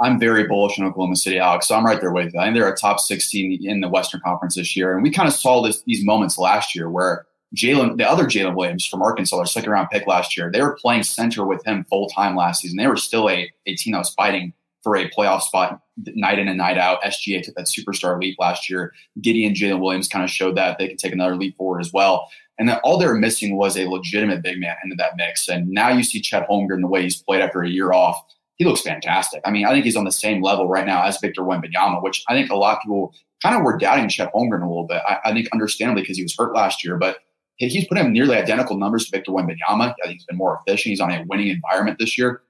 I'm 0.00 0.20
very 0.20 0.46
bullish 0.46 0.78
on 0.78 0.86
Oklahoma 0.86 1.16
City, 1.16 1.38
Alex. 1.38 1.68
So 1.68 1.74
I'm 1.74 1.86
right 1.86 2.00
there 2.00 2.12
with 2.12 2.34
you. 2.34 2.40
I 2.40 2.44
think 2.44 2.56
they're 2.56 2.68
a 2.68 2.76
top 2.76 3.00
16 3.00 3.60
in 3.62 3.80
the 3.80 3.88
Western 3.88 4.20
Conference 4.20 4.56
this 4.56 4.76
year, 4.76 4.92
and 4.92 5.02
we 5.02 5.10
kind 5.10 5.28
of 5.28 5.34
saw 5.34 5.62
this 5.62 5.82
these 5.86 6.04
moments 6.04 6.36
last 6.36 6.74
year 6.74 6.90
where 6.90 7.26
Jalen, 7.54 7.96
the 7.96 8.08
other 8.08 8.24
Jalen 8.24 8.56
Williams 8.56 8.84
from 8.84 9.02
Arkansas, 9.02 9.36
their 9.36 9.46
second 9.46 9.70
round 9.70 9.88
pick 9.90 10.06
last 10.06 10.36
year, 10.36 10.50
they 10.52 10.60
were 10.60 10.76
playing 10.76 11.04
center 11.04 11.46
with 11.46 11.64
him 11.64 11.84
full 11.84 12.08
time 12.08 12.36
last 12.36 12.62
season. 12.62 12.76
They 12.76 12.88
were 12.88 12.96
still 12.96 13.30
a, 13.30 13.50
a 13.66 13.74
team 13.76 13.92
that 13.92 13.98
was 13.98 14.10
fighting 14.10 14.52
for 14.86 14.94
a 14.94 15.10
playoff 15.10 15.40
spot 15.40 15.80
night 16.14 16.38
in 16.38 16.46
and 16.46 16.58
night 16.58 16.78
out. 16.78 17.02
SGA 17.02 17.42
took 17.42 17.56
that 17.56 17.66
superstar 17.66 18.20
leap 18.20 18.36
last 18.38 18.70
year. 18.70 18.94
Gideon 19.20 19.52
Jalen 19.52 19.80
Williams 19.80 20.06
kind 20.06 20.22
of 20.22 20.30
showed 20.30 20.56
that 20.56 20.78
they 20.78 20.86
could 20.86 21.00
take 21.00 21.12
another 21.12 21.34
leap 21.34 21.56
forward 21.56 21.80
as 21.80 21.92
well. 21.92 22.30
And 22.56 22.68
then 22.68 22.78
all 22.84 22.96
they 22.96 23.06
were 23.06 23.16
missing 23.16 23.56
was 23.56 23.76
a 23.76 23.88
legitimate 23.88 24.44
big 24.44 24.60
man 24.60 24.76
into 24.84 24.94
that 24.94 25.16
mix. 25.16 25.48
And 25.48 25.68
now 25.70 25.88
you 25.88 26.04
see 26.04 26.20
Chet 26.20 26.48
Holmgren 26.48 26.82
the 26.82 26.86
way 26.86 27.02
he's 27.02 27.20
played 27.20 27.42
after 27.42 27.64
a 27.64 27.68
year 27.68 27.92
off. 27.92 28.16
He 28.58 28.64
looks 28.64 28.80
fantastic. 28.80 29.40
I 29.44 29.50
mean, 29.50 29.66
I 29.66 29.72
think 29.72 29.84
he's 29.84 29.96
on 29.96 30.04
the 30.04 30.12
same 30.12 30.40
level 30.40 30.68
right 30.68 30.86
now 30.86 31.02
as 31.02 31.18
Victor 31.18 31.42
Wembanyama, 31.42 32.00
which 32.00 32.22
I 32.28 32.34
think 32.34 32.48
a 32.48 32.56
lot 32.56 32.76
of 32.76 32.82
people 32.82 33.12
kind 33.42 33.56
of 33.56 33.64
were 33.64 33.76
doubting 33.76 34.08
Chet 34.08 34.32
Holmgren 34.32 34.62
a 34.62 34.68
little 34.68 34.86
bit. 34.86 35.02
I, 35.08 35.18
I 35.24 35.32
think 35.32 35.48
understandably 35.52 36.02
because 36.02 36.16
he 36.16 36.22
was 36.22 36.36
hurt 36.38 36.54
last 36.54 36.84
year, 36.84 36.96
but 36.96 37.18
he's 37.56 37.88
put 37.88 37.98
him 37.98 38.12
nearly 38.12 38.36
identical 38.36 38.76
numbers 38.76 39.06
to 39.06 39.16
Victor 39.16 39.32
Wembanyama. 39.32 39.90
I 39.90 39.94
think 40.04 40.18
he's 40.18 40.26
been 40.26 40.36
more 40.36 40.62
efficient. 40.64 40.90
He's 40.90 41.00
on 41.00 41.10
a 41.10 41.24
winning 41.26 41.48
environment 41.48 41.98
this 41.98 42.16
year 42.16 42.42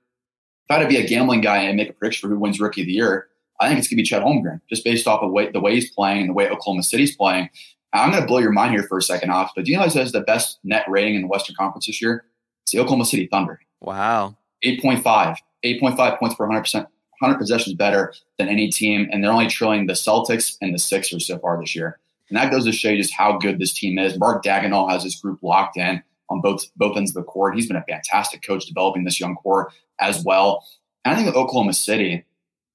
if 0.69 0.75
I 0.75 0.81
had 0.81 0.83
to 0.83 0.89
be 0.89 0.97
a 0.97 1.07
gambling 1.07 1.43
guy 1.43 1.59
and 1.59 1.77
make 1.77 1.91
a 1.91 1.93
prediction 1.93 2.29
for 2.29 2.35
who 2.35 2.41
wins 2.41 2.59
Rookie 2.59 2.81
of 2.81 2.89
the 2.89 2.93
Year, 2.93 3.29
I 3.61 3.69
think 3.69 3.79
it's 3.79 3.87
going 3.87 3.99
to 3.99 4.03
be 4.03 4.07
Chet 4.07 4.23
Holmgren, 4.23 4.61
just 4.69 4.85
based 4.85 5.07
off 5.07 5.23
of 5.23 5.31
way, 5.31 5.51
the 5.51 5.61
way 5.61 5.75
he's 5.75 5.91
playing 5.91 6.23
and 6.23 6.31
the 6.31 6.35
way 6.35 6.49
Oklahoma 6.49 6.83
City's 6.83 7.15
playing. 7.15 7.49
I'm 7.93 8.11
going 8.11 8.21
to 8.21 8.27
blow 8.27 8.39
your 8.39 8.51
mind 8.51 8.73
here 8.73 8.83
for 8.83 8.99
a 8.99 9.03
second 9.03 9.31
off, 9.31 9.53
but 9.55 9.65
do 9.65 9.71
you 9.71 9.79
know 9.79 9.85
who 9.85 9.99
has 9.99 10.13
the 10.13 10.23
best 10.23 10.59
net 10.65 10.85
rating 10.89 11.15
in 11.15 11.23
the 11.23 11.29
Western 11.29 11.55
Conference 11.55 11.87
this 11.87 12.03
year? 12.03 12.25
It's 12.65 12.73
the 12.73 12.81
Oklahoma 12.81 13.07
City 13.07 13.29
Thunder. 13.29 13.61
Wow. 13.81 14.37
8.5. 14.65 15.37
8.5 15.65 16.19
points 16.19 16.35
per 16.35 16.47
100%, 16.47 16.75
100 16.75 17.39
possessions 17.39 17.77
better 17.77 18.13
than 18.39 18.49
any 18.49 18.69
team, 18.69 19.09
and 19.13 19.23
they're 19.23 19.33
only 19.33 19.47
trailing 19.47 19.87
the 19.87 19.93
Celtics 19.93 20.57
and 20.61 20.75
the 20.75 20.79
Sixers 20.79 21.29
so 21.29 21.39
far 21.39 21.59
this 21.61 21.77
year. 21.77 21.99
And 22.29 22.37
that 22.37 22.51
goes 22.51 22.65
to 22.65 22.73
show 22.73 22.91
you 22.91 23.01
just 23.01 23.15
how 23.15 23.39
good 23.39 23.61
this 23.61 23.73
team 23.73 23.99
is. 23.99 24.19
Mark 24.19 24.45
Daigneault 24.45 24.91
has 24.91 25.05
his 25.05 25.15
group 25.15 25.43
locked 25.43 25.77
in 25.77 26.03
on 26.29 26.41
both 26.41 26.67
both 26.77 26.97
ends 26.97 27.11
of 27.11 27.15
the 27.15 27.23
court. 27.23 27.55
He's 27.55 27.67
been 27.67 27.77
a 27.77 27.85
fantastic 27.85 28.43
coach 28.43 28.67
developing 28.67 29.05
this 29.05 29.21
young 29.21 29.37
core 29.37 29.73
as 30.01 30.23
well. 30.25 30.67
And 31.05 31.15
I 31.15 31.23
think 31.23 31.35
Oklahoma 31.35 31.73
City, 31.73 32.25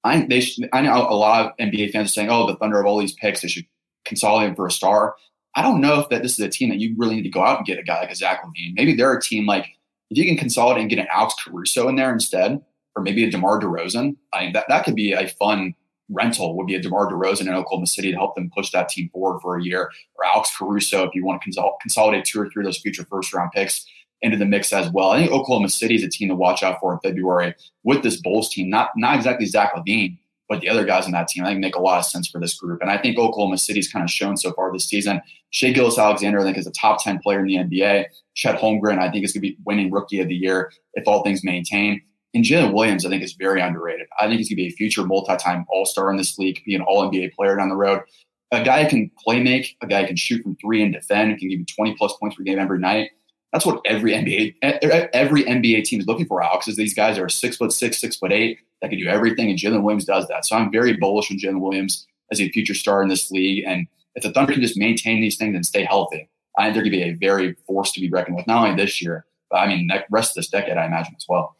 I 0.04 0.26
they 0.26 0.40
should, 0.40 0.68
I 0.72 0.82
know 0.82 1.06
a 1.08 1.14
lot 1.14 1.46
of 1.46 1.56
NBA 1.58 1.92
fans 1.92 2.10
are 2.10 2.12
saying, 2.12 2.30
"Oh, 2.30 2.46
the 2.46 2.56
Thunder 2.56 2.78
have 2.78 2.86
all 2.86 2.98
these 2.98 3.14
picks; 3.14 3.42
they 3.42 3.48
should 3.48 3.66
consolidate 4.04 4.56
for 4.56 4.66
a 4.66 4.70
star." 4.70 5.14
I 5.54 5.62
don't 5.62 5.82
know 5.82 6.00
if 6.00 6.08
that 6.08 6.22
this 6.22 6.32
is 6.32 6.40
a 6.40 6.48
team 6.48 6.70
that 6.70 6.78
you 6.78 6.94
really 6.96 7.16
need 7.16 7.24
to 7.24 7.28
go 7.28 7.44
out 7.44 7.58
and 7.58 7.66
get 7.66 7.78
a 7.78 7.82
guy 7.82 8.00
like 8.00 8.10
a 8.10 8.16
Zach 8.16 8.42
LaVine. 8.42 8.74
Maybe 8.74 8.94
they're 8.94 9.12
a 9.12 9.20
team 9.20 9.46
like 9.46 9.66
if 10.10 10.16
you 10.16 10.24
can 10.24 10.36
consolidate 10.36 10.80
and 10.80 10.90
get 10.90 10.98
an 10.98 11.08
Alex 11.12 11.34
Caruso 11.44 11.88
in 11.88 11.96
there 11.96 12.12
instead, 12.12 12.62
or 12.96 13.02
maybe 13.02 13.24
a 13.24 13.30
DeMar 13.30 13.60
DeRozan. 13.60 14.16
I 14.32 14.50
that 14.52 14.66
that 14.68 14.84
could 14.84 14.94
be 14.94 15.12
a 15.12 15.28
fun 15.28 15.74
rental. 16.10 16.56
Would 16.56 16.66
be 16.66 16.74
a 16.74 16.80
DeMar 16.80 17.10
DeRozan 17.10 17.42
in 17.42 17.54
Oklahoma 17.54 17.86
City 17.86 18.10
to 18.10 18.16
help 18.16 18.34
them 18.34 18.50
push 18.54 18.70
that 18.70 18.88
team 18.88 19.08
forward 19.10 19.40
for 19.40 19.56
a 19.56 19.62
year, 19.62 19.90
or 20.16 20.24
Alex 20.24 20.50
Caruso 20.56 21.04
if 21.04 21.14
you 21.14 21.24
want 21.24 21.42
to 21.42 21.50
consolidate 21.80 22.24
two 22.24 22.40
or 22.40 22.48
three 22.50 22.62
of 22.62 22.66
those 22.66 22.78
future 22.78 23.06
first 23.08 23.32
round 23.32 23.50
picks 23.52 23.86
into 24.22 24.36
the 24.36 24.46
mix 24.46 24.72
as 24.72 24.90
well. 24.90 25.10
I 25.10 25.18
think 25.18 25.32
Oklahoma 25.32 25.68
City 25.68 25.96
is 25.96 26.04
a 26.04 26.08
team 26.08 26.28
to 26.28 26.34
watch 26.34 26.62
out 26.62 26.78
for 26.80 26.92
in 26.92 27.00
February 27.00 27.54
with 27.82 28.02
this 28.02 28.20
Bulls 28.20 28.50
team. 28.50 28.70
Not 28.70 28.90
not 28.96 29.16
exactly 29.16 29.46
Zach 29.46 29.74
LaVine, 29.74 30.16
but 30.48 30.60
the 30.60 30.68
other 30.68 30.84
guys 30.84 31.06
in 31.06 31.12
that 31.12 31.28
team. 31.28 31.44
I 31.44 31.48
think 31.48 31.60
make 31.60 31.76
a 31.76 31.80
lot 31.80 31.98
of 31.98 32.04
sense 32.04 32.28
for 32.28 32.38
this 32.38 32.54
group. 32.54 32.80
And 32.80 32.90
I 32.90 32.98
think 32.98 33.18
Oklahoma 33.18 33.58
City's 33.58 33.90
kind 33.90 34.04
of 34.04 34.10
shown 34.10 34.36
so 34.36 34.52
far 34.52 34.72
this 34.72 34.84
season. 34.84 35.20
Shai 35.50 35.70
Gilgeous-Alexander, 35.72 36.40
I 36.40 36.44
think, 36.44 36.58
is 36.58 36.66
a 36.66 36.72
top 36.72 37.02
10 37.02 37.18
player 37.18 37.40
in 37.40 37.46
the 37.46 37.56
NBA. 37.56 38.06
Chet 38.34 38.60
Holmgren, 38.60 38.98
I 38.98 39.10
think, 39.10 39.24
is 39.24 39.32
going 39.32 39.42
to 39.42 39.48
be 39.48 39.56
winning 39.64 39.90
rookie 39.90 40.20
of 40.20 40.28
the 40.28 40.34
year 40.34 40.70
if 40.94 41.06
all 41.06 41.22
things 41.22 41.44
maintain. 41.44 42.02
And 42.34 42.44
Jalen 42.44 42.72
Williams, 42.72 43.04
I 43.04 43.10
think, 43.10 43.22
is 43.22 43.34
very 43.34 43.60
underrated. 43.60 44.06
I 44.18 44.26
think 44.26 44.38
he's 44.38 44.48
going 44.48 44.56
to 44.56 44.62
be 44.62 44.68
a 44.68 44.76
future 44.76 45.04
multi-time 45.04 45.66
All-Star 45.68 46.10
in 46.10 46.16
this 46.16 46.38
league, 46.38 46.62
be 46.64 46.74
an 46.74 46.82
All-NBA 46.82 47.34
player 47.34 47.56
down 47.56 47.68
the 47.68 47.76
road. 47.76 48.00
A 48.52 48.62
guy 48.62 48.84
can 48.86 49.10
play 49.22 49.42
make, 49.42 49.76
a 49.82 49.86
guy 49.86 50.04
can 50.04 50.16
shoot 50.16 50.42
from 50.42 50.56
three 50.56 50.82
and 50.82 50.92
defend, 50.92 51.38
can 51.38 51.48
give 51.48 51.58
you 51.60 51.66
20 51.66 51.94
plus 51.96 52.14
points 52.18 52.36
per 52.36 52.42
game 52.42 52.58
every 52.58 52.78
night. 52.78 53.10
That's 53.52 53.66
what 53.66 53.82
every 53.84 54.12
NBA 54.12 54.54
every 55.12 55.44
NBA 55.44 55.84
team 55.84 56.00
is 56.00 56.06
looking 56.06 56.24
for. 56.24 56.42
Alex 56.42 56.68
is 56.68 56.76
these 56.76 56.94
guys 56.94 57.18
are 57.18 57.28
six 57.28 57.58
foot 57.58 57.70
six, 57.70 58.00
six 58.00 58.16
foot 58.16 58.32
eight 58.32 58.58
that 58.80 58.88
can 58.88 58.98
do 58.98 59.06
everything, 59.06 59.50
and 59.50 59.58
Jalen 59.58 59.82
Williams 59.82 60.06
does 60.06 60.26
that. 60.28 60.46
So 60.46 60.56
I'm 60.56 60.72
very 60.72 60.96
bullish 60.96 61.30
on 61.30 61.36
Jalen 61.36 61.60
Williams 61.60 62.06
as 62.30 62.40
a 62.40 62.50
future 62.50 62.74
star 62.74 63.02
in 63.02 63.08
this 63.08 63.30
league. 63.30 63.64
And 63.66 63.86
if 64.14 64.22
the 64.22 64.32
Thunder 64.32 64.54
can 64.54 64.62
just 64.62 64.78
maintain 64.78 65.20
these 65.20 65.36
things 65.36 65.54
and 65.54 65.66
stay 65.66 65.84
healthy, 65.84 66.28
I 66.58 66.64
think 66.64 66.74
they're 66.74 66.82
going 66.82 66.92
to 66.92 66.98
be 66.98 67.02
a 67.02 67.12
very 67.12 67.54
force 67.66 67.92
to 67.92 68.00
be 68.00 68.08
reckoned 68.08 68.36
with. 68.36 68.46
Not 68.46 68.64
only 68.64 68.82
this 68.82 69.02
year, 69.02 69.26
but 69.50 69.58
I 69.58 69.66
mean, 69.66 69.90
rest 70.10 70.32
of 70.32 70.36
this 70.36 70.48
decade, 70.48 70.78
I 70.78 70.86
imagine 70.86 71.14
as 71.16 71.26
well. 71.28 71.56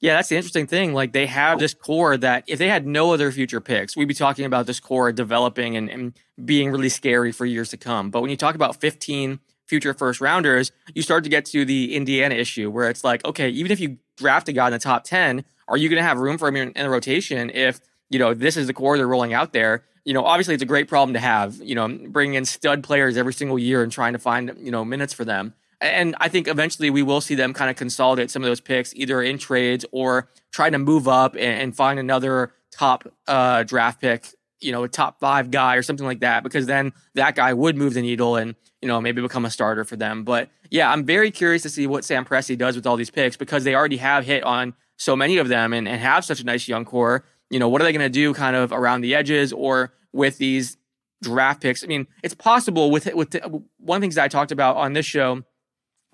Yeah, 0.00 0.16
that's 0.16 0.28
the 0.28 0.36
interesting 0.36 0.66
thing. 0.66 0.92
Like 0.92 1.12
they 1.12 1.26
have 1.26 1.58
this 1.58 1.72
core 1.72 2.16
that 2.18 2.44
if 2.46 2.58
they 2.58 2.68
had 2.68 2.86
no 2.86 3.12
other 3.12 3.32
future 3.32 3.60
picks, 3.60 3.96
we'd 3.96 4.08
be 4.08 4.14
talking 4.14 4.44
about 4.44 4.66
this 4.66 4.78
core 4.78 5.10
developing 5.10 5.76
and, 5.76 5.88
and 5.88 6.12
being 6.44 6.70
really 6.70 6.90
scary 6.90 7.32
for 7.32 7.46
years 7.46 7.70
to 7.70 7.76
come. 7.76 8.10
But 8.10 8.20
when 8.20 8.30
you 8.30 8.36
talk 8.36 8.54
about 8.54 8.78
15 8.80 9.40
future 9.66 9.94
first 9.94 10.20
rounders, 10.20 10.70
you 10.94 11.02
start 11.02 11.24
to 11.24 11.30
get 11.30 11.44
to 11.46 11.64
the 11.64 11.94
Indiana 11.96 12.34
issue 12.34 12.70
where 12.70 12.90
it's 12.90 13.04
like, 13.04 13.24
okay, 13.24 13.48
even 13.48 13.72
if 13.72 13.80
you 13.80 13.98
draft 14.16 14.48
a 14.48 14.52
guy 14.52 14.66
in 14.66 14.72
the 14.72 14.78
top 14.78 15.04
10, 15.04 15.44
are 15.68 15.76
you 15.76 15.88
going 15.88 15.98
to 15.98 16.06
have 16.06 16.18
room 16.18 16.38
for 16.38 16.48
him 16.48 16.56
in, 16.56 16.68
in 16.72 16.84
the 16.84 16.90
rotation 16.90 17.50
if, 17.50 17.80
you 18.10 18.18
know, 18.18 18.34
this 18.34 18.56
is 18.56 18.66
the 18.66 18.74
core 18.74 18.96
they're 18.96 19.08
rolling 19.08 19.32
out 19.32 19.52
there? 19.52 19.82
You 20.04 20.12
know, 20.12 20.24
obviously 20.24 20.54
it's 20.54 20.62
a 20.62 20.66
great 20.66 20.88
problem 20.88 21.14
to 21.14 21.20
have, 21.20 21.56
you 21.56 21.74
know, 21.74 21.88
bringing 21.88 22.34
in 22.34 22.44
stud 22.44 22.84
players 22.84 23.16
every 23.16 23.32
single 23.32 23.58
year 23.58 23.82
and 23.82 23.90
trying 23.90 24.12
to 24.12 24.18
find, 24.18 24.54
you 24.58 24.70
know, 24.70 24.84
minutes 24.84 25.12
for 25.12 25.24
them. 25.24 25.54
And 25.80 26.16
I 26.20 26.28
think 26.28 26.48
eventually 26.48 26.90
we 26.90 27.02
will 27.02 27.20
see 27.20 27.34
them 27.34 27.52
kind 27.52 27.70
of 27.70 27.76
consolidate 27.76 28.30
some 28.30 28.42
of 28.42 28.46
those 28.46 28.60
picks 28.60 28.94
either 28.94 29.22
in 29.22 29.36
trades 29.38 29.84
or 29.92 30.28
trying 30.52 30.72
to 30.72 30.78
move 30.78 31.06
up 31.06 31.34
and, 31.34 31.60
and 31.60 31.76
find 31.76 31.98
another 31.98 32.52
top 32.72 33.06
uh, 33.28 33.62
draft 33.62 34.00
pick, 34.00 34.28
you 34.60 34.72
know, 34.72 34.84
a 34.84 34.88
top 34.88 35.20
five 35.20 35.50
guy 35.50 35.76
or 35.76 35.82
something 35.82 36.06
like 36.06 36.20
that, 36.20 36.42
because 36.42 36.66
then 36.66 36.92
that 37.14 37.34
guy 37.34 37.52
would 37.52 37.76
move 37.76 37.94
the 37.94 38.00
needle 38.00 38.36
and, 38.36 38.54
you 38.80 38.88
know, 38.88 39.00
maybe 39.00 39.20
become 39.20 39.44
a 39.44 39.50
starter 39.50 39.84
for 39.84 39.96
them. 39.96 40.24
But 40.24 40.48
yeah, 40.70 40.90
I'm 40.90 41.04
very 41.04 41.30
curious 41.30 41.62
to 41.62 41.68
see 41.68 41.86
what 41.86 42.04
Sam 42.04 42.24
Presti 42.24 42.56
does 42.56 42.74
with 42.74 42.86
all 42.86 42.96
these 42.96 43.10
picks 43.10 43.36
because 43.36 43.64
they 43.64 43.74
already 43.74 43.98
have 43.98 44.24
hit 44.24 44.42
on 44.44 44.74
so 44.96 45.14
many 45.14 45.36
of 45.36 45.48
them 45.48 45.74
and, 45.74 45.86
and 45.86 46.00
have 46.00 46.24
such 46.24 46.40
a 46.40 46.44
nice 46.44 46.68
young 46.68 46.86
core. 46.86 47.24
You 47.50 47.58
know, 47.58 47.68
what 47.68 47.82
are 47.82 47.84
they 47.84 47.92
going 47.92 48.00
to 48.00 48.08
do 48.08 48.32
kind 48.32 48.56
of 48.56 48.72
around 48.72 49.02
the 49.02 49.14
edges 49.14 49.52
or 49.52 49.92
with 50.12 50.38
these 50.38 50.78
draft 51.22 51.60
picks? 51.60 51.84
I 51.84 51.86
mean, 51.86 52.06
it's 52.22 52.34
possible 52.34 52.90
with, 52.90 53.12
with 53.14 53.36
one 53.78 53.96
of 53.96 54.00
the 54.00 54.04
things 54.04 54.14
that 54.14 54.24
I 54.24 54.28
talked 54.28 54.52
about 54.52 54.76
on 54.76 54.94
this 54.94 55.06
show 55.06 55.44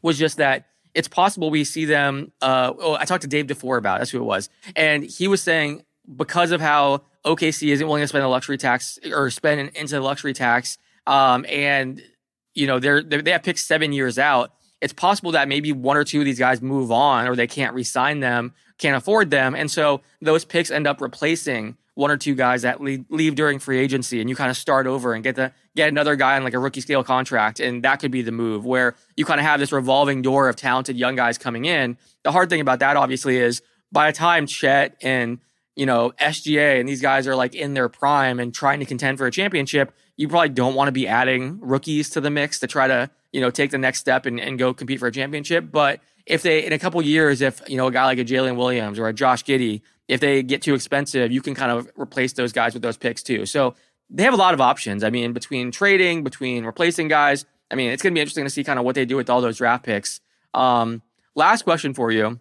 was 0.02 0.18
just 0.18 0.36
that 0.36 0.66
it's 0.94 1.08
possible 1.08 1.50
we 1.50 1.64
see 1.64 1.84
them. 1.84 2.32
Uh, 2.40 2.72
oh, 2.78 2.94
I 2.94 3.04
talked 3.04 3.22
to 3.22 3.28
Dave 3.28 3.46
DeFore 3.46 3.78
about 3.78 3.96
it, 3.96 3.98
that's 4.00 4.10
who 4.10 4.18
it 4.18 4.24
was, 4.24 4.50
and 4.76 5.04
he 5.04 5.28
was 5.28 5.42
saying 5.42 5.84
because 6.16 6.50
of 6.50 6.60
how 6.60 7.02
OKC 7.24 7.68
isn't 7.68 7.86
willing 7.86 8.02
to 8.02 8.08
spend 8.08 8.24
the 8.24 8.28
luxury 8.28 8.58
tax 8.58 8.98
or 9.10 9.30
spend 9.30 9.70
into 9.76 9.94
the 9.94 10.00
luxury 10.00 10.32
tax, 10.34 10.78
um, 11.06 11.46
and 11.48 12.02
you 12.54 12.66
know 12.66 12.78
they're, 12.78 13.02
they're 13.02 13.22
they 13.22 13.32
have 13.32 13.42
picked 13.42 13.60
seven 13.60 13.92
years 13.92 14.18
out. 14.18 14.52
It's 14.80 14.92
possible 14.92 15.30
that 15.32 15.46
maybe 15.46 15.72
one 15.72 15.96
or 15.96 16.02
two 16.02 16.18
of 16.18 16.24
these 16.24 16.40
guys 16.40 16.60
move 16.60 16.90
on, 16.90 17.28
or 17.28 17.36
they 17.36 17.46
can't 17.46 17.72
re-sign 17.72 18.18
them, 18.18 18.52
can't 18.82 18.96
afford 18.96 19.30
them, 19.30 19.54
and 19.54 19.70
so 19.70 20.02
those 20.20 20.44
picks 20.44 20.70
end 20.70 20.86
up 20.86 21.00
replacing 21.00 21.76
one 21.94 22.10
or 22.10 22.16
two 22.16 22.34
guys 22.34 22.62
that 22.62 22.80
leave, 22.80 23.04
leave 23.10 23.34
during 23.34 23.58
free 23.58 23.78
agency 23.78 24.20
and 24.20 24.30
you 24.30 24.36
kind 24.36 24.50
of 24.50 24.56
start 24.56 24.86
over 24.86 25.12
and 25.12 25.22
get 25.22 25.36
the 25.36 25.52
get 25.76 25.88
another 25.88 26.16
guy 26.16 26.36
on 26.36 26.44
like 26.44 26.54
a 26.54 26.58
rookie 26.58 26.80
scale 26.80 27.04
contract 27.04 27.60
and 27.60 27.82
that 27.82 27.96
could 27.96 28.10
be 28.10 28.22
the 28.22 28.32
move 28.32 28.64
where 28.64 28.94
you 29.16 29.24
kind 29.24 29.38
of 29.38 29.46
have 29.46 29.60
this 29.60 29.72
revolving 29.72 30.22
door 30.22 30.48
of 30.48 30.56
talented 30.56 30.96
young 30.96 31.16
guys 31.16 31.36
coming 31.36 31.64
in. 31.64 31.96
The 32.22 32.32
hard 32.32 32.48
thing 32.48 32.60
about 32.60 32.78
that 32.78 32.96
obviously 32.96 33.36
is 33.36 33.62
by 33.90 34.10
the 34.10 34.16
time 34.16 34.46
Chet 34.46 34.96
and 35.02 35.38
you 35.76 35.84
know 35.84 36.12
SGA 36.20 36.80
and 36.80 36.88
these 36.88 37.02
guys 37.02 37.26
are 37.26 37.36
like 37.36 37.54
in 37.54 37.74
their 37.74 37.88
prime 37.88 38.40
and 38.40 38.54
trying 38.54 38.80
to 38.80 38.86
contend 38.86 39.18
for 39.18 39.26
a 39.26 39.30
championship, 39.30 39.92
you 40.16 40.28
probably 40.28 40.48
don't 40.48 40.74
want 40.74 40.88
to 40.88 40.92
be 40.92 41.06
adding 41.06 41.58
rookies 41.60 42.08
to 42.10 42.20
the 42.20 42.30
mix 42.30 42.58
to 42.60 42.66
try 42.66 42.88
to 42.88 43.10
you 43.32 43.40
know 43.40 43.50
take 43.50 43.70
the 43.70 43.78
next 43.78 43.98
step 43.98 44.26
and, 44.26 44.38
and 44.40 44.58
go 44.58 44.72
compete 44.74 45.00
for 45.00 45.08
a 45.08 45.12
championship. 45.12 45.70
But 45.70 46.00
if 46.26 46.42
they 46.42 46.64
in 46.64 46.72
a 46.72 46.78
couple 46.78 47.02
years, 47.02 47.40
if 47.40 47.60
you 47.68 47.76
know 47.76 47.86
a 47.86 47.92
guy 47.92 48.04
like 48.04 48.18
a 48.18 48.24
Jalen 48.24 48.56
Williams 48.56 48.98
or 48.98 49.08
a 49.08 49.12
Josh 49.12 49.44
Giddey 49.44 49.82
if 50.08 50.20
they 50.20 50.42
get 50.42 50.62
too 50.62 50.74
expensive, 50.74 51.32
you 51.32 51.40
can 51.40 51.54
kind 51.54 51.72
of 51.72 51.90
replace 51.96 52.34
those 52.34 52.52
guys 52.52 52.74
with 52.74 52.82
those 52.82 52.96
picks 52.96 53.22
too. 53.22 53.46
So 53.46 53.74
they 54.10 54.24
have 54.24 54.34
a 54.34 54.36
lot 54.36 54.52
of 54.52 54.60
options. 54.60 55.04
I 55.04 55.10
mean, 55.10 55.32
between 55.32 55.70
trading, 55.70 56.22
between 56.22 56.64
replacing 56.64 57.08
guys. 57.08 57.46
I 57.70 57.74
mean, 57.74 57.90
it's 57.90 58.02
going 58.02 58.12
to 58.12 58.14
be 58.14 58.20
interesting 58.20 58.44
to 58.44 58.50
see 58.50 58.62
kind 58.62 58.78
of 58.78 58.84
what 58.84 58.94
they 58.94 59.06
do 59.06 59.16
with 59.16 59.30
all 59.30 59.40
those 59.40 59.56
draft 59.56 59.84
picks. 59.84 60.20
Um, 60.52 61.00
last 61.34 61.62
question 61.62 61.94
for 61.94 62.10
you. 62.10 62.40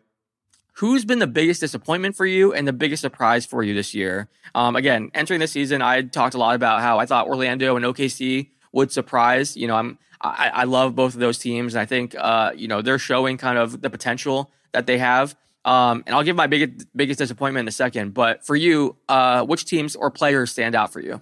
Who's 0.75 1.05
been 1.05 1.19
the 1.19 1.27
biggest 1.27 1.61
disappointment 1.61 2.15
for 2.17 2.25
you 2.25 2.53
and 2.53 2.67
the 2.67 2.73
biggest 2.73 3.01
surprise 3.01 3.45
for 3.45 3.63
you 3.63 3.73
this 3.73 3.93
year? 3.93 4.27
Um, 4.53 4.75
again, 4.75 5.11
entering 5.13 5.39
the 5.39 5.47
season, 5.47 5.81
I 5.81 6.01
talked 6.01 6.33
a 6.33 6.37
lot 6.37 6.55
about 6.55 6.81
how 6.81 6.99
I 6.99 7.05
thought 7.05 7.27
Orlando 7.27 7.77
and 7.77 7.85
OKC 7.85 8.49
would 8.73 8.91
surprise. 8.91 9.55
You 9.55 9.67
know, 9.67 9.75
I'm 9.75 9.97
I, 10.21 10.51
I 10.53 10.63
love 10.65 10.95
both 10.95 11.13
of 11.13 11.19
those 11.19 11.37
teams, 11.37 11.73
and 11.73 11.81
I 11.81 11.85
think 11.85 12.15
uh, 12.17 12.51
you 12.55 12.67
know 12.67 12.81
they're 12.81 12.99
showing 12.99 13.37
kind 13.37 13.57
of 13.57 13.81
the 13.81 13.89
potential 13.89 14.51
that 14.73 14.85
they 14.85 14.97
have. 14.97 15.35
Um, 15.63 16.03
and 16.07 16.15
I'll 16.15 16.23
give 16.23 16.35
my 16.35 16.47
biggest 16.47 16.87
biggest 16.95 17.19
disappointment 17.19 17.65
in 17.65 17.67
a 17.67 17.71
second. 17.71 18.13
But 18.13 18.45
for 18.45 18.55
you, 18.55 18.95
uh, 19.09 19.45
which 19.45 19.65
teams 19.65 19.95
or 19.95 20.09
players 20.11 20.51
stand 20.51 20.75
out 20.75 20.91
for 20.91 20.99
you? 20.99 21.21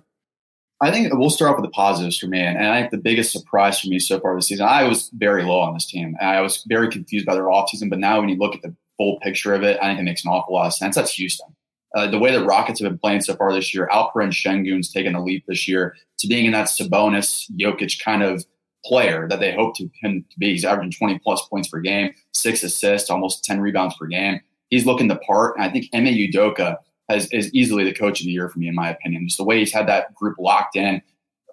I 0.82 0.92
think 0.92 1.14
we'll 1.14 1.30
start 1.30 1.52
off 1.52 1.58
with 1.58 1.66
the 1.66 1.74
positives 1.74 2.18
for 2.18 2.28
me. 2.28 2.40
And, 2.40 2.58
and 2.58 2.68
I 2.68 2.80
think 2.80 2.92
the 2.92 2.98
biggest 2.98 3.34
surprise 3.34 3.82
for 3.82 3.90
me 3.90 4.00
so 4.00 4.18
far 4.20 4.36
this 4.36 4.48
season, 4.48 4.66
I 4.66 4.84
was 4.84 5.10
very 5.14 5.44
low 5.44 5.60
on 5.60 5.74
this 5.74 5.86
team. 5.86 6.16
And 6.20 6.30
I 6.30 6.42
was 6.42 6.64
very 6.70 6.88
confused 6.90 7.26
by 7.26 7.36
their 7.36 7.46
offseason. 7.46 7.90
But 7.90 8.00
now 8.00 8.20
when 8.20 8.30
you 8.30 8.38
look 8.38 8.56
at 8.56 8.62
the 8.62 8.74
full 8.98 9.20
picture 9.20 9.54
of 9.54 9.64
it, 9.64 9.78
I 9.82 9.88
think 9.88 10.00
it 10.00 10.04
makes 10.04 10.24
an 10.24 10.32
awful 10.32 10.54
lot 10.54 10.68
of 10.68 10.74
sense. 10.74 10.96
That's 10.96 11.14
Houston. 11.16 11.54
Uh, 11.96 12.08
the 12.08 12.20
way 12.20 12.32
the 12.32 12.46
Rockets 12.46 12.80
have 12.80 12.90
been 12.90 13.00
playing 13.00 13.22
so 13.22 13.36
far 13.36 13.52
this 13.52 13.74
year, 13.74 13.90
Alperen 13.92 14.32
Sengun's 14.32 14.92
taken 14.92 15.16
a 15.16 15.24
leap 15.24 15.44
this 15.48 15.68
year 15.68 15.98
to 16.20 16.28
being 16.28 16.46
in 16.46 16.52
that 16.52 16.68
Sabonis, 16.68 17.52
Jokic 17.60 18.02
kind 18.02 18.24
of 18.24 18.46
player 18.86 19.28
that 19.30 19.40
they 19.40 19.54
hope 19.54 19.76
to 19.78 19.90
him 20.02 20.26
to 20.30 20.40
be. 20.40 20.52
He's 20.52 20.66
averaging 20.66 20.92
20 20.92 21.20
plus 21.20 21.46
points 21.48 21.68
per 21.70 21.80
game, 21.80 22.14
six 22.34 22.64
assists, 22.64 23.10
almost 23.10 23.44
10 23.44 23.60
rebounds 23.60 23.96
per 23.98 24.06
game. 24.06 24.40
He's 24.70 24.86
looking 24.86 25.08
the 25.08 25.18
part. 25.18 25.56
And 25.56 25.66
I 25.66 25.70
think 25.70 25.88
Ime 25.94 26.06
Udoka 26.06 26.78
has, 27.10 27.28
is 27.32 27.54
easily 27.54 27.84
the 27.84 27.94
coach 27.94 28.20
of 28.22 28.26
the 28.26 28.32
year 28.32 28.50
for 28.50 28.60
me, 28.60 28.68
in 28.68 28.76
my 28.76 28.90
opinion. 28.90 29.28
Just 29.28 29.38
the 29.38 29.44
way 29.44 29.60
he's 29.60 29.74
had 29.74 29.88
that 29.88 30.14
group 30.14 30.38
locked 30.40 30.76
in 30.76 31.02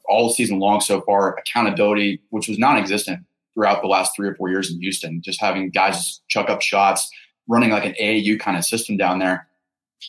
all 0.09 0.31
season 0.31 0.59
long 0.59 0.81
so 0.81 1.01
far, 1.01 1.37
accountability, 1.37 2.21
which 2.31 2.49
was 2.49 2.59
non 2.59 2.77
existent 2.77 3.21
throughout 3.55 3.81
the 3.81 3.89
last 3.89 4.15
three 4.15 4.29
or 4.29 4.35
four 4.35 4.51
years 4.51 4.71
in 4.71 4.81
Houston, 4.81 5.23
just 5.23 5.41
having 5.41 5.71
guys 5.71 6.21
chuck 6.29 6.51
up 6.51 6.61
shots, 6.61 7.11
running 7.49 7.71
like 7.71 7.85
an 7.85 7.95
AAU 8.01 8.39
kind 8.39 8.57
of 8.57 8.65
system 8.65 8.97
down 8.97 9.19
there. 9.19 9.49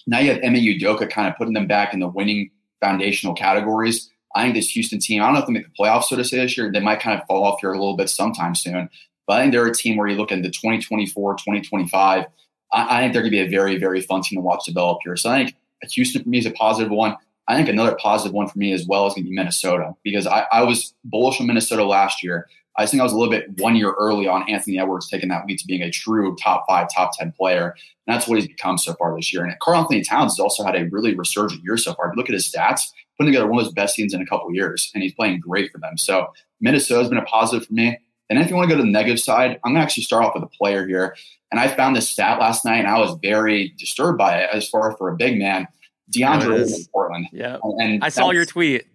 Now 0.06 0.20
you 0.20 0.32
have 0.32 0.44
Ime 0.44 0.56
Udoka 0.56 1.10
kind 1.10 1.28
of 1.28 1.38
putting 1.38 1.54
them 1.54 1.68
back 1.68 1.94
in 1.94 2.00
the 2.00 2.08
winning 2.08 2.52
foundational 2.82 3.34
categories. 3.34 4.12
I 4.38 4.44
think 4.44 4.56
this 4.56 4.70
Houston 4.70 5.00
team, 5.00 5.22
I 5.22 5.26
don't 5.26 5.34
know 5.34 5.40
if 5.40 5.48
they 5.48 5.54
make 5.54 5.66
the 5.66 5.74
playoffs, 5.78 6.06
so 6.06 6.16
to 6.16 6.24
say, 6.24 6.38
this 6.38 6.56
year. 6.56 6.72
They 6.72 6.80
might 6.80 7.00
kind 7.00 7.20
of 7.20 7.26
fall 7.26 7.44
off 7.44 7.60
here 7.60 7.72
a 7.72 7.78
little 7.78 7.98
bit 7.98 8.08
sometime 8.08 8.54
soon. 8.54 8.88
But 9.26 9.34
I 9.34 9.42
think 9.42 9.52
they're 9.52 9.66
a 9.66 9.74
team 9.74 9.98
where 9.98 10.08
you 10.08 10.16
look 10.16 10.32
into 10.32 10.50
2024, 10.50 11.34
2025. 11.34 12.26
I, 12.72 12.98
I 12.98 13.02
think 13.02 13.14
they're 13.14 13.24
going 13.24 13.32
to 13.32 13.38
be 13.38 13.46
a 13.46 13.50
very, 13.50 13.78
very 13.78 14.00
fun 14.02 14.22
team 14.22 14.38
to 14.38 14.44
watch 14.44 14.66
develop 14.66 15.00
here. 15.04 15.16
So 15.16 15.32
I 15.32 15.38
think 15.38 15.56
Houston 15.92 16.22
for 16.22 16.30
me 16.30 16.38
is 16.38 16.46
a 16.46 16.52
positive 16.52 16.92
one. 16.92 17.16
I 17.48 17.56
think 17.56 17.68
another 17.68 17.98
positive 18.00 18.34
one 18.34 18.48
for 18.48 18.60
me 18.60 18.74
as 18.74 18.86
well 18.86 19.08
is 19.08 19.16
going 19.16 19.24
to 19.24 19.30
be 19.30 19.36
Minnesota 19.36 19.96
because 20.04 20.28
I, 20.28 20.46
I 20.52 20.64
was 20.64 20.94
bullish 21.04 21.42
on 21.42 21.48
Minnesota 21.48 21.84
last 21.84 22.22
year. 22.22 22.48
I 22.78 22.86
think 22.86 23.02
I 23.02 23.04
was 23.04 23.14
a 23.14 23.18
little 23.18 23.32
bit 23.32 23.60
one 23.60 23.76
year 23.76 23.94
early 23.98 24.28
on 24.28 24.48
Anthony 24.48 24.78
Edwards 24.78 25.10
taking 25.10 25.30
that 25.30 25.48
lead 25.48 25.58
to 25.58 25.66
being 25.66 25.82
a 25.82 25.90
true 25.90 26.36
top 26.36 26.66
five, 26.68 26.88
top 26.94 27.12
10 27.18 27.32
player. 27.32 27.76
And 28.06 28.16
that's 28.16 28.28
what 28.28 28.38
he's 28.38 28.48
become 28.48 28.78
so 28.78 28.94
far 28.96 29.16
this 29.16 29.34
year. 29.34 29.44
And 29.44 29.58
Karl-Anthony 29.62 30.04
Towns 30.04 30.34
has 30.34 30.40
also 30.40 30.64
had 30.64 30.76
a 30.76 30.86
really 30.92 31.16
resurgent 31.16 31.64
year 31.64 31.78
so 31.78 31.94
far. 31.96 32.08
If 32.08 32.14
you 32.14 32.18
look 32.18 32.30
at 32.30 32.34
his 32.34 32.52
stats, 32.52 32.92
putting 33.18 33.34
together 33.34 33.48
one 33.48 33.60
of 33.60 33.66
his 33.66 33.74
best 33.74 33.96
seasons 33.96 34.14
in 34.14 34.22
a 34.22 34.26
couple 34.26 34.54
years, 34.54 34.92
and 34.94 35.04
he's 35.04 35.14
playing 35.14 35.40
great 35.40 35.72
for 35.72 35.80
them. 35.80 35.98
So 35.98 36.28
Minnesota's 36.62 37.10
been 37.10 37.18
a 37.18 37.26
positive 37.26 37.68
for 37.68 37.74
me. 37.74 38.00
And 38.30 38.40
if 38.40 38.50
you 38.50 38.56
want 38.56 38.70
to 38.70 38.76
go 38.76 38.80
to 38.80 38.86
the 38.86 38.92
negative 38.92 39.20
side, 39.20 39.60
I'm 39.64 39.72
going 39.72 39.76
to 39.76 39.82
actually 39.82 40.04
start 40.04 40.26
off 40.26 40.34
with 40.36 40.44
a 40.44 40.48
player 40.48 40.86
here. 40.86 41.16
And 41.52 41.60
I 41.60 41.70
found 41.70 41.96
this 41.96 42.10
stat 42.10 42.40
last 42.40 42.66
night, 42.66 42.80
and 42.80 42.88
I 42.88 43.00
was 43.00 43.18
very 43.22 43.74
disturbed 43.78 44.18
by 44.18 44.40
it 44.40 44.50
as 44.52 44.68
far 44.68 44.96
for 44.98 45.10
a 45.10 45.16
big 45.16 45.40
man. 45.40 45.68
DeAndre 46.14 46.66
Ayton 46.66 46.86
Portland. 46.92 47.28
Yeah. 47.32 47.58
And 47.80 48.04
I 48.04 48.10
saw 48.10 48.32
your 48.32 48.46
tweet. 48.46 48.86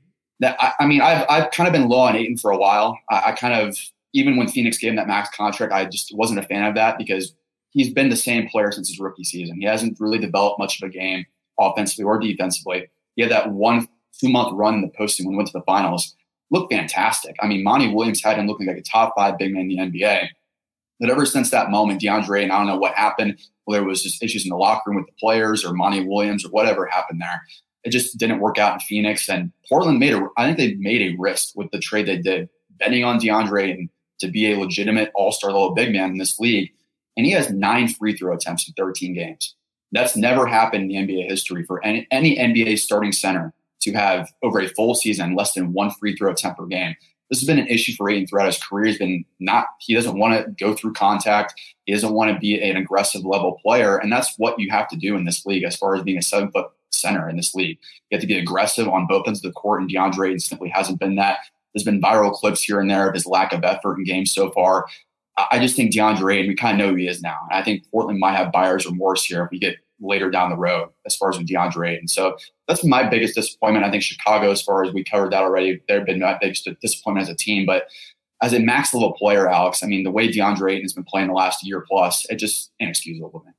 That 0.41 0.57
I, 0.61 0.73
I, 0.81 0.87
mean, 0.87 1.01
I've 1.01 1.25
I've 1.29 1.51
kind 1.51 1.67
of 1.67 1.73
been 1.73 1.89
low 1.89 2.01
on 2.01 2.17
Ayton 2.17 2.37
for 2.37 2.51
a 2.51 2.57
while. 2.57 2.99
I, 3.11 3.23
I, 3.27 3.33
kind 3.33 3.55
of 3.55 3.79
even 4.13 4.37
when 4.37 4.49
Phoenix 4.49 4.79
gave 4.79 4.91
him 4.91 4.97
that 4.97 5.07
max 5.07 5.35
contract, 5.35 5.73
I 5.73 5.85
just 5.85 6.15
wasn't 6.15 6.41
a 6.41 6.43
fan 6.43 6.65
of 6.65 6.75
that 6.75 6.99
because 6.99 7.33
he's 7.71 7.93
been 7.93 8.11
the 8.11 8.17
same 8.17 8.49
player 8.49 8.73
since 8.73 8.89
his 8.89 8.99
rookie 8.99 9.25
season. 9.25 9.57
He 9.59 9.67
hasn't 9.67 10.01
really 10.01 10.19
developed 10.19 10.59
much 10.59 10.83
of 10.83 10.89
a 10.89 10.93
game 10.93 11.27
offensively 11.59 12.05
or 12.05 12.19
defensively. 12.19 12.89
He 13.17 13.23
had 13.23 13.31
that 13.31 13.51
one 13.51 13.89
two 14.19 14.29
month 14.29 14.53
run 14.53 14.75
in 14.75 14.83
the 14.83 14.93
posting 14.97 15.27
when 15.27 15.35
we 15.35 15.39
went 15.39 15.49
to 15.49 15.59
the 15.59 15.65
finals. 15.65 16.15
Looked 16.51 16.73
fantastic. 16.73 17.37
I 17.41 17.47
mean, 17.47 17.65
Monty 17.65 17.93
Williams 17.93 18.23
had 18.23 18.39
him 18.39 18.47
looking 18.47 18.67
like 18.67 18.77
a 18.77 18.83
top 18.83 19.15
five 19.17 19.39
big 19.39 19.53
man 19.53 19.71
in 19.71 19.91
the 19.91 20.01
NBA. 20.01 20.29
But 21.01 21.11
ever 21.11 21.27
since 21.27 21.51
that 21.51 21.71
moment, 21.71 22.01
DeAndre, 22.01 22.43
and 22.43 22.53
I 22.53 22.59
don't 22.59 22.67
know 22.67 22.77
what 22.77 22.95
happened, 22.95 23.39
whether 23.65 23.83
it 23.83 23.87
was 23.87 24.03
just 24.03 24.23
issues 24.23 24.45
in 24.45 24.51
the 24.51 24.57
locker 24.57 24.91
room 24.91 24.97
with 24.97 25.07
the 25.07 25.19
players 25.19 25.65
or 25.65 25.73
Monty 25.73 26.07
Williams 26.07 26.45
or 26.45 26.51
whatever 26.51 26.87
happened 26.87 27.21
there, 27.21 27.43
it 27.85 27.91
just 27.91 28.19
didn't 28.19 28.41
work 28.41 28.59
out 28.59 28.75
in 28.75 28.81
Phoenix. 28.81 29.29
And 29.29 29.51
Portland 29.69 29.99
made 29.99 30.13
a, 30.13 30.29
I 30.37 30.45
think 30.47 30.59
they 30.59 30.75
made 30.75 31.03
a 31.03 31.17
risk 31.19 31.57
with 31.57 31.71
the 31.71 31.79
trade 31.79 32.07
they 32.07 32.19
did, 32.19 32.49
betting 32.79 33.05
on 33.05 33.19
DeAndre 33.19 33.65
Ayton 33.65 33.91
to 34.21 34.29
be 34.29 34.53
a 34.53 34.59
legitimate 34.59 35.11
all 35.15 35.33
star 35.33 35.51
level 35.51 35.75
big 35.75 35.93
man 35.93 36.13
in 36.13 36.19
this 36.19 36.39
league. 36.39 36.71
And 37.17 37.27
he 37.27 37.33
has 37.33 37.51
nine 37.51 37.89
free 37.89 38.17
throw 38.17 38.35
attempts 38.35 38.69
in 38.69 38.75
13 38.75 39.15
games. 39.15 39.55
That's 39.91 40.17
never 40.17 40.47
happened 40.47 40.91
in 40.91 41.07
the 41.07 41.15
NBA 41.15 41.29
history 41.29 41.65
for 41.65 41.85
any, 41.85 42.07
any 42.11 42.37
NBA 42.37 42.79
starting 42.79 43.13
center 43.13 43.53
to 43.83 43.93
have 43.93 44.33
over 44.43 44.61
a 44.61 44.69
full 44.69 44.95
season 44.95 45.35
less 45.35 45.53
than 45.55 45.73
one 45.73 45.91
free 45.91 46.17
throw 46.17 46.31
attempt 46.31 46.59
per 46.59 46.67
game 46.67 46.95
this 47.33 47.41
has 47.41 47.47
been 47.47 47.59
an 47.59 47.67
issue 47.69 47.95
for 47.95 48.11
Ayton 48.11 48.27
throughout 48.27 48.49
his 48.49 48.63
career. 48.63 48.85
He's 48.85 48.99
been 48.99 49.25
not, 49.41 49.65
he 49.81 49.95
doesn't 49.95 50.19
want 50.19 50.35
to 50.35 50.51
go 50.63 50.75
through 50.75 50.93
contact. 50.93 51.59
He 51.87 51.93
doesn't 51.95 52.13
want 52.13 52.31
to 52.31 52.39
be 52.39 52.61
an 52.61 52.77
aggressive 52.77 53.25
level 53.25 53.59
player. 53.63 53.97
And 53.97 54.13
that's 54.13 54.35
what 54.37 54.59
you 54.59 54.71
have 54.71 54.87
to 54.89 54.97
do 54.97 55.17
in 55.17 55.25
this 55.25 55.47
league 55.47 55.65
as 55.65 55.75
far 55.75 55.95
as 55.95 56.03
being 56.03 56.19
a 56.19 56.23
seven 56.23 56.51
foot 56.51 56.67
center 56.91 57.31
in 57.31 57.37
this 57.37 57.55
league. 57.55 57.79
You 58.11 58.17
have 58.17 58.21
to 58.21 58.27
be 58.27 58.37
aggressive 58.37 58.87
on 58.87 59.07
both 59.07 59.27
ends 59.27 59.43
of 59.43 59.51
the 59.51 59.59
court, 59.59 59.81
and 59.81 59.91
DeAndre 59.91 60.27
Ayton 60.27 60.41
simply 60.41 60.69
hasn't 60.69 61.01
been 61.01 61.15
that. 61.17 61.39
There's 61.73 61.85
been 61.85 62.03
viral 62.03 62.35
clips 62.35 62.63
here 62.63 62.81
and 62.81 62.91
there 62.91 63.09
of 63.09 63.15
his 63.15 63.25
lack 63.25 63.55
of 63.55 63.65
effort 63.65 63.97
in 63.97 64.05
games 64.05 64.31
so 64.31 64.51
far. 64.51 64.85
I 65.51 65.59
just 65.59 65.75
think 65.75 65.95
DeAndre, 65.95 66.41
and 66.41 66.49
we 66.49 66.55
kind 66.55 66.79
of 66.79 66.87
know 66.87 66.93
who 66.93 66.99
he 66.99 67.09
is 67.09 67.23
now. 67.23 67.39
And 67.51 67.59
I 67.59 67.65
think 67.65 67.91
Portland 67.91 68.21
might 68.21 68.37
have 68.37 68.53
buyer's 68.53 68.85
remorse 68.85 69.25
here 69.25 69.43
if 69.43 69.51
we 69.51 69.59
get 69.59 69.77
later 70.03 70.31
down 70.31 70.51
the 70.51 70.57
road 70.57 70.89
as 71.07 71.17
far 71.17 71.31
as 71.31 71.39
with 71.39 71.49
DeAndre. 71.49 71.99
And 71.99 72.11
so 72.11 72.37
that's 72.69 72.85
my 72.85 73.09
biggest 73.09 73.35
disappointment. 73.35 73.87
I 73.87 73.91
think 73.91 74.03
Chicago, 74.03 74.51
as 74.51 74.61
far 74.61 74.85
as 74.85 74.93
we 74.93 75.05
covered 75.05 75.33
that 75.33 75.43
already, 75.43 75.81
they've 75.89 76.05
been 76.05 76.21
my 76.21 76.37
biggest 76.41 76.69
disappointment 76.81 77.29
as 77.29 77.35
a 77.35 77.37
team. 77.37 77.65
But 77.67 77.85
as 78.43 78.53
a 78.53 78.59
max 78.59 78.93
level 78.93 79.13
player, 79.13 79.49
Alex, 79.49 79.83
I 79.83 79.87
mean, 79.87 80.03
the 80.03 80.11
way 80.11 80.29
DeAndre 80.29 80.73
Ayton 80.73 80.83
has 80.83 80.93
been 80.93 81.05
playing 81.05 81.29
the 81.29 81.35
last 81.35 81.65
year 81.65 81.85
plus, 81.89 82.27
it 82.29 82.37
just 82.37 82.73
inexcusable 82.81 83.31
to 83.31 83.47
me. 83.47 83.53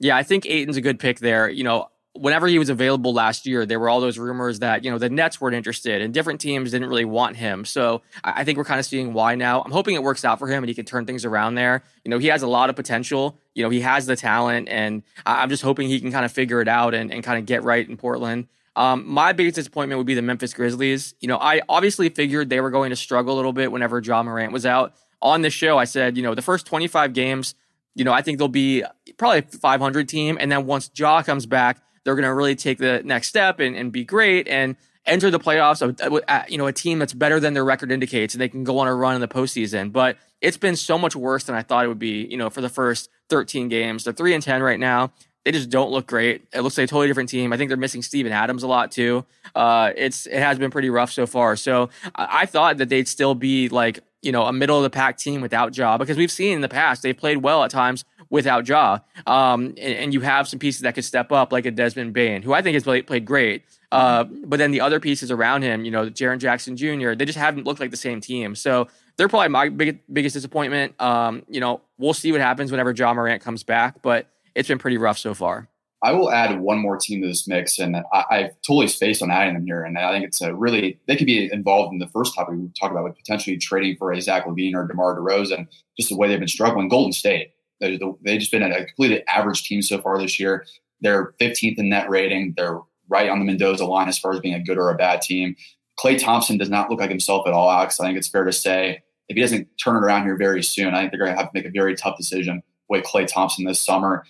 Yeah, 0.00 0.16
I 0.16 0.22
think 0.22 0.46
Ayton's 0.46 0.76
a 0.76 0.80
good 0.80 0.98
pick 0.98 1.20
there. 1.20 1.48
You 1.48 1.64
know, 1.64 1.88
whenever 2.14 2.46
he 2.46 2.58
was 2.58 2.68
available 2.68 3.14
last 3.14 3.46
year, 3.46 3.64
there 3.64 3.80
were 3.80 3.88
all 3.88 4.00
those 4.00 4.18
rumors 4.18 4.58
that, 4.58 4.84
you 4.84 4.90
know, 4.90 4.98
the 4.98 5.08
Nets 5.08 5.40
weren't 5.40 5.56
interested 5.56 6.02
and 6.02 6.12
different 6.12 6.40
teams 6.40 6.70
didn't 6.70 6.88
really 6.88 7.06
want 7.06 7.36
him. 7.36 7.64
So 7.64 8.02
I 8.22 8.44
think 8.44 8.58
we're 8.58 8.64
kind 8.64 8.78
of 8.78 8.84
seeing 8.84 9.14
why 9.14 9.34
now. 9.34 9.62
I'm 9.62 9.72
hoping 9.72 9.94
it 9.94 10.02
works 10.02 10.24
out 10.24 10.38
for 10.38 10.46
him 10.46 10.62
and 10.62 10.68
he 10.68 10.74
can 10.74 10.84
turn 10.84 11.06
things 11.06 11.24
around 11.24 11.54
there. 11.54 11.82
You 12.04 12.10
know, 12.10 12.18
he 12.18 12.26
has 12.26 12.42
a 12.42 12.46
lot 12.46 12.68
of 12.68 12.76
potential. 12.76 13.38
You 13.54 13.62
know, 13.62 13.70
he 13.70 13.80
has 13.80 14.06
the 14.06 14.16
talent 14.16 14.68
and 14.68 15.02
I'm 15.24 15.48
just 15.48 15.62
hoping 15.62 15.88
he 15.88 16.00
can 16.00 16.12
kind 16.12 16.24
of 16.24 16.32
figure 16.32 16.60
it 16.60 16.68
out 16.68 16.92
and, 16.92 17.10
and 17.12 17.24
kind 17.24 17.38
of 17.38 17.46
get 17.46 17.62
right 17.62 17.88
in 17.88 17.96
Portland. 17.96 18.46
Um, 18.76 19.06
my 19.06 19.32
biggest 19.32 19.56
disappointment 19.56 19.98
would 19.98 20.06
be 20.06 20.14
the 20.14 20.22
Memphis 20.22 20.54
Grizzlies. 20.54 21.14
You 21.20 21.28
know, 21.28 21.38
I 21.38 21.60
obviously 21.68 22.08
figured 22.08 22.50
they 22.50 22.60
were 22.60 22.70
going 22.70 22.90
to 22.90 22.96
struggle 22.96 23.34
a 23.34 23.36
little 23.36 23.52
bit 23.52 23.72
whenever 23.72 24.00
Ja 24.00 24.22
Morant 24.22 24.52
was 24.52 24.66
out. 24.66 24.94
On 25.20 25.42
this 25.42 25.52
show, 25.52 25.78
I 25.78 25.84
said, 25.84 26.16
you 26.16 26.22
know, 26.22 26.34
the 26.34 26.42
first 26.42 26.66
25 26.66 27.12
games, 27.12 27.54
you 27.94 28.04
know, 28.04 28.12
I 28.12 28.22
think 28.22 28.38
they'll 28.38 28.48
be 28.48 28.82
probably 29.18 29.38
a 29.38 29.42
500 29.42 30.08
team. 30.08 30.36
And 30.40 30.50
then 30.50 30.66
once 30.66 30.90
Ja 30.96 31.22
comes 31.22 31.46
back, 31.46 31.80
they're 32.04 32.14
going 32.14 32.24
to 32.24 32.34
really 32.34 32.56
take 32.56 32.78
the 32.78 33.02
next 33.04 33.28
step 33.28 33.60
and, 33.60 33.76
and 33.76 33.92
be 33.92 34.04
great 34.04 34.48
and 34.48 34.76
enter 35.06 35.30
the 35.30 35.40
playoffs. 35.40 35.82
Uh, 36.28 36.42
you 36.48 36.58
know, 36.58 36.66
a 36.66 36.72
team 36.72 36.98
that's 36.98 37.12
better 37.12 37.40
than 37.40 37.54
their 37.54 37.64
record 37.64 37.92
indicates, 37.92 38.34
and 38.34 38.40
they 38.40 38.48
can 38.48 38.64
go 38.64 38.78
on 38.78 38.88
a 38.88 38.94
run 38.94 39.14
in 39.14 39.20
the 39.20 39.28
postseason. 39.28 39.92
But 39.92 40.16
it's 40.40 40.56
been 40.56 40.76
so 40.76 40.98
much 40.98 41.14
worse 41.16 41.44
than 41.44 41.54
I 41.54 41.62
thought 41.62 41.84
it 41.84 41.88
would 41.88 41.98
be. 41.98 42.26
You 42.30 42.36
know, 42.36 42.50
for 42.50 42.60
the 42.60 42.68
first 42.68 43.08
13 43.30 43.68
games, 43.68 44.04
they're 44.04 44.12
three 44.12 44.34
and 44.34 44.42
10 44.42 44.62
right 44.62 44.80
now. 44.80 45.12
They 45.44 45.50
just 45.50 45.70
don't 45.70 45.90
look 45.90 46.06
great. 46.06 46.46
It 46.52 46.60
looks 46.60 46.78
like 46.78 46.84
a 46.84 46.86
totally 46.86 47.08
different 47.08 47.28
team. 47.28 47.52
I 47.52 47.56
think 47.56 47.68
they're 47.68 47.76
missing 47.76 48.02
Steven 48.02 48.30
Adams 48.30 48.62
a 48.62 48.68
lot 48.68 48.92
too. 48.92 49.24
Uh, 49.56 49.90
it's 49.96 50.26
it 50.26 50.38
has 50.38 50.56
been 50.56 50.70
pretty 50.70 50.88
rough 50.88 51.10
so 51.10 51.26
far. 51.26 51.56
So 51.56 51.90
I, 52.14 52.42
I 52.42 52.46
thought 52.46 52.78
that 52.78 52.88
they'd 52.88 53.08
still 53.08 53.34
be 53.34 53.68
like 53.68 54.00
you 54.22 54.30
know 54.30 54.44
a 54.44 54.52
middle 54.52 54.76
of 54.76 54.84
the 54.84 54.90
pack 54.90 55.18
team 55.18 55.40
without 55.40 55.76
Ja 55.76 55.98
because 55.98 56.16
we've 56.16 56.30
seen 56.30 56.54
in 56.54 56.60
the 56.60 56.68
past 56.68 57.02
they've 57.02 57.16
played 57.16 57.38
well 57.38 57.64
at 57.64 57.72
times 57.72 58.04
without 58.32 58.66
Ja. 58.66 58.98
Um, 59.26 59.66
and, 59.76 59.78
and, 59.78 60.14
you 60.14 60.22
have 60.22 60.48
some 60.48 60.58
pieces 60.58 60.80
that 60.80 60.94
could 60.94 61.04
step 61.04 61.30
up, 61.30 61.52
like 61.52 61.66
a 61.66 61.70
Desmond 61.70 62.14
Bane, 62.14 62.40
who 62.40 62.54
I 62.54 62.62
think 62.62 62.72
has 62.74 62.82
played, 62.82 63.06
played 63.06 63.26
great. 63.26 63.62
Uh, 63.92 64.24
but 64.24 64.58
then 64.58 64.70
the 64.70 64.80
other 64.80 64.98
pieces 64.98 65.30
around 65.30 65.60
him, 65.60 65.84
you 65.84 65.90
know, 65.90 66.08
Jaren 66.08 66.38
Jackson 66.38 66.74
Jr., 66.74 67.12
they 67.12 67.26
just 67.26 67.38
haven't 67.38 67.64
looked 67.64 67.78
like 67.78 67.90
the 67.90 67.96
same 67.96 68.22
team. 68.22 68.54
So 68.54 68.88
they're 69.18 69.28
probably 69.28 69.50
my 69.50 69.68
big, 69.68 70.00
biggest 70.10 70.32
disappointment. 70.32 70.98
Um, 70.98 71.42
you 71.46 71.60
know, 71.60 71.82
we'll 71.98 72.14
see 72.14 72.32
what 72.32 72.40
happens 72.40 72.70
whenever 72.70 72.92
Ja 72.92 73.12
Morant 73.12 73.42
comes 73.42 73.62
back, 73.62 74.00
but 74.00 74.28
it's 74.54 74.66
been 74.66 74.78
pretty 74.78 74.96
rough 74.96 75.18
so 75.18 75.34
far. 75.34 75.68
I 76.02 76.12
will 76.12 76.32
add 76.32 76.58
one 76.58 76.78
more 76.78 76.96
team 76.96 77.20
to 77.20 77.28
this 77.28 77.46
mix, 77.46 77.78
and 77.78 77.98
I, 78.12 78.24
I've 78.30 78.50
totally 78.66 78.88
spaced 78.88 79.22
on 79.22 79.30
adding 79.30 79.54
them 79.54 79.66
here. 79.66 79.84
And 79.84 79.96
I 79.98 80.10
think 80.10 80.24
it's 80.24 80.40
a 80.40 80.54
really 80.54 80.98
they 81.06 81.16
could 81.16 81.26
be 81.26 81.52
involved 81.52 81.92
in 81.92 81.98
the 81.98 82.08
first 82.08 82.34
topic 82.34 82.54
we 82.56 82.68
talked 82.80 82.92
about 82.92 83.04
with 83.04 83.16
potentially 83.16 83.58
trading 83.58 83.96
for 83.98 84.10
a 84.10 84.20
Zach 84.20 84.46
LaVine 84.46 84.74
or 84.74 84.86
DeMar 84.88 85.18
DeRozan, 85.18 85.68
just 85.96 86.08
the 86.08 86.16
way 86.16 86.28
they've 86.28 86.40
been 86.40 86.48
struggling. 86.48 86.88
Golden 86.88 87.12
State, 87.12 87.51
they, 87.82 88.00
they've 88.22 88.40
just 88.40 88.52
been 88.52 88.62
a 88.62 88.84
completely 88.86 89.26
average 89.26 89.64
team 89.64 89.82
so 89.82 90.00
far 90.00 90.18
this 90.18 90.38
year. 90.38 90.64
They're 91.00 91.34
15th 91.40 91.78
in 91.78 91.88
net 91.88 92.08
rating. 92.08 92.54
They're 92.56 92.80
right 93.08 93.28
on 93.28 93.38
the 93.38 93.44
Mendoza 93.44 93.84
line 93.84 94.08
as 94.08 94.18
far 94.18 94.32
as 94.32 94.40
being 94.40 94.54
a 94.54 94.62
good 94.62 94.78
or 94.78 94.90
a 94.90 94.96
bad 94.96 95.20
team. 95.20 95.56
Klay 96.00 96.18
Thompson 96.18 96.56
does 96.56 96.70
not 96.70 96.90
look 96.90 97.00
like 97.00 97.10
himself 97.10 97.46
at 97.46 97.52
all, 97.52 97.70
Alex. 97.70 98.00
I 98.00 98.06
think 98.06 98.16
it's 98.16 98.28
fair 98.28 98.44
to 98.44 98.52
say 98.52 99.02
if 99.28 99.36
he 99.36 99.40
doesn't 99.40 99.68
turn 99.82 99.96
it 99.96 100.04
around 100.04 100.24
here 100.24 100.36
very 100.36 100.62
soon, 100.62 100.94
I 100.94 101.00
think 101.00 101.12
they're 101.12 101.20
going 101.20 101.32
to 101.32 101.36
have 101.36 101.52
to 101.52 101.58
make 101.58 101.66
a 101.66 101.70
very 101.70 101.94
tough 101.94 102.16
decision 102.16 102.62
with 102.88 103.04
Klay 103.04 103.26
Thompson 103.26 103.64
this 103.64 103.80
summer. 103.80 104.24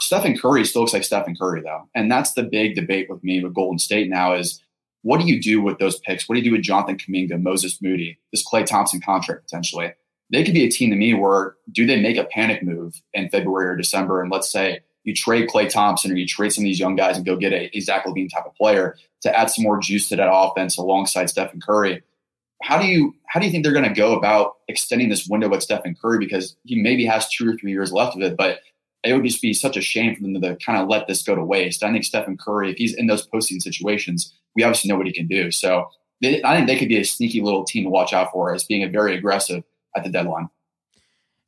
Stephen 0.00 0.38
Curry 0.38 0.64
still 0.64 0.82
looks 0.82 0.92
like 0.92 1.04
Stephen 1.04 1.36
Curry 1.36 1.60
though, 1.60 1.88
and 1.94 2.10
that's 2.10 2.32
the 2.32 2.44
big 2.44 2.74
debate 2.74 3.08
with 3.10 3.22
me 3.24 3.42
with 3.42 3.54
Golden 3.54 3.78
State 3.78 4.08
now 4.08 4.34
is 4.34 4.62
what 5.02 5.20
do 5.20 5.26
you 5.26 5.40
do 5.40 5.60
with 5.60 5.78
those 5.78 5.98
picks? 6.00 6.28
What 6.28 6.34
do 6.34 6.40
you 6.40 6.44
do 6.44 6.52
with 6.52 6.62
Jonathan 6.62 6.98
Kuminga, 6.98 7.40
Moses 7.40 7.80
Moody, 7.82 8.18
this 8.30 8.46
Klay 8.46 8.64
Thompson 8.64 9.00
contract 9.00 9.44
potentially? 9.44 9.92
They 10.30 10.44
could 10.44 10.54
be 10.54 10.64
a 10.64 10.70
team 10.70 10.90
to 10.90 10.96
me 10.96 11.14
where 11.14 11.56
do 11.72 11.86
they 11.86 12.00
make 12.00 12.16
a 12.16 12.24
panic 12.24 12.62
move 12.62 13.00
in 13.14 13.28
February 13.30 13.68
or 13.68 13.76
December? 13.76 14.20
And 14.20 14.30
let's 14.30 14.50
say 14.50 14.80
you 15.04 15.14
trade 15.14 15.48
Klay 15.48 15.68
Thompson 15.68 16.12
or 16.12 16.16
you 16.16 16.26
trade 16.26 16.52
some 16.52 16.62
of 16.62 16.66
these 16.66 16.78
young 16.80 16.96
guys 16.96 17.16
and 17.16 17.24
go 17.24 17.36
get 17.36 17.52
a, 17.52 17.74
a 17.76 17.80
Zach 17.80 18.04
LaVine 18.04 18.30
type 18.30 18.44
of 18.44 18.54
player 18.54 18.96
to 19.22 19.36
add 19.36 19.50
some 19.50 19.64
more 19.64 19.78
juice 19.78 20.08
to 20.08 20.16
that 20.16 20.30
offense 20.30 20.76
alongside 20.76 21.30
Stephen 21.30 21.60
Curry. 21.60 22.02
How 22.62 22.78
do 22.78 22.86
you 22.86 23.14
how 23.26 23.40
do 23.40 23.46
you 23.46 23.52
think 23.52 23.64
they're 23.64 23.72
going 23.72 23.88
to 23.88 23.94
go 23.94 24.16
about 24.16 24.56
extending 24.68 25.08
this 25.08 25.28
window 25.28 25.48
with 25.48 25.62
Stephen 25.62 25.96
Curry 26.00 26.18
because 26.18 26.56
he 26.64 26.80
maybe 26.80 27.06
has 27.06 27.28
two 27.28 27.48
or 27.48 27.56
three 27.56 27.70
years 27.70 27.92
left 27.92 28.16
of 28.16 28.22
it, 28.22 28.36
but 28.36 28.60
it 29.04 29.14
would 29.14 29.24
just 29.24 29.40
be 29.40 29.54
such 29.54 29.76
a 29.76 29.80
shame 29.80 30.14
for 30.14 30.22
them 30.22 30.40
to 30.40 30.56
kind 30.56 30.80
of 30.80 30.88
let 30.88 31.06
this 31.06 31.22
go 31.22 31.34
to 31.34 31.44
waste. 31.44 31.82
I 31.82 31.92
think 31.92 32.04
Stephen 32.04 32.36
Curry, 32.36 32.70
if 32.70 32.76
he's 32.76 32.94
in 32.94 33.06
those 33.06 33.26
posting 33.26 33.60
situations, 33.60 34.34
we 34.56 34.64
obviously 34.64 34.90
know 34.90 34.96
what 34.96 35.06
he 35.06 35.12
can 35.12 35.28
do. 35.28 35.50
So 35.50 35.88
they, 36.20 36.42
I 36.42 36.56
think 36.56 36.66
they 36.66 36.76
could 36.76 36.88
be 36.88 36.98
a 36.98 37.04
sneaky 37.04 37.40
little 37.40 37.64
team 37.64 37.84
to 37.84 37.90
watch 37.90 38.12
out 38.12 38.32
for 38.32 38.52
as 38.52 38.64
being 38.64 38.82
a 38.82 38.88
very 38.88 39.16
aggressive 39.16 39.62
at 39.96 40.04
the 40.04 40.10
deadline. 40.10 40.48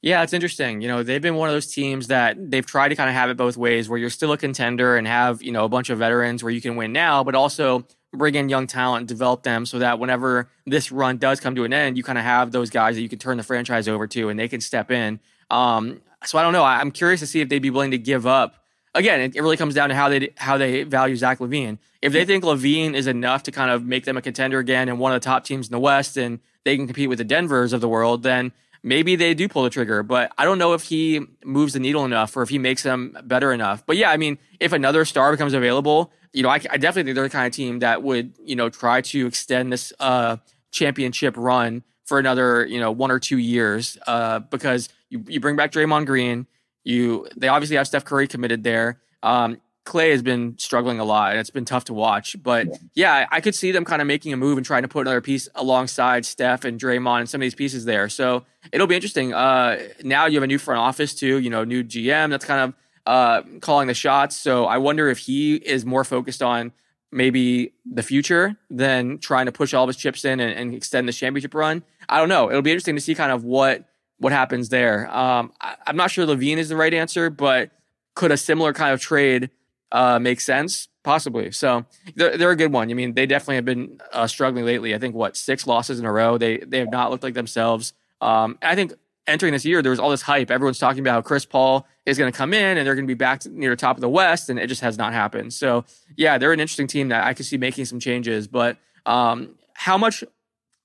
Yeah, 0.03 0.22
it's 0.22 0.32
interesting. 0.32 0.80
You 0.80 0.88
know, 0.88 1.03
they've 1.03 1.20
been 1.20 1.34
one 1.34 1.51
of 1.51 1.55
those 1.55 1.66
teams 1.66 2.07
that 2.07 2.51
they've 2.51 2.64
tried 2.64 2.88
to 2.88 2.97
kind 2.97 3.11
of 3.11 3.14
have 3.14 3.28
it 3.28 3.36
both 3.36 3.59
ways 3.59 3.88
where 3.88 3.99
you're 3.99 4.09
still 4.09 4.32
a 4.32 4.38
contender 4.38 4.97
and 4.97 5.07
have, 5.07 5.43
you 5.43 5.53
know, 5.53 5.64
a 5.64 5.68
bunch 5.68 5.91
of 5.91 5.99
veterans 5.99 6.43
where 6.43 6.51
you 6.53 6.61
can 6.62 6.76
win 6.76 6.93
now, 6.93 7.22
but 7.22 7.34
also 7.34 7.86
bring 8.12 8.34
in 8.34 8.49
young 8.49 8.66
talent 8.66 9.03
and 9.03 9.09
develop 9.09 9.43
them 9.43 9.66
so 9.66 9.78
that 9.78 9.99
whenever 9.99 10.49
this 10.66 10.91
run 10.91 11.18
does 11.18 11.38
come 11.38 11.55
to 11.55 11.64
an 11.64 11.72
end, 11.72 11.99
you 11.99 12.03
kind 12.03 12.18
of 12.18 12.24
have 12.24 12.51
those 12.51 12.70
guys 12.70 12.97
that 12.97 13.03
you 13.03 13.11
can 13.11 13.18
turn 13.18 13.36
the 13.36 13.43
franchise 13.43 13.88
over 13.88 14.07
to 14.07 14.30
and 14.30 14.38
they 14.38 14.49
can 14.49 14.61
step 14.61 14.91
in. 14.91 15.20
Um, 15.51 16.01
so 16.24 16.38
I 16.38 16.43
don't 16.43 16.53
know. 16.53 16.64
I'm 16.64 16.91
curious 16.91 17.20
to 17.20 17.26
see 17.26 17.41
if 17.41 17.49
they'd 17.49 17.59
be 17.59 17.70
willing 17.70 17.91
to 17.91 17.99
give 17.99 18.26
up. 18.26 18.55
Again, 18.95 19.20
it, 19.20 19.41
really 19.41 19.57
comes 19.57 19.74
down 19.74 19.91
to 19.91 19.95
how 19.95 20.09
they 20.09 20.32
how 20.36 20.59
they 20.59 20.82
value 20.82 21.14
Zach 21.14 21.38
LaVine. 21.38 21.78
If 22.03 22.12
they 22.12 22.24
think 22.24 22.43
LaVine 22.43 22.95
is 22.95 23.07
enough 23.07 23.45
to 23.45 23.53
kind 23.53 23.70
of 23.70 23.84
make 23.84 24.05
them 24.05 24.16
a 24.16 24.22
contender 24.22 24.59
again 24.59 24.88
and 24.88 24.99
one 24.99 25.12
of 25.12 25.20
the 25.20 25.24
top 25.24 25.45
teams 25.45 25.68
in 25.68 25.72
the 25.72 25.78
West 25.78 26.16
and 26.16 26.41
they 26.65 26.77
can 26.77 26.87
compete 26.87 27.09
with 27.09 27.19
the 27.19 27.25
Denvers 27.25 27.73
of 27.73 27.81
the 27.81 27.89
world, 27.89 28.23
then 28.23 28.53
maybe 28.83 29.17
they 29.17 29.35
do 29.35 29.49
pull 29.49 29.63
the 29.63 29.71
trigger. 29.71 30.03
But 30.03 30.33
I 30.39 30.45
don't 30.45 30.59
know 30.59 30.75
if 30.75 30.85
he 30.85 31.27
moves 31.45 31.73
the 31.73 31.81
needle 31.81 32.05
enough 32.05 32.37
or 32.37 32.43
if 32.43 32.49
he 32.49 32.59
makes 32.59 32.83
them 32.83 33.17
better 33.25 33.53
enough. 33.53 33.85
But 33.87 33.97
yeah, 33.97 34.11
I 34.11 34.17
mean, 34.17 34.39
if 34.59 34.73
another 34.73 35.05
star 35.05 35.31
becomes 35.33 35.55
available, 35.55 36.13
you 36.33 36.43
know, 36.43 36.49
I, 36.49 36.61
I 36.71 36.77
definitely 36.77 37.05
think 37.05 37.15
they're 37.17 37.25
the 37.25 37.31
kind 37.31 37.47
of 37.47 37.53
team 37.53 37.81
that 37.81 38.03
would, 38.03 38.35
you 38.45 38.57
know, 38.57 38.69
try 38.69 39.01
to 39.01 39.27
extend 39.27 39.73
this 39.73 39.93
uh, 40.01 40.37
championship 40.71 41.35
run 41.37 41.83
for 42.05 42.19
another, 42.19 42.65
you 42.67 42.81
know, 42.81 42.91
one 42.91 43.11
or 43.11 43.19
two 43.19 43.39
years 43.39 43.99
uh, 44.07 44.41
because 44.41 44.89
you, 45.09 45.25
you 45.27 45.41
bring 45.41 45.57
back 45.57 45.73
Draymond 45.73 46.07
Green. 46.07 46.47
You 46.83 47.29
they 47.37 47.49
obviously 47.49 47.77
have 47.77 47.87
Steph 47.87 48.05
Curry 48.05 48.27
committed 48.27 48.65
there. 48.65 49.01
Um, 49.23 49.61
Klay 49.91 50.12
has 50.12 50.22
been 50.22 50.57
struggling 50.57 51.01
a 51.01 51.05
lot, 51.05 51.32
and 51.32 51.41
it's 51.41 51.51
been 51.51 51.64
tough 51.64 51.84
to 51.86 51.95
watch. 51.95 52.36
But 52.41 52.68
yeah, 52.95 53.26
I 53.32 53.41
could 53.41 53.57
see 53.57 53.72
them 53.72 53.84
kind 53.84 54.01
of 54.01 54.07
making 54.07 54.32
a 54.32 54.36
move 54.36 54.57
and 54.57 54.64
trying 54.64 54.82
to 54.82 54.88
put 54.88 55.01
another 55.01 55.20
piece 55.20 55.49
alongside 55.57 56.24
Steph 56.24 56.64
and 56.64 56.78
Draymond 56.78 57.20
and 57.20 57.28
some 57.28 57.41
of 57.41 57.45
these 57.45 57.57
pieces 57.57 57.84
there. 57.86 58.09
So 58.09 58.45
it'll 58.70 58.86
be 58.86 58.95
interesting. 58.95 59.34
Uh, 59.34 59.80
now 60.05 60.26
you 60.26 60.36
have 60.36 60.45
a 60.45 60.47
new 60.47 60.59
front 60.59 60.78
office 60.78 61.12
too. 61.12 61.41
You 61.41 61.51
know, 61.51 61.64
new 61.64 61.82
GM 61.82 62.30
that's 62.30 62.45
kind 62.45 62.61
of 62.61 62.74
uh, 63.05 63.43
calling 63.61 63.88
the 63.88 63.95
shots. 63.95 64.36
So 64.36 64.66
I 64.66 64.78
wonder 64.78 65.09
if 65.09 65.18
he 65.18 65.57
is 65.57 65.84
more 65.84 66.05
focused 66.05 66.41
on 66.41 66.70
maybe 67.11 67.72
the 67.84 68.05
future 68.05 68.57
than 68.70 69.18
trying 69.18 69.47
to 69.47 69.53
push 69.53 69.74
all 69.74 69.82
of 69.82 69.88
his 69.88 69.97
chips 69.97 70.24
in 70.24 70.38
and, 70.38 70.53
and 70.53 70.72
extend 70.72 71.09
the 71.09 71.12
championship 71.12 71.53
run. 71.53 71.82
I 72.09 72.18
don't 72.18 72.28
know. 72.28 72.49
It'll 72.49 72.62
be 72.62 72.70
interesting 72.70 72.95
to 72.95 73.03
see 73.03 73.16
kind 73.16 73.32
of 73.32 73.43
what 73.43 73.86
what 74.18 74.32
happens 74.32 74.68
there. 74.68 75.12
Um, 75.12 75.53
I, 75.61 75.74
I'm 75.88 75.97
not 75.97 76.12
sure 76.12 76.24
LaVine 76.26 76.59
is 76.59 76.68
the 76.68 76.76
right 76.76 76.95
answer, 76.95 77.28
but 77.28 77.72
could 78.14 78.30
a 78.30 78.36
similar 78.36 78.72
kind 78.72 78.93
of 78.93 79.01
trade 79.01 79.51
uh, 79.93 80.18
make 80.18 80.41
sense? 80.41 80.88
Possibly. 81.03 81.51
So 81.51 81.86
they're, 82.14 82.36
they're 82.36 82.51
a 82.51 82.57
good 82.57 82.72
one. 82.72 82.91
I 82.91 82.95
mean, 82.95 83.14
they 83.14 83.26
definitely 83.26 83.57
have 83.57 83.64
been 83.64 84.01
uh, 84.12 84.26
struggling 84.26 84.66
lately. 84.66 84.95
I 84.95 84.99
think 84.99 85.14
what 85.14 85.36
six 85.36 85.66
losses 85.66 85.99
in 85.99 86.05
a 86.05 86.12
row. 86.12 86.36
They 86.36 86.59
they 86.59 86.78
have 86.78 86.91
not 86.91 87.11
looked 87.11 87.22
like 87.22 87.34
themselves. 87.34 87.95
Um, 88.20 88.59
I 88.61 88.74
think 88.74 88.93
entering 89.26 89.53
this 89.53 89.64
year, 89.64 89.80
there 89.80 89.91
was 89.91 89.99
all 89.99 90.11
this 90.11 90.22
hype. 90.22 90.51
Everyone's 90.51 90.78
talking 90.78 91.01
about 91.01 91.12
how 91.12 91.22
Chris 91.22 91.47
Paul 91.47 91.86
is 92.05 92.18
going 92.18 92.30
to 92.30 92.36
come 92.36 92.53
in 92.53 92.76
and 92.76 92.86
they're 92.86 92.95
going 92.95 93.07
to 93.07 93.11
be 93.11 93.14
back 93.14 93.47
near 93.47 93.70
the 93.70 93.76
top 93.76 93.97
of 93.97 94.01
the 94.03 94.09
West, 94.09 94.51
and 94.51 94.59
it 94.59 94.66
just 94.66 94.82
has 94.82 94.99
not 94.99 95.12
happened. 95.12 95.55
So 95.55 95.84
yeah, 96.16 96.36
they're 96.36 96.53
an 96.53 96.61
interesting 96.61 96.86
team 96.86 97.09
that 97.09 97.24
I 97.24 97.32
could 97.32 97.47
see 97.47 97.57
making 97.57 97.86
some 97.86 98.01
changes. 98.01 98.47
But 98.47 98.76
um, 99.07 99.55
how 99.72 99.97
much 99.97 100.22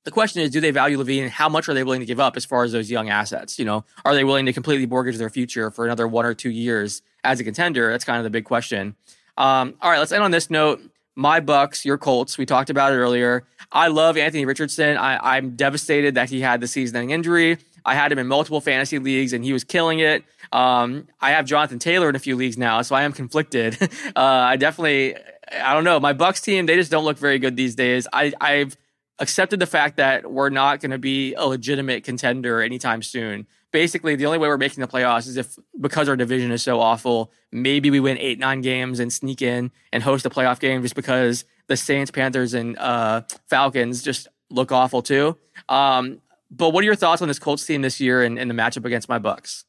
the 0.05 0.11
question 0.11 0.43
is, 0.43 0.51
do 0.51 0.61
they 0.61 0.71
value 0.71 0.97
LaVine? 0.97 1.23
and 1.23 1.31
how 1.31 1.49
much 1.49 1.67
are 1.67 1.73
they 1.73 1.83
willing 1.83 1.99
to 1.99 2.05
give 2.05 2.19
up 2.19 2.37
as 2.37 2.45
far 2.45 2.63
as 2.63 2.71
those 2.71 2.91
young 2.91 3.09
assets? 3.09 3.57
You 3.59 3.65
know, 3.65 3.83
are 4.05 4.13
they 4.13 4.23
willing 4.23 4.45
to 4.45 4.53
completely 4.53 4.85
mortgage 4.85 5.17
their 5.17 5.31
future 5.31 5.71
for 5.71 5.83
another 5.83 6.07
one 6.07 6.25
or 6.25 6.33
two 6.33 6.51
years 6.51 7.01
as 7.25 7.39
a 7.39 7.43
contender? 7.43 7.91
That's 7.91 8.05
kind 8.05 8.17
of 8.17 8.23
the 8.23 8.29
big 8.29 8.45
question. 8.45 8.95
Um, 9.37 9.75
all 9.81 9.91
right, 9.91 9.99
let's 9.99 10.11
end 10.11 10.23
on 10.23 10.31
this 10.31 10.49
note. 10.49 10.81
My 11.15 11.39
Bucks, 11.39 11.85
your 11.85 11.97
Colts. 11.97 12.37
We 12.37 12.45
talked 12.45 12.69
about 12.69 12.93
it 12.93 12.97
earlier. 12.97 13.45
I 13.71 13.87
love 13.87 14.17
Anthony 14.17 14.45
Richardson. 14.45 14.97
I, 14.97 15.37
I'm 15.37 15.55
devastated 15.55 16.15
that 16.15 16.29
he 16.29 16.41
had 16.41 16.61
the 16.61 16.67
season-ending 16.67 17.11
injury. 17.11 17.57
I 17.85 17.93
had 17.93 18.11
him 18.11 18.19
in 18.19 18.27
multiple 18.27 18.61
fantasy 18.61 18.99
leagues 18.99 19.31
and 19.31 19.43
he 19.43 19.53
was 19.53 19.63
killing 19.63 19.99
it. 19.99 20.23
Um, 20.51 21.07
I 21.21 21.31
have 21.31 21.45
Jonathan 21.45 21.79
Taylor 21.79 22.09
in 22.09 22.15
a 22.15 22.19
few 22.19 22.35
leagues 22.35 22.57
now, 22.57 22.81
so 22.81 22.95
I 22.95 23.03
am 23.03 23.13
conflicted. 23.13 23.77
uh, 24.15 24.19
I 24.19 24.57
definitely, 24.57 25.15
I 25.51 25.73
don't 25.73 25.83
know. 25.83 25.99
My 25.99 26.13
Bucks 26.13 26.41
team, 26.41 26.65
they 26.65 26.75
just 26.75 26.91
don't 26.91 27.05
look 27.05 27.17
very 27.17 27.39
good 27.39 27.55
these 27.55 27.75
days. 27.75 28.07
I, 28.11 28.33
I've 28.41 28.75
accepted 29.19 29.59
the 29.59 29.67
fact 29.67 29.97
that 29.97 30.29
we're 30.29 30.49
not 30.49 30.81
going 30.81 30.91
to 30.91 30.97
be 30.97 31.33
a 31.35 31.45
legitimate 31.45 32.03
contender 32.03 32.61
anytime 32.61 33.01
soon. 33.01 33.47
Basically, 33.75 34.15
the 34.15 34.25
only 34.25 34.37
way 34.37 34.47
we're 34.47 34.57
making 34.57 34.79
the 34.79 34.87
playoffs 34.87 35.27
is 35.27 35.35
if 35.35 35.59
because 35.81 36.07
our 36.07 36.15
division 36.15 36.49
is 36.49 36.63
so 36.63 36.79
awful, 36.79 37.33
maybe 37.51 37.89
we 37.89 37.99
win 37.99 38.17
eight, 38.19 38.39
nine 38.39 38.61
games 38.61 39.01
and 39.01 39.11
sneak 39.11 39.41
in 39.41 39.69
and 39.91 40.01
host 40.01 40.25
a 40.25 40.29
playoff 40.29 40.61
game 40.61 40.81
just 40.81 40.95
because 40.95 41.43
the 41.67 41.75
Saints, 41.75 42.09
Panthers, 42.09 42.53
and 42.53 42.77
uh, 42.77 43.23
Falcons 43.49 44.01
just 44.01 44.29
look 44.49 44.71
awful 44.71 45.01
too. 45.01 45.35
Um, 45.67 46.21
but 46.49 46.69
what 46.69 46.83
are 46.83 46.85
your 46.85 46.95
thoughts 46.95 47.21
on 47.21 47.27
this 47.27 47.37
Colts 47.37 47.65
team 47.65 47.81
this 47.81 47.99
year 47.99 48.23
and, 48.23 48.39
and 48.39 48.49
the 48.49 48.55
matchup 48.55 48.85
against 48.85 49.09
my 49.09 49.19
Bucks? 49.19 49.65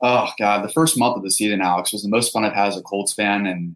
Oh 0.00 0.30
God, 0.38 0.62
the 0.62 0.72
first 0.72 0.96
month 0.96 1.16
of 1.16 1.24
the 1.24 1.30
season, 1.32 1.60
Alex, 1.60 1.92
was 1.92 2.04
the 2.04 2.08
most 2.08 2.32
fun 2.32 2.44
I've 2.44 2.52
had 2.52 2.68
as 2.68 2.76
a 2.76 2.82
Colts 2.82 3.12
fan, 3.12 3.44
and 3.44 3.74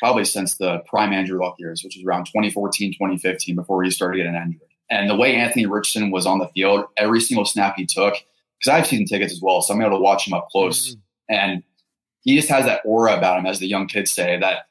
probably 0.00 0.26
since 0.26 0.56
the 0.56 0.80
prime 0.80 1.14
Andrew 1.14 1.40
Luck 1.40 1.54
years, 1.58 1.82
which 1.82 1.96
was 1.96 2.04
around 2.04 2.26
2014, 2.26 2.92
2015, 2.92 3.56
before 3.56 3.82
he 3.84 3.90
started 3.90 4.18
getting 4.18 4.34
injured. 4.34 4.68
And 4.90 5.08
the 5.08 5.16
way 5.16 5.34
Anthony 5.34 5.64
Richardson 5.64 6.10
was 6.10 6.26
on 6.26 6.40
the 6.40 6.48
field, 6.48 6.84
every 6.98 7.22
single 7.22 7.46
snap 7.46 7.76
he 7.78 7.86
took, 7.86 8.16
because 8.64 8.74
I 8.74 8.78
have 8.78 8.86
season 8.86 9.06
tickets 9.06 9.32
as 9.32 9.42
well, 9.42 9.60
so 9.60 9.74
I'm 9.74 9.80
able 9.82 9.98
to 9.98 10.02
watch 10.02 10.26
him 10.26 10.32
up 10.32 10.48
close. 10.50 10.90
Mm-hmm. 10.90 11.34
And 11.34 11.62
he 12.20 12.36
just 12.36 12.48
has 12.48 12.64
that 12.64 12.80
aura 12.84 13.16
about 13.16 13.38
him, 13.38 13.46
as 13.46 13.58
the 13.58 13.66
young 13.66 13.86
kids 13.86 14.10
say, 14.10 14.38
that 14.38 14.66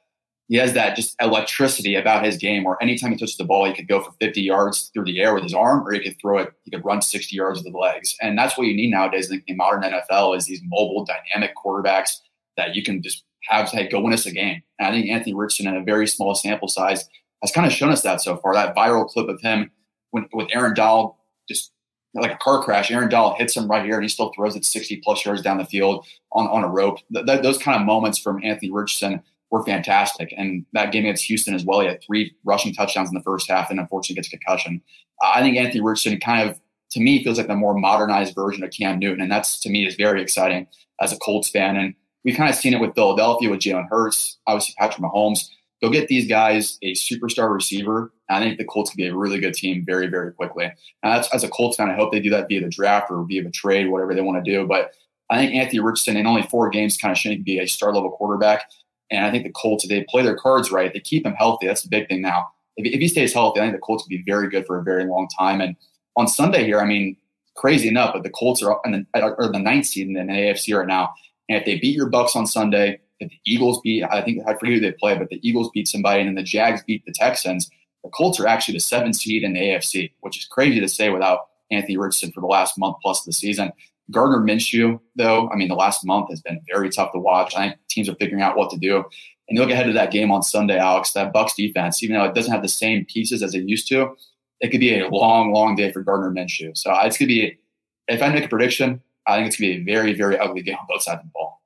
he 0.48 0.58
has 0.58 0.74
that 0.74 0.96
just 0.96 1.16
electricity 1.22 1.96
about 1.96 2.26
his 2.26 2.38
game 2.38 2.64
where 2.64 2.82
anytime 2.82 3.12
he 3.12 3.18
touches 3.18 3.38
the 3.38 3.44
ball, 3.44 3.66
he 3.66 3.74
could 3.74 3.88
go 3.88 4.02
for 4.02 4.12
50 4.20 4.42
yards 4.42 4.92
through 4.94 5.06
the 5.06 5.20
air 5.20 5.34
with 5.34 5.44
his 5.44 5.54
arm, 5.54 5.88
or 5.88 5.94
he 5.94 6.00
could 6.00 6.20
throw 6.20 6.40
it, 6.40 6.54
he 6.64 6.72
could 6.72 6.84
run 6.84 7.02
60 7.02 7.36
yards 7.36 7.64
with 7.64 7.72
the 7.72 7.78
legs. 7.78 8.16
And 8.22 8.38
that's 8.38 8.58
what 8.58 8.68
you 8.68 8.76
need 8.76 8.90
nowadays 8.90 9.30
in 9.30 9.44
the 9.48 9.56
modern 9.56 9.84
NFL 9.84 10.36
is 10.38 10.46
these 10.46 10.62
mobile, 10.66 11.06
dynamic 11.06 11.56
quarterbacks 11.56 12.18
that 12.58 12.76
you 12.76 12.84
can 12.84 13.02
just 13.02 13.24
have 13.44 13.70
to 13.72 13.88
go 13.88 14.02
win 14.02 14.14
us 14.14 14.26
a 14.26 14.32
game. 14.32 14.64
And 14.80 14.88
I 14.88 14.92
think 14.92 15.10
Anthony 15.10 15.36
Richardson, 15.36 15.68
in 15.68 15.78
a 15.78 15.84
very 15.84 16.08
small 16.08 16.34
sample 16.34 16.68
size, 16.68 17.08
has 17.42 17.52
kind 17.52 17.68
of 17.68 17.74
shown 17.74 17.92
us 17.92 18.02
that 18.02 18.22
so 18.22 18.38
far. 18.38 18.54
That 18.54 18.76
viral 18.76 19.08
clip 19.08 19.28
of 19.28 19.40
him 19.42 19.70
when, 20.12 20.28
with 20.34 20.48
Aaron 20.52 20.74
Donald 20.74 21.16
just 21.48 21.73
like 22.22 22.32
a 22.32 22.38
car 22.38 22.62
crash. 22.62 22.92
Aaron 22.92 23.10
Donald 23.10 23.38
hits 23.38 23.56
him 23.56 23.68
right 23.68 23.84
here, 23.84 23.96
and 23.96 24.04
he 24.04 24.10
still 24.10 24.32
throws 24.34 24.56
it 24.56 24.66
60 24.66 25.02
plus 25.04 25.26
yards 25.26 25.42
down 25.42 25.58
the 25.58 25.66
field 25.66 26.06
on, 26.32 26.48
on 26.48 26.64
a 26.64 26.68
rope. 26.68 27.00
Th- 27.14 27.26
th- 27.26 27.42
those 27.42 27.58
kind 27.58 27.80
of 27.80 27.86
moments 27.86 28.20
from 28.20 28.44
Anthony 28.44 28.72
Richardson 28.72 29.22
were 29.50 29.64
fantastic. 29.64 30.34
And 30.38 30.66
that 30.74 30.92
game 30.92 31.06
against 31.06 31.26
Houston 31.26 31.54
as 31.54 31.66
well, 31.66 31.80
he 31.80 31.88
had 31.88 32.04
three 32.04 32.36
rushing 32.44 32.74
touchdowns 32.74 33.10
in 33.10 33.16
the 33.16 33.24
first 33.24 33.50
half, 33.50 33.70
and 33.70 33.80
unfortunately 33.80 34.16
gets 34.16 34.28
a 34.28 34.38
concussion. 34.38 34.82
Uh, 35.24 35.32
I 35.36 35.42
think 35.42 35.58
Anthony 35.58 35.82
Richardson 35.82 36.20
kind 36.20 36.50
of, 36.50 36.60
to 36.92 37.00
me, 37.00 37.24
feels 37.24 37.38
like 37.38 37.48
the 37.48 37.56
more 37.56 37.74
modernized 37.74 38.36
version 38.36 38.64
of 38.64 38.72
Cam 38.72 39.00
Newton, 39.00 39.22
and 39.22 39.32
that's 39.32 39.60
to 39.62 39.70
me 39.70 39.88
is 39.88 39.96
very 39.96 40.22
exciting 40.22 40.68
as 41.02 41.12
a 41.12 41.18
Colts 41.18 41.50
fan. 41.50 41.78
And 41.78 41.96
we've 42.24 42.38
kind 42.38 42.50
of 42.50 42.56
seen 42.56 42.74
it 42.74 42.80
with 42.80 42.96
Philadelphia 42.96 43.50
with 43.50 43.60
Jalen 43.60 43.90
Hurts, 43.90 44.38
obviously 44.46 44.76
Patrick 44.78 45.04
Mahomes. 45.04 45.50
Go 45.84 45.90
get 45.90 46.08
these 46.08 46.30
guys 46.30 46.78
a 46.82 46.94
superstar 46.94 47.54
receiver. 47.54 48.14
I 48.30 48.40
think 48.40 48.58
the 48.58 48.64
Colts 48.64 48.92
could 48.92 48.98
be 48.98 49.08
a 49.08 49.16
really 49.16 49.38
good 49.38 49.54
team 49.54 49.84
very, 49.86 50.08
very 50.08 50.32
quickly. 50.32 50.64
And 50.64 51.14
that's 51.14 51.28
as 51.34 51.44
a 51.44 51.50
Colts 51.50 51.76
fan, 51.76 51.90
I 51.90 51.96
hope 51.96 52.14
they 52.14 52.22
do 52.22 52.30
that 52.30 52.48
via 52.48 52.62
the 52.62 52.70
draft 52.70 53.12
or 53.12 53.26
via 53.28 53.44
the 53.44 53.52
trade, 53.52 53.90
whatever 53.90 54.16
they 54.16 54.22
want 54.22 54.44
to 54.44 54.50
do. 54.50 54.66
But 54.66 54.94
I 55.30 55.38
think 55.38 55.54
Anthony 55.54 55.82
Richardson 55.82 56.16
in 56.16 56.26
only 56.26 56.44
four 56.44 56.70
games 56.70 56.96
kind 56.96 57.12
of 57.12 57.18
shouldn't 57.18 57.44
be 57.44 57.60
a 57.60 57.68
star 57.68 57.94
level 57.94 58.12
quarterback. 58.12 58.64
And 59.12 59.26
I 59.26 59.32
think 59.32 59.44
the 59.44 59.52
Colts, 59.52 59.84
if 59.84 59.90
they 59.90 60.06
play 60.08 60.24
their 60.24 60.38
cards 60.38 60.72
right, 60.72 60.94
they 60.94 61.02
keep 61.02 61.26
him 61.26 61.34
healthy. 61.34 61.68
That's 61.68 61.84
the 61.84 61.90
big 61.90 62.08
thing 62.08 62.22
now. 62.22 62.48
If, 62.78 62.86
if 62.86 63.02
he 63.02 63.10
stays 63.10 63.34
healthy, 63.34 63.60
I 63.60 63.64
think 63.64 63.76
the 63.76 63.82
Colts 63.82 64.04
could 64.04 64.10
be 64.10 64.24
very 64.26 64.50
good 64.50 64.66
for 64.66 64.80
a 64.80 64.84
very 64.84 65.04
long 65.04 65.28
time. 65.38 65.60
And 65.60 65.76
on 66.16 66.30
Sunday 66.30 66.64
here, 66.64 66.80
I 66.80 66.86
mean, 66.86 67.18
crazy 67.58 67.90
enough, 67.90 68.14
but 68.14 68.24
the 68.24 68.30
Colts 68.30 68.64
are 68.64 68.80
in 68.86 69.06
the, 69.14 69.22
are 69.22 69.52
the 69.52 69.60
ninth 69.60 69.88
seed 69.88 70.08
in 70.08 70.14
the 70.14 70.22
AFC 70.22 70.78
right 70.78 70.88
now. 70.88 71.14
And 71.50 71.58
if 71.58 71.66
they 71.66 71.78
beat 71.78 71.96
your 71.96 72.10
Bucks 72.10 72.38
on 72.38 72.48
Sunday, 72.48 73.02
if 73.24 73.30
the 73.30 73.40
Eagles 73.46 73.82
beat, 73.82 74.04
I 74.04 74.22
think 74.22 74.44
I 74.48 74.54
forget 74.54 74.76
who 74.76 74.80
they 74.80 74.92
play, 74.92 75.18
but 75.18 75.30
the 75.30 75.40
Eagles 75.48 75.70
beat 75.74 75.88
somebody, 75.88 76.22
and 76.22 76.30
then 76.30 76.36
the 76.36 76.44
Jags 76.44 76.84
beat 76.84 77.06
the 77.06 77.14
Texans. 77.14 77.70
The 78.04 78.10
Colts 78.10 78.40
are 78.40 78.48
actually 78.48 78.76
the 78.76 78.82
seventh 78.82 79.16
seed 79.16 79.44
in 79.44 79.54
the 79.54 79.60
AFC, 79.60 80.12
which 80.22 80.38
is 80.38 80.46
crazy 80.46 80.80
to 80.80 80.88
say 80.88 81.10
without 81.10 81.48
Anthony 81.72 81.98
Richardson 81.98 82.32
for 82.32 82.42
the 82.42 82.48
last 82.48 82.78
month 82.78 82.98
plus 83.02 83.22
of 83.22 83.26
the 83.26 83.34
season. 83.34 83.72
Gardner 84.12 84.40
Minshew, 84.40 85.00
though, 85.16 85.50
I 85.50 85.56
mean, 85.56 85.70
the 85.70 85.76
last 85.76 86.06
month 86.06 86.30
has 86.30 86.42
been 86.42 86.62
very 86.68 86.90
tough 86.90 87.14
to 87.14 87.20
watch. 87.20 87.56
I 87.56 87.70
think 87.70 87.80
teams 87.90 88.10
are 88.10 88.16
figuring 88.16 88.44
out 88.44 88.58
what 88.58 88.70
to 88.72 88.78
do. 88.78 88.98
And 88.98 89.58
you 89.58 89.62
look 89.62 89.72
ahead 89.72 89.88
to 89.88 89.94
that 89.94 90.12
game 90.12 90.32
on 90.32 90.44
Sunday, 90.44 90.78
Alex, 90.78 91.14
that 91.14 91.34
Bucks 91.34 91.56
defense, 91.56 92.04
even 92.04 92.16
though 92.16 92.26
it 92.26 92.36
doesn't 92.36 92.52
have 92.52 92.62
the 92.62 92.70
same 92.70 93.06
pieces 93.06 93.42
as 93.42 93.56
it 93.56 93.68
used 93.68 93.88
to, 93.90 94.16
it 94.60 94.70
could 94.70 94.80
be 94.80 95.00
a 95.00 95.08
long, 95.10 95.54
long 95.54 95.76
day 95.76 95.92
for 95.92 96.02
Gardner 96.02 96.32
Minshew. 96.32 96.78
So 96.78 96.92
uh, 96.92 97.04
it's 97.06 97.18
going 97.18 97.30
to 97.30 97.34
be, 97.34 97.60
if 98.08 98.22
I 98.22 98.30
make 98.30 98.46
a 98.46 98.50
prediction, 98.50 99.02
I 99.26 99.38
think 99.38 99.48
it's 99.48 99.58
going 99.58 99.72
to 99.72 99.84
be 99.84 99.92
a 99.92 99.96
very, 99.96 100.14
very 100.14 100.38
ugly 100.38 100.62
game 100.62 100.76
on 100.76 100.86
both 100.88 101.04
sides 101.04 101.20
of 101.20 101.26
the 101.26 101.32
ball. 101.34 101.62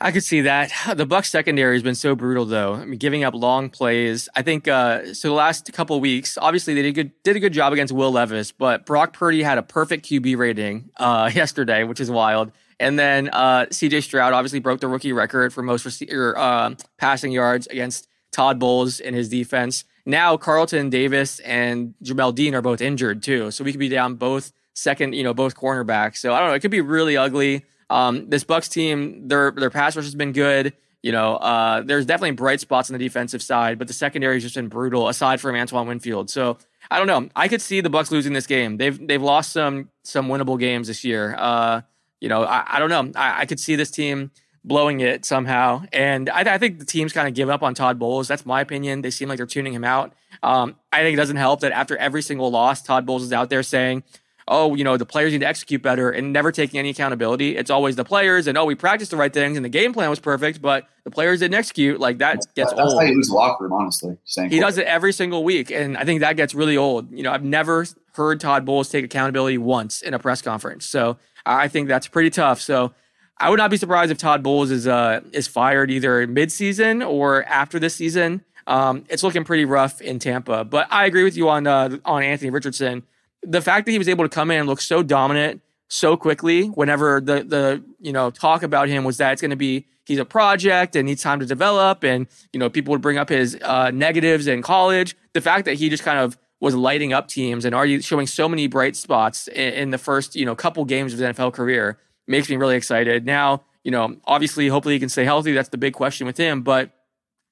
I 0.00 0.12
could 0.12 0.24
see 0.24 0.42
that. 0.42 0.72
The 0.98 1.06
Bucks 1.06 1.30
secondary 1.30 1.74
has 1.76 1.82
been 1.82 1.94
so 1.94 2.14
brutal, 2.14 2.44
though. 2.44 2.74
I 2.74 2.84
mean, 2.84 2.98
giving 2.98 3.24
up 3.24 3.34
long 3.34 3.70
plays. 3.70 4.28
I 4.34 4.42
think 4.42 4.66
uh, 4.68 5.14
so. 5.14 5.28
The 5.28 5.34
last 5.34 5.72
couple 5.72 5.98
weeks, 6.00 6.38
obviously, 6.38 6.74
they 6.74 6.82
did 6.82 6.94
good 6.94 7.22
did 7.22 7.36
a 7.36 7.40
good 7.40 7.52
job 7.52 7.72
against 7.72 7.92
Will 7.92 8.10
Levis, 8.10 8.52
but 8.52 8.86
Brock 8.86 9.12
Purdy 9.12 9.42
had 9.42 9.58
a 9.58 9.62
perfect 9.62 10.06
QB 10.06 10.36
rating 10.36 10.90
uh, 10.96 11.30
yesterday, 11.34 11.84
which 11.84 12.00
is 12.00 12.10
wild. 12.10 12.52
And 12.80 12.98
then 12.98 13.28
uh, 13.30 13.66
C.J. 13.70 14.02
Stroud 14.02 14.32
obviously 14.32 14.60
broke 14.60 14.80
the 14.80 14.86
rookie 14.88 15.12
record 15.12 15.52
for 15.52 15.62
most 15.62 15.84
rece- 15.84 16.12
or, 16.12 16.38
uh, 16.38 16.74
passing 16.96 17.32
yards 17.32 17.66
against 17.66 18.06
Todd 18.30 18.60
Bowles 18.60 19.00
in 19.00 19.14
his 19.14 19.28
defense. 19.28 19.84
Now 20.06 20.36
Carlton 20.36 20.88
Davis 20.88 21.40
and 21.40 21.94
Jamel 22.02 22.34
Dean 22.34 22.54
are 22.54 22.62
both 22.62 22.80
injured 22.80 23.22
too, 23.22 23.50
so 23.50 23.64
we 23.64 23.72
could 23.72 23.80
be 23.80 23.88
down 23.88 24.14
both 24.14 24.52
second, 24.74 25.14
you 25.14 25.24
know, 25.24 25.34
both 25.34 25.56
cornerbacks. 25.56 26.18
So 26.18 26.32
I 26.32 26.38
don't 26.38 26.48
know. 26.48 26.54
It 26.54 26.60
could 26.60 26.70
be 26.70 26.80
really 26.80 27.16
ugly. 27.16 27.64
Um, 27.90 28.28
this 28.28 28.44
Bucks 28.44 28.68
team, 28.68 29.28
their 29.28 29.50
their 29.50 29.70
pass 29.70 29.96
rush 29.96 30.04
has 30.04 30.14
been 30.14 30.32
good. 30.32 30.74
You 31.02 31.12
know, 31.12 31.36
uh, 31.36 31.82
there's 31.82 32.06
definitely 32.06 32.32
bright 32.32 32.60
spots 32.60 32.90
on 32.90 32.98
the 32.98 33.04
defensive 33.04 33.42
side, 33.42 33.78
but 33.78 33.86
the 33.86 33.94
secondary 33.94 34.36
has 34.36 34.42
just 34.42 34.56
been 34.56 34.68
brutal. 34.68 35.08
Aside 35.08 35.40
from 35.40 35.54
Antoine 35.54 35.86
Winfield, 35.86 36.28
so 36.28 36.58
I 36.90 36.98
don't 36.98 37.06
know. 37.06 37.28
I 37.36 37.48
could 37.48 37.62
see 37.62 37.80
the 37.80 37.90
Bucks 37.90 38.10
losing 38.10 38.32
this 38.32 38.46
game. 38.46 38.76
They've 38.76 39.06
they've 39.06 39.22
lost 39.22 39.52
some 39.52 39.90
some 40.02 40.28
winnable 40.28 40.58
games 40.58 40.88
this 40.88 41.04
year. 41.04 41.34
Uh, 41.38 41.82
you 42.20 42.28
know, 42.28 42.44
I, 42.44 42.64
I 42.66 42.78
don't 42.78 42.90
know. 42.90 43.12
I, 43.18 43.42
I, 43.42 43.46
could 43.46 43.60
see 43.60 43.76
this 43.76 43.92
team 43.92 44.32
blowing 44.64 45.00
it 45.00 45.24
somehow, 45.24 45.84
and 45.92 46.28
I, 46.28 46.54
I 46.54 46.58
think 46.58 46.80
the 46.80 46.84
team's 46.84 47.12
kind 47.12 47.28
of 47.28 47.34
give 47.34 47.48
up 47.48 47.62
on 47.62 47.74
Todd 47.74 47.98
Bowles. 47.98 48.26
That's 48.26 48.44
my 48.44 48.60
opinion. 48.60 49.02
They 49.02 49.10
seem 49.10 49.28
like 49.28 49.36
they're 49.36 49.46
tuning 49.46 49.72
him 49.72 49.84
out. 49.84 50.14
Um, 50.42 50.76
I 50.92 51.02
think 51.02 51.14
it 51.14 51.16
doesn't 51.16 51.36
help 51.36 51.60
that 51.60 51.72
after 51.72 51.96
every 51.96 52.22
single 52.22 52.50
loss, 52.50 52.82
Todd 52.82 53.06
Bowles 53.06 53.22
is 53.22 53.32
out 53.32 53.50
there 53.50 53.62
saying 53.62 54.02
oh, 54.48 54.74
you 54.74 54.82
know, 54.82 54.96
the 54.96 55.06
players 55.06 55.32
need 55.32 55.40
to 55.40 55.46
execute 55.46 55.82
better 55.82 56.10
and 56.10 56.32
never 56.32 56.50
taking 56.50 56.78
any 56.78 56.90
accountability. 56.90 57.56
It's 57.56 57.70
always 57.70 57.96
the 57.96 58.04
players 58.04 58.46
and, 58.46 58.58
oh, 58.58 58.64
we 58.64 58.74
practiced 58.74 59.10
the 59.10 59.16
right 59.16 59.32
things 59.32 59.56
and 59.56 59.64
the 59.64 59.68
game 59.68 59.92
plan 59.92 60.10
was 60.10 60.18
perfect, 60.18 60.60
but 60.60 60.88
the 61.04 61.10
players 61.10 61.40
didn't 61.40 61.54
execute. 61.54 62.00
Like 62.00 62.18
that 62.18 62.36
gets 62.54 62.54
That's 62.54 62.72
old. 62.72 62.78
That's 62.78 62.94
how 62.94 63.00
you 63.02 63.14
lose 63.14 63.28
the 63.28 63.34
locker 63.34 63.64
room, 63.64 63.74
honestly. 63.74 64.16
He 64.48 64.58
does 64.58 64.78
it 64.78 64.86
every 64.86 65.12
single 65.12 65.44
week. 65.44 65.70
And 65.70 65.96
I 65.96 66.04
think 66.04 66.20
that 66.20 66.36
gets 66.36 66.54
really 66.54 66.76
old. 66.76 67.12
You 67.12 67.22
know, 67.22 67.32
I've 67.32 67.44
never 67.44 67.86
heard 68.12 68.40
Todd 68.40 68.64
Bowles 68.64 68.88
take 68.88 69.04
accountability 69.04 69.58
once 69.58 70.02
in 70.02 70.14
a 70.14 70.18
press 70.18 70.42
conference. 70.42 70.86
So 70.86 71.18
I 71.46 71.68
think 71.68 71.88
that's 71.88 72.08
pretty 72.08 72.30
tough. 72.30 72.60
So 72.60 72.92
I 73.38 73.50
would 73.50 73.58
not 73.58 73.70
be 73.70 73.76
surprised 73.76 74.10
if 74.10 74.18
Todd 74.18 74.42
Bowles 74.42 74.70
is 74.70 74.86
uh, 74.86 75.20
is 75.32 75.46
fired 75.46 75.90
either 75.90 76.26
midseason 76.26 77.08
or 77.08 77.44
after 77.44 77.78
this 77.78 77.94
season. 77.94 78.42
Um, 78.66 79.04
it's 79.08 79.22
looking 79.22 79.44
pretty 79.44 79.64
rough 79.64 80.00
in 80.02 80.18
Tampa, 80.18 80.64
but 80.64 80.88
I 80.90 81.06
agree 81.06 81.24
with 81.24 81.36
you 81.36 81.48
on 81.48 81.66
uh, 81.66 81.98
on 82.04 82.22
Anthony 82.22 82.50
Richardson 82.50 83.04
the 83.42 83.62
fact 83.62 83.86
that 83.86 83.92
he 83.92 83.98
was 83.98 84.08
able 84.08 84.24
to 84.24 84.28
come 84.28 84.50
in 84.50 84.60
and 84.60 84.68
look 84.68 84.80
so 84.80 85.02
dominant 85.02 85.62
so 85.88 86.16
quickly 86.16 86.66
whenever 86.66 87.20
the 87.20 87.42
the 87.44 87.82
you 88.00 88.12
know 88.12 88.30
talk 88.30 88.62
about 88.62 88.88
him 88.88 89.04
was 89.04 89.16
that 89.16 89.32
it's 89.32 89.40
going 89.40 89.50
to 89.50 89.56
be 89.56 89.86
he's 90.04 90.18
a 90.18 90.24
project 90.24 90.96
and 90.96 91.06
needs 91.06 91.22
time 91.22 91.40
to 91.40 91.46
develop 91.46 92.04
and 92.04 92.26
you 92.52 92.60
know 92.60 92.68
people 92.68 92.92
would 92.92 93.00
bring 93.00 93.16
up 93.16 93.28
his 93.28 93.56
uh, 93.62 93.90
negatives 93.90 94.46
in 94.46 94.62
college. 94.62 95.16
The 95.32 95.40
fact 95.40 95.64
that 95.64 95.74
he 95.74 95.88
just 95.88 96.02
kind 96.02 96.18
of 96.18 96.38
was 96.60 96.74
lighting 96.74 97.12
up 97.12 97.28
teams 97.28 97.64
and 97.64 97.74
already 97.74 98.00
showing 98.00 98.26
so 98.26 98.48
many 98.48 98.66
bright 98.66 98.96
spots 98.96 99.48
in, 99.48 99.72
in 99.74 99.90
the 99.90 99.98
first 99.98 100.36
you 100.36 100.44
know 100.44 100.54
couple 100.54 100.84
games 100.84 101.12
of 101.12 101.18
his 101.18 101.36
NFL 101.36 101.52
career 101.54 101.98
makes 102.26 102.50
me 102.50 102.56
really 102.56 102.76
excited. 102.76 103.24
Now 103.24 103.62
you 103.82 103.90
know 103.90 104.16
obviously 104.24 104.68
hopefully 104.68 104.94
he 104.94 105.00
can 105.00 105.08
stay 105.08 105.24
healthy. 105.24 105.52
That's 105.52 105.70
the 105.70 105.78
big 105.78 105.94
question 105.94 106.26
with 106.26 106.36
him. 106.36 106.62
But 106.62 106.90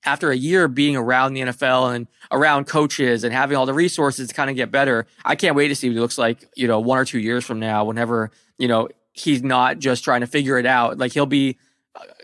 after 0.06 0.30
a 0.30 0.36
year 0.36 0.68
being 0.68 0.96
around 0.96 1.34
the 1.34 1.42
NFL 1.42 1.94
and 1.94 2.06
around 2.30 2.66
coaches 2.66 3.24
and 3.24 3.34
having 3.34 3.56
all 3.56 3.66
the 3.66 3.74
resources 3.74 4.28
to 4.28 4.34
kind 4.34 4.48
of 4.48 4.56
get 4.56 4.70
better, 4.70 5.06
I 5.24 5.34
can't 5.34 5.56
wait 5.56 5.68
to 5.68 5.74
see 5.74 5.88
what 5.88 5.94
he 5.94 6.00
looks 6.00 6.16
like, 6.16 6.48
you 6.54 6.68
know, 6.68 6.80
one 6.80 6.98
or 6.98 7.04
two 7.04 7.18
years 7.18 7.44
from 7.44 7.58
now, 7.58 7.84
whenever, 7.84 8.30
you 8.56 8.68
know, 8.68 8.88
he's 9.12 9.42
not 9.42 9.78
just 9.78 10.04
trying 10.04 10.20
to 10.20 10.26
figure 10.26 10.58
it 10.58 10.66
out. 10.66 10.98
Like 10.98 11.12
he'll 11.12 11.26
be, 11.26 11.58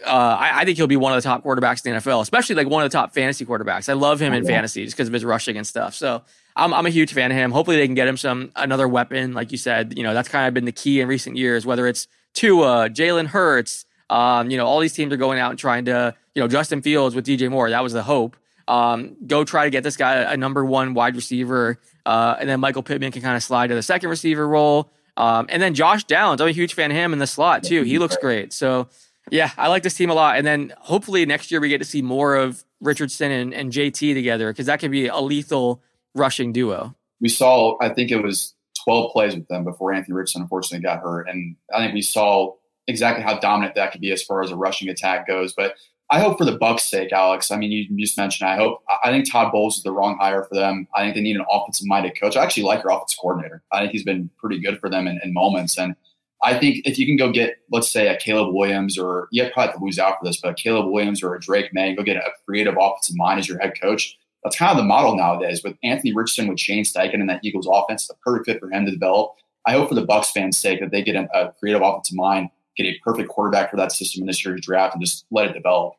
uh, 0.07 0.11
I, 0.11 0.61
I, 0.61 0.65
think 0.65 0.77
he'll 0.77 0.87
be 0.87 0.97
one 0.97 1.13
of 1.13 1.23
the 1.23 1.27
top 1.27 1.45
quarterbacks 1.45 1.85
in 1.85 1.93
the 1.93 1.99
NFL, 1.99 2.21
especially 2.21 2.57
like 2.57 2.69
one 2.69 2.85
of 2.85 2.91
the 2.91 2.97
top 2.97 3.15
fantasy 3.15 3.45
quarterbacks. 3.47 3.89
I 3.89 3.95
love 3.95 4.21
him 4.21 4.33
in 4.33 4.45
fantasy 4.45 4.85
just 4.85 4.97
because 4.97 5.09
of 5.09 5.15
his 5.15 5.25
rushing 5.25 5.57
and 5.57 5.67
stuff. 5.67 5.95
So 5.95 6.23
I'm, 6.55 6.75
I'm 6.75 6.87
a 6.87 6.91
huge 6.91 7.13
fan 7.13 7.31
of 7.31 7.37
him. 7.37 7.51
Hopefully 7.51 7.79
they 7.79 7.87
can 7.87 7.95
get 7.95 8.07
him 8.07 8.17
some, 8.17 8.53
another 8.55 8.87
weapon. 8.87 9.33
Like 9.33 9.51
you 9.51 9.59
said, 9.59 9.95
you 9.97 10.03
know, 10.03 10.13
that's 10.13 10.29
kind 10.29 10.47
of 10.47 10.55
been 10.55 10.67
the 10.67 10.73
key 10.73 11.01
in 11.01 11.09
recent 11.09 11.37
years, 11.37 11.65
whether 11.65 11.87
it's 11.87 12.07
Tua, 12.35 12.91
Jalen 12.91 13.29
Hurts, 13.29 13.87
um, 14.13 14.51
you 14.51 14.59
know, 14.59 14.67
all 14.67 14.79
these 14.79 14.93
teams 14.93 15.13
are 15.13 15.17
going 15.17 15.39
out 15.39 15.51
and 15.51 15.59
trying 15.59 15.87
to, 15.87 16.15
you 16.35 16.43
know, 16.43 16.49
Justin 16.49 16.83
Fields 16.83 17.15
with 17.15 17.27
DJ 17.27 17.51
Moore. 17.51 17.71
That 17.71 17.83
was 17.83 17.95
the 17.95 18.03
hope. 18.03 18.37
Um, 18.69 19.17
go 19.27 19.43
try 19.43 19.65
to 19.65 19.71
get 19.71 19.83
this 19.83 19.97
guy 19.97 20.17
a 20.33 20.37
number 20.37 20.65
one 20.65 20.93
wide 20.93 21.17
receiver, 21.17 21.79
uh, 22.05 22.37
and 22.39 22.49
then 22.49 22.61
Michael 22.61 22.83
Pittman 22.83 23.11
can 23.11 23.23
kind 23.23 23.37
of 23.37 23.43
slide 23.43 23.69
to 23.69 23.75
the 23.75 23.83
second 23.83 24.11
receiver 24.11 24.47
role. 24.47 24.91
Um, 25.17 25.47
and 25.49 25.63
then 25.63 25.75
Josh 25.75 26.05
Downs, 26.05 26.41
I'm 26.41 26.49
a 26.49 26.53
huge 26.53 26.75
fan 26.75 26.91
of 26.91 26.97
him 26.97 27.13
in 27.13 27.19
the 27.19 27.27
slot 27.27 27.63
too. 27.63 27.83
He 27.83 27.99
looks 27.99 28.17
great. 28.19 28.53
So 28.53 28.89
yeah, 29.31 29.51
I 29.57 29.69
like 29.69 29.83
this 29.83 29.95
team 29.95 30.11
a 30.11 30.15
lot. 30.15 30.37
And 30.37 30.47
then 30.47 30.75
hopefully 30.79 31.25
next 31.27 31.51
year 31.51 31.61
we 31.61 31.69
get 31.69 31.79
to 31.79 31.85
see 31.85 32.03
more 32.03 32.37
of 32.37 32.65
Richardson 32.81 33.31
and, 33.31 33.55
and 33.55 33.73
JT 33.73 34.15
together 34.15 34.51
because 34.53 34.67
that 34.67 34.81
could 34.81 34.91
be 34.91 35.07
a 35.07 35.19
lethal 35.19 35.83
rushing 36.15 36.53
duo. 36.53 36.95
We 37.21 37.29
saw, 37.29 37.79
I 37.81 37.89
think 37.91 38.11
it 38.11 38.23
was 38.23 38.55
12 38.85 39.13
plays 39.13 39.35
with 39.35 39.49
them 39.49 39.65
before 39.65 39.93
Anthony 39.93 40.15
Richardson 40.15 40.43
unfortunately 40.43 40.83
got 40.83 41.01
hurt, 41.01 41.29
and 41.29 41.57
I 41.73 41.79
think 41.79 41.95
we 41.95 42.03
saw 42.03 42.55
exactly 42.89 43.23
how 43.23 43.39
dominant 43.39 43.75
that 43.75 43.93
could 43.93 44.01
be 44.01 44.13
as 44.13 44.23
far 44.23 44.43
as 44.43 44.51
a 44.51 44.57
rushing 44.57 44.89
attack 44.89 45.27
goes. 45.27 45.53
But 45.53 45.75
I 46.11 46.21
hope 46.21 46.37
for 46.37 46.45
the 46.45 46.59
Bucks' 46.59 46.91
sake, 46.91 47.13
Alex. 47.13 47.51
I 47.51 47.57
mean, 47.57 47.73
you 47.73 47.87
just 47.97 48.19
mentioned. 48.19 48.49
I 48.49 48.57
hope. 48.57 48.83
I 49.03 49.11
think 49.11 49.31
Todd 49.31 49.51
Bowles 49.51 49.79
is 49.79 49.83
the 49.83 49.93
wrong 49.93 50.19
hire 50.21 50.45
for 50.45 50.55
them. 50.55 50.87
I 50.95 51.03
think 51.03 51.15
they 51.15 51.23
need 51.23 51.37
an 51.37 51.47
offensive-minded 51.51 52.21
coach. 52.21 52.37
I 52.37 52.43
actually 52.43 52.65
like 52.65 52.83
your 52.83 52.93
offensive 52.93 53.19
coordinator. 53.19 53.63
I 53.73 53.81
think 53.81 53.93
he's 53.93 54.05
been 54.05 54.29
pretty 54.39 54.61
good 54.61 54.79
for 54.79 54.91
them 54.91 55.07
in, 55.07 55.21
in 55.25 55.33
moments, 55.33 55.79
and 55.79 55.97
I 56.45 56.59
think 56.59 56.85
if 56.85 56.99
you 56.99 57.07
can 57.07 57.17
go 57.17 57.31
get, 57.31 57.59
let's 57.71 57.89
say, 57.89 58.09
a 58.09 58.17
Caleb 58.17 58.53
Williams, 58.53 58.99
or 58.99 59.29
you 59.31 59.45
probably 59.45 59.71
have 59.71 59.79
to 59.79 59.85
lose 59.85 59.99
out 59.99 60.19
for 60.19 60.25
this, 60.25 60.41
but 60.41 60.57
Caleb 60.57 60.91
Williams 60.91 61.23
or 61.23 61.35
a 61.35 61.41
Drake 61.41 61.73
Maye, 61.73 61.95
go 61.95 62.03
get 62.03 62.17
a 62.17 62.33
creative 62.45 62.75
offensive 62.79 63.17
mind 63.17 63.39
as 63.39 63.49
your 63.49 63.61
head 63.61 63.75
coach. 63.81 64.19
That's 64.43 64.57
kind 64.57 64.73
of 64.73 64.77
the 64.77 64.83
model 64.83 65.17
nowadays 65.17 65.63
with 65.63 65.77
Anthony 65.85 66.13
Richardson, 66.13 66.49
with 66.49 66.59
Shane 66.59 66.83
Steichen 66.83 67.21
and 67.21 67.31
that 67.31 67.45
Eagles 67.45 67.69
offense. 67.71 68.03
It's 68.03 68.11
a 68.11 68.15
perfect 68.25 68.47
fit 68.47 68.61
for 68.61 68.73
him 68.73 68.85
to 68.87 68.91
develop. 68.91 69.35
I 69.67 69.73
hope 69.73 69.89
for 69.89 69.95
the 69.95 70.05
Bucks 70.05 70.33
fans' 70.33 70.59
sake 70.59 70.81
that 70.81 70.91
they 70.91 71.03
get 71.03 71.15
a 71.15 71.55
creative 71.61 71.81
offensive 71.81 72.17
mind, 72.17 72.51
get 72.77 72.87
a 72.87 72.99
perfect 73.03 73.29
quarterback 73.29 73.71
for 73.71 73.77
that 73.77 73.93
system 73.93 74.23
in 74.23 74.27
this 74.27 74.45
year's 74.45 74.61
draft, 74.61 74.95
and 74.95 75.03
just 75.03 75.27
let 75.31 75.47
it 75.47 75.53
develop. 75.55 75.95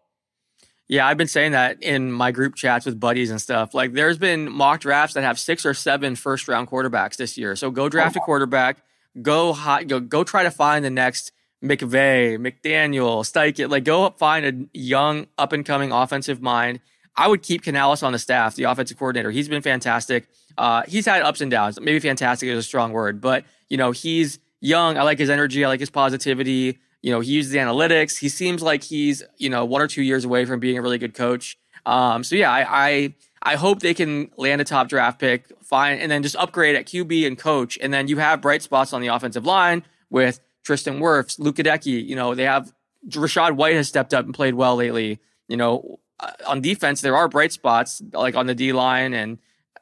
Yeah, 0.88 1.08
I've 1.08 1.18
been 1.18 1.28
saying 1.28 1.54
that 1.54 1.82
in 1.82 2.12
my 2.12 2.32
group 2.32 2.56
chats 2.56 2.86
with 2.86 3.00
buddies 3.00 3.32
and 3.32 3.42
stuff. 3.42 3.74
Like, 3.74 3.94
there's 3.94 4.18
been 4.18 4.52
mock 4.52 4.82
drafts 4.82 5.14
that 5.14 5.24
have 5.24 5.40
six 5.40 5.66
or 5.66 5.74
seven 5.74 6.16
first 6.16 6.48
round 6.48 6.68
quarterbacks 6.70 7.16
this 7.16 7.38
year. 7.38 7.56
So 7.56 7.72
go 7.72 7.88
draft 7.90 8.16
a 8.16 8.20
oh. 8.20 8.24
quarterback, 8.24 8.78
go 9.22 9.54
hot, 9.54 9.88
go 9.88 10.00
go 10.00 10.24
try 10.24 10.44
to 10.44 10.52
find 10.52 10.84
the 10.84 10.90
next 10.90 11.32
McVay, 11.64 12.38
McDaniel, 12.38 13.24
Steichen. 13.24 13.70
Like, 13.70 13.86
go 13.86 14.10
find 14.12 14.46
a 14.46 14.78
young 14.78 15.28
up 15.38 15.54
and 15.54 15.66
coming 15.66 15.92
offensive 15.92 16.42
mind. 16.42 16.82
I 17.16 17.28
would 17.28 17.44
keep 17.44 17.62
Canales 17.62 18.04
on 18.04 18.12
the 18.12 18.20
staff, 18.20 18.56
the 18.56 18.64
offensive 18.64 18.98
coordinator. 18.98 19.32
He's 19.32 19.48
been 19.48 19.62
fantastic. 19.62 20.28
Uh, 20.58 20.84
he's 20.88 21.06
had 21.06 21.22
ups 21.22 21.42
and 21.42 21.50
downs. 21.50 21.80
Maybe 21.80 22.00
fantastic 22.00 22.50
is 22.50 22.58
a 22.58 22.64
strong 22.64 22.92
word, 22.92 23.22
but 23.22 23.46
you 23.70 23.78
know 23.78 23.92
he's 23.92 24.40
young. 24.64 24.98
I 24.98 25.04
like 25.04 25.20
his 25.20 25.30
energy. 25.30 25.64
I 25.64 25.68
like 25.68 25.80
his 25.80 25.90
positivity. 25.90 26.80
You 27.02 27.12
know, 27.12 27.20
he 27.20 27.34
uses 27.34 27.52
the 27.52 27.60
analytics. 27.60 28.18
He 28.18 28.30
seems 28.30 28.64
like 28.64 28.84
he's, 28.84 29.22
you 29.38 29.50
know, 29.50 29.66
one 29.66 29.82
or 29.82 29.88
two 29.88 30.02
years 30.02 30.24
away 30.24 30.46
from 30.46 30.60
being 30.60 30.78
a 30.78 30.82
really 30.82 30.98
good 30.98 31.14
coach. 31.14 31.58
Um, 31.86 32.24
so 32.24 32.36
yeah, 32.36 32.50
I, 32.50 32.66
I, 32.70 33.14
I 33.44 33.56
hope 33.56 33.82
they 33.82 33.94
can 33.94 34.32
land 34.38 34.62
a 34.62 34.64
top 34.64 34.88
draft 34.88 35.20
pick, 35.20 35.52
fine, 35.62 36.00
and 36.00 36.10
then 36.10 36.24
just 36.24 36.38
upgrade 36.38 36.78
at 36.78 36.86
QB 36.86 37.28
and 37.28 37.38
coach. 37.38 37.78
And 37.82 37.94
then 37.94 38.08
you 38.08 38.18
have 38.18 38.42
bright 38.42 38.62
spots 38.62 38.94
on 38.94 39.02
the 39.02 39.08
offensive 39.08 39.46
line 39.46 39.84
with 40.10 40.40
Tristan 40.64 41.00
Wirfs, 41.00 41.38
Luke 41.38 41.58
Goedeke. 41.58 42.08
You 42.08 42.16
know, 42.16 42.34
they 42.36 42.44
have 42.46 42.72
Rachaad 43.10 43.58
White 43.58 43.76
has 43.76 43.90
stepped 43.90 44.14
up 44.14 44.24
and 44.24 44.34
played 44.34 44.54
well 44.54 44.78
lately. 44.78 45.20
You 45.50 45.58
know, 45.58 46.00
uh, 46.22 46.32
on 46.48 46.62
defense, 46.62 47.02
there 47.02 47.18
are 47.18 47.28
bright 47.28 47.52
spots 47.52 48.02
like 48.14 48.36
on 48.36 48.48
the 48.48 48.56
D 48.56 48.72
line 48.72 49.14
and 49.14 49.40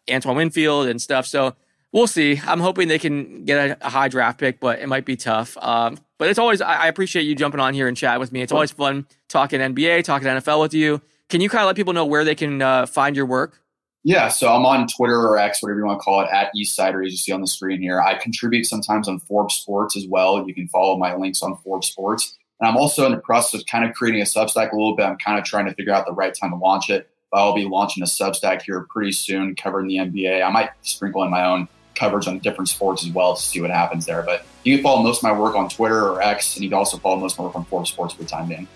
Antoine 0.10 0.38
Winfield 0.38 0.88
and 0.88 1.00
stuff. 1.00 1.28
So 1.28 1.56
we'll 1.94 2.08
see. 2.08 2.40
I'm 2.46 2.60
hoping 2.60 2.88
they 2.88 3.00
can 3.00 3.46
get 3.46 3.78
a, 3.82 3.90
high 3.90 4.08
draft 4.08 4.40
pick, 4.40 4.60
but 4.60 4.80
it 4.80 4.88
might 4.88 5.06
be 5.06 5.16
tough. 5.16 5.58
Um, 5.60 5.98
but 6.18 6.30
it's 6.30 6.40
always, 6.40 6.62
I, 6.62 6.84
I, 6.84 6.88
appreciate 6.88 7.24
you 7.24 7.36
jumping 7.36 7.60
on 7.60 7.74
here 7.74 7.88
and 7.88 7.98
chat 7.98 8.20
with 8.20 8.32
me. 8.32 8.42
It's 8.42 8.52
always 8.52 8.72
fun 8.72 9.08
talking 9.28 9.60
NBA, 9.60 10.04
talking 10.04 10.28
NFL 10.28 10.62
with 10.62 10.74
you. 10.74 11.02
Can 11.30 11.42
you 11.42 11.50
kind 11.50 11.64
of 11.64 11.68
let 11.68 11.76
people 11.76 11.94
know 11.94 12.06
where 12.06 12.24
they 12.24 12.36
can 12.36 12.62
uh, 12.62 12.86
find 12.86 13.16
your 13.16 13.26
work? 13.26 13.62
Yeah, 14.04 14.30
so 14.30 14.52
I'm 14.52 14.66
on 14.66 14.88
Twitter 14.88 15.20
or 15.20 15.38
X, 15.38 15.62
whatever 15.62 15.80
you 15.80 15.86
want 15.86 16.00
to 16.00 16.04
call 16.04 16.22
it, 16.22 16.30
at 16.32 16.52
ESidery, 16.58 17.06
as 17.06 17.12
you 17.12 17.18
see 17.18 17.32
on 17.32 17.42
the 17.42 17.48
screen 17.48 17.80
here. 17.80 18.02
I 18.02 18.16
contribute 18.16 18.66
sometimes 18.66 19.08
on 19.08 19.20
Forbes 19.20 19.56
Sports 19.56 19.96
as 19.96 20.08
well. 20.08 20.44
You 20.48 20.56
can 20.56 20.68
follow 20.70 20.98
my 20.98 21.16
links 21.16 21.44
on 21.44 21.56
Forbes 21.58 21.88
Sports. 21.88 22.36
And 22.60 22.68
I'm 22.68 22.78
also 22.78 23.06
in 23.06 23.12
the 23.12 23.20
process 23.20 23.62
of 23.62 23.68
kind 23.68 23.86
of 23.86 23.94
creating 23.94 24.22
a 24.22 24.26
Substack 24.26 24.72
a 24.72 24.76
little 24.76 24.96
bit. 24.96 25.06
I'm 25.06 25.18
kind 25.18 25.38
of 25.38 25.46
trying 25.46 25.66
to 25.66 25.74
figure 25.76 25.94
out 25.94 26.08
the 26.08 26.14
right 26.14 26.34
time 26.34 26.50
to 26.50 26.58
launch 26.58 26.90
it. 26.90 27.10
But 27.32 27.40
I'll 27.40 27.56
be 27.56 27.66
launching 27.66 28.02
a 28.02 28.08
Substack 28.08 28.64
here 28.64 28.86
pretty 28.90 29.12
soon 29.12 29.56
covering 29.56 29.88
the 29.88 29.98
NBA. 29.98 30.44
I 30.46 30.50
might 30.50 30.72
sprinkle 30.82 31.24
in 31.24 31.30
my 31.30 31.46
own 31.46 31.68
coverage 32.02 32.28
on 32.28 32.40
different 32.40 32.68
sports 32.68 33.06
as 33.06 33.12
well 33.12 33.36
to 33.36 33.42
see 33.42 33.62
what 33.62 33.70
happens 33.70 34.06
there. 34.06 34.24
But 34.24 34.44
you 34.64 34.76
can 34.76 34.84
follow 34.84 35.04
most 35.04 35.20
of 35.20 35.24
my 35.24 35.38
work 35.38 35.56
on 35.56 35.70
Twitter 35.70 36.10
or 36.10 36.22
X, 36.22 36.56
and 36.56 36.64
you 36.64 36.70
can 36.70 36.78
also 36.78 36.98
follow 36.98 37.18
most 37.18 37.34
of 37.34 37.40
my 37.40 37.46
work 37.46 37.56
on 37.56 37.64
Forbes 37.66 37.92
Sports 37.92 38.16
for 38.16 38.24
the 38.24 38.30
time 38.30 38.50
being. 38.50 38.68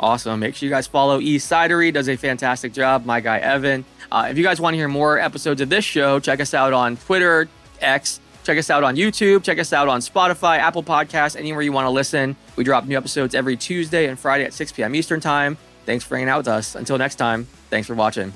Awesome. 0.00 0.40
Make 0.40 0.54
sure 0.54 0.66
you 0.66 0.74
guys 0.74 0.86
follow 0.86 1.20
ESidery. 1.20 1.92
Does 1.92 2.08
a 2.08 2.16
fantastic 2.16 2.72
job. 2.72 3.04
My 3.04 3.20
guy, 3.20 3.38
Evan. 3.38 3.84
Uh, 4.10 4.28
if 4.30 4.38
you 4.38 4.44
guys 4.44 4.60
want 4.60 4.74
to 4.74 4.78
hear 4.78 4.88
more 4.88 5.18
episodes 5.18 5.60
of 5.60 5.68
this 5.68 5.84
show, 5.84 6.18
check 6.20 6.40
us 6.40 6.54
out 6.54 6.72
on 6.72 6.96
Twitter, 6.96 7.48
X. 7.80 8.20
Check 8.44 8.56
us 8.56 8.70
out 8.70 8.82
on 8.82 8.96
YouTube. 8.96 9.42
Check 9.42 9.58
us 9.58 9.74
out 9.74 9.88
on 9.88 10.00
Spotify, 10.00 10.58
Apple 10.58 10.82
Podcasts, 10.82 11.36
anywhere 11.36 11.60
you 11.60 11.72
want 11.72 11.84
to 11.84 11.90
listen. 11.90 12.34
We 12.56 12.64
drop 12.64 12.86
new 12.86 12.96
episodes 12.96 13.34
every 13.34 13.56
Tuesday 13.56 14.06
and 14.06 14.18
Friday 14.18 14.44
at 14.44 14.54
6 14.54 14.72
p.m. 14.72 14.94
Eastern 14.94 15.20
Time. 15.20 15.58
Thanks 15.84 16.04
for 16.04 16.16
hanging 16.16 16.30
out 16.30 16.38
with 16.38 16.48
us. 16.48 16.74
Until 16.74 16.96
next 16.96 17.16
time, 17.16 17.46
thanks 17.68 17.86
for 17.86 17.94
watching. 17.94 18.32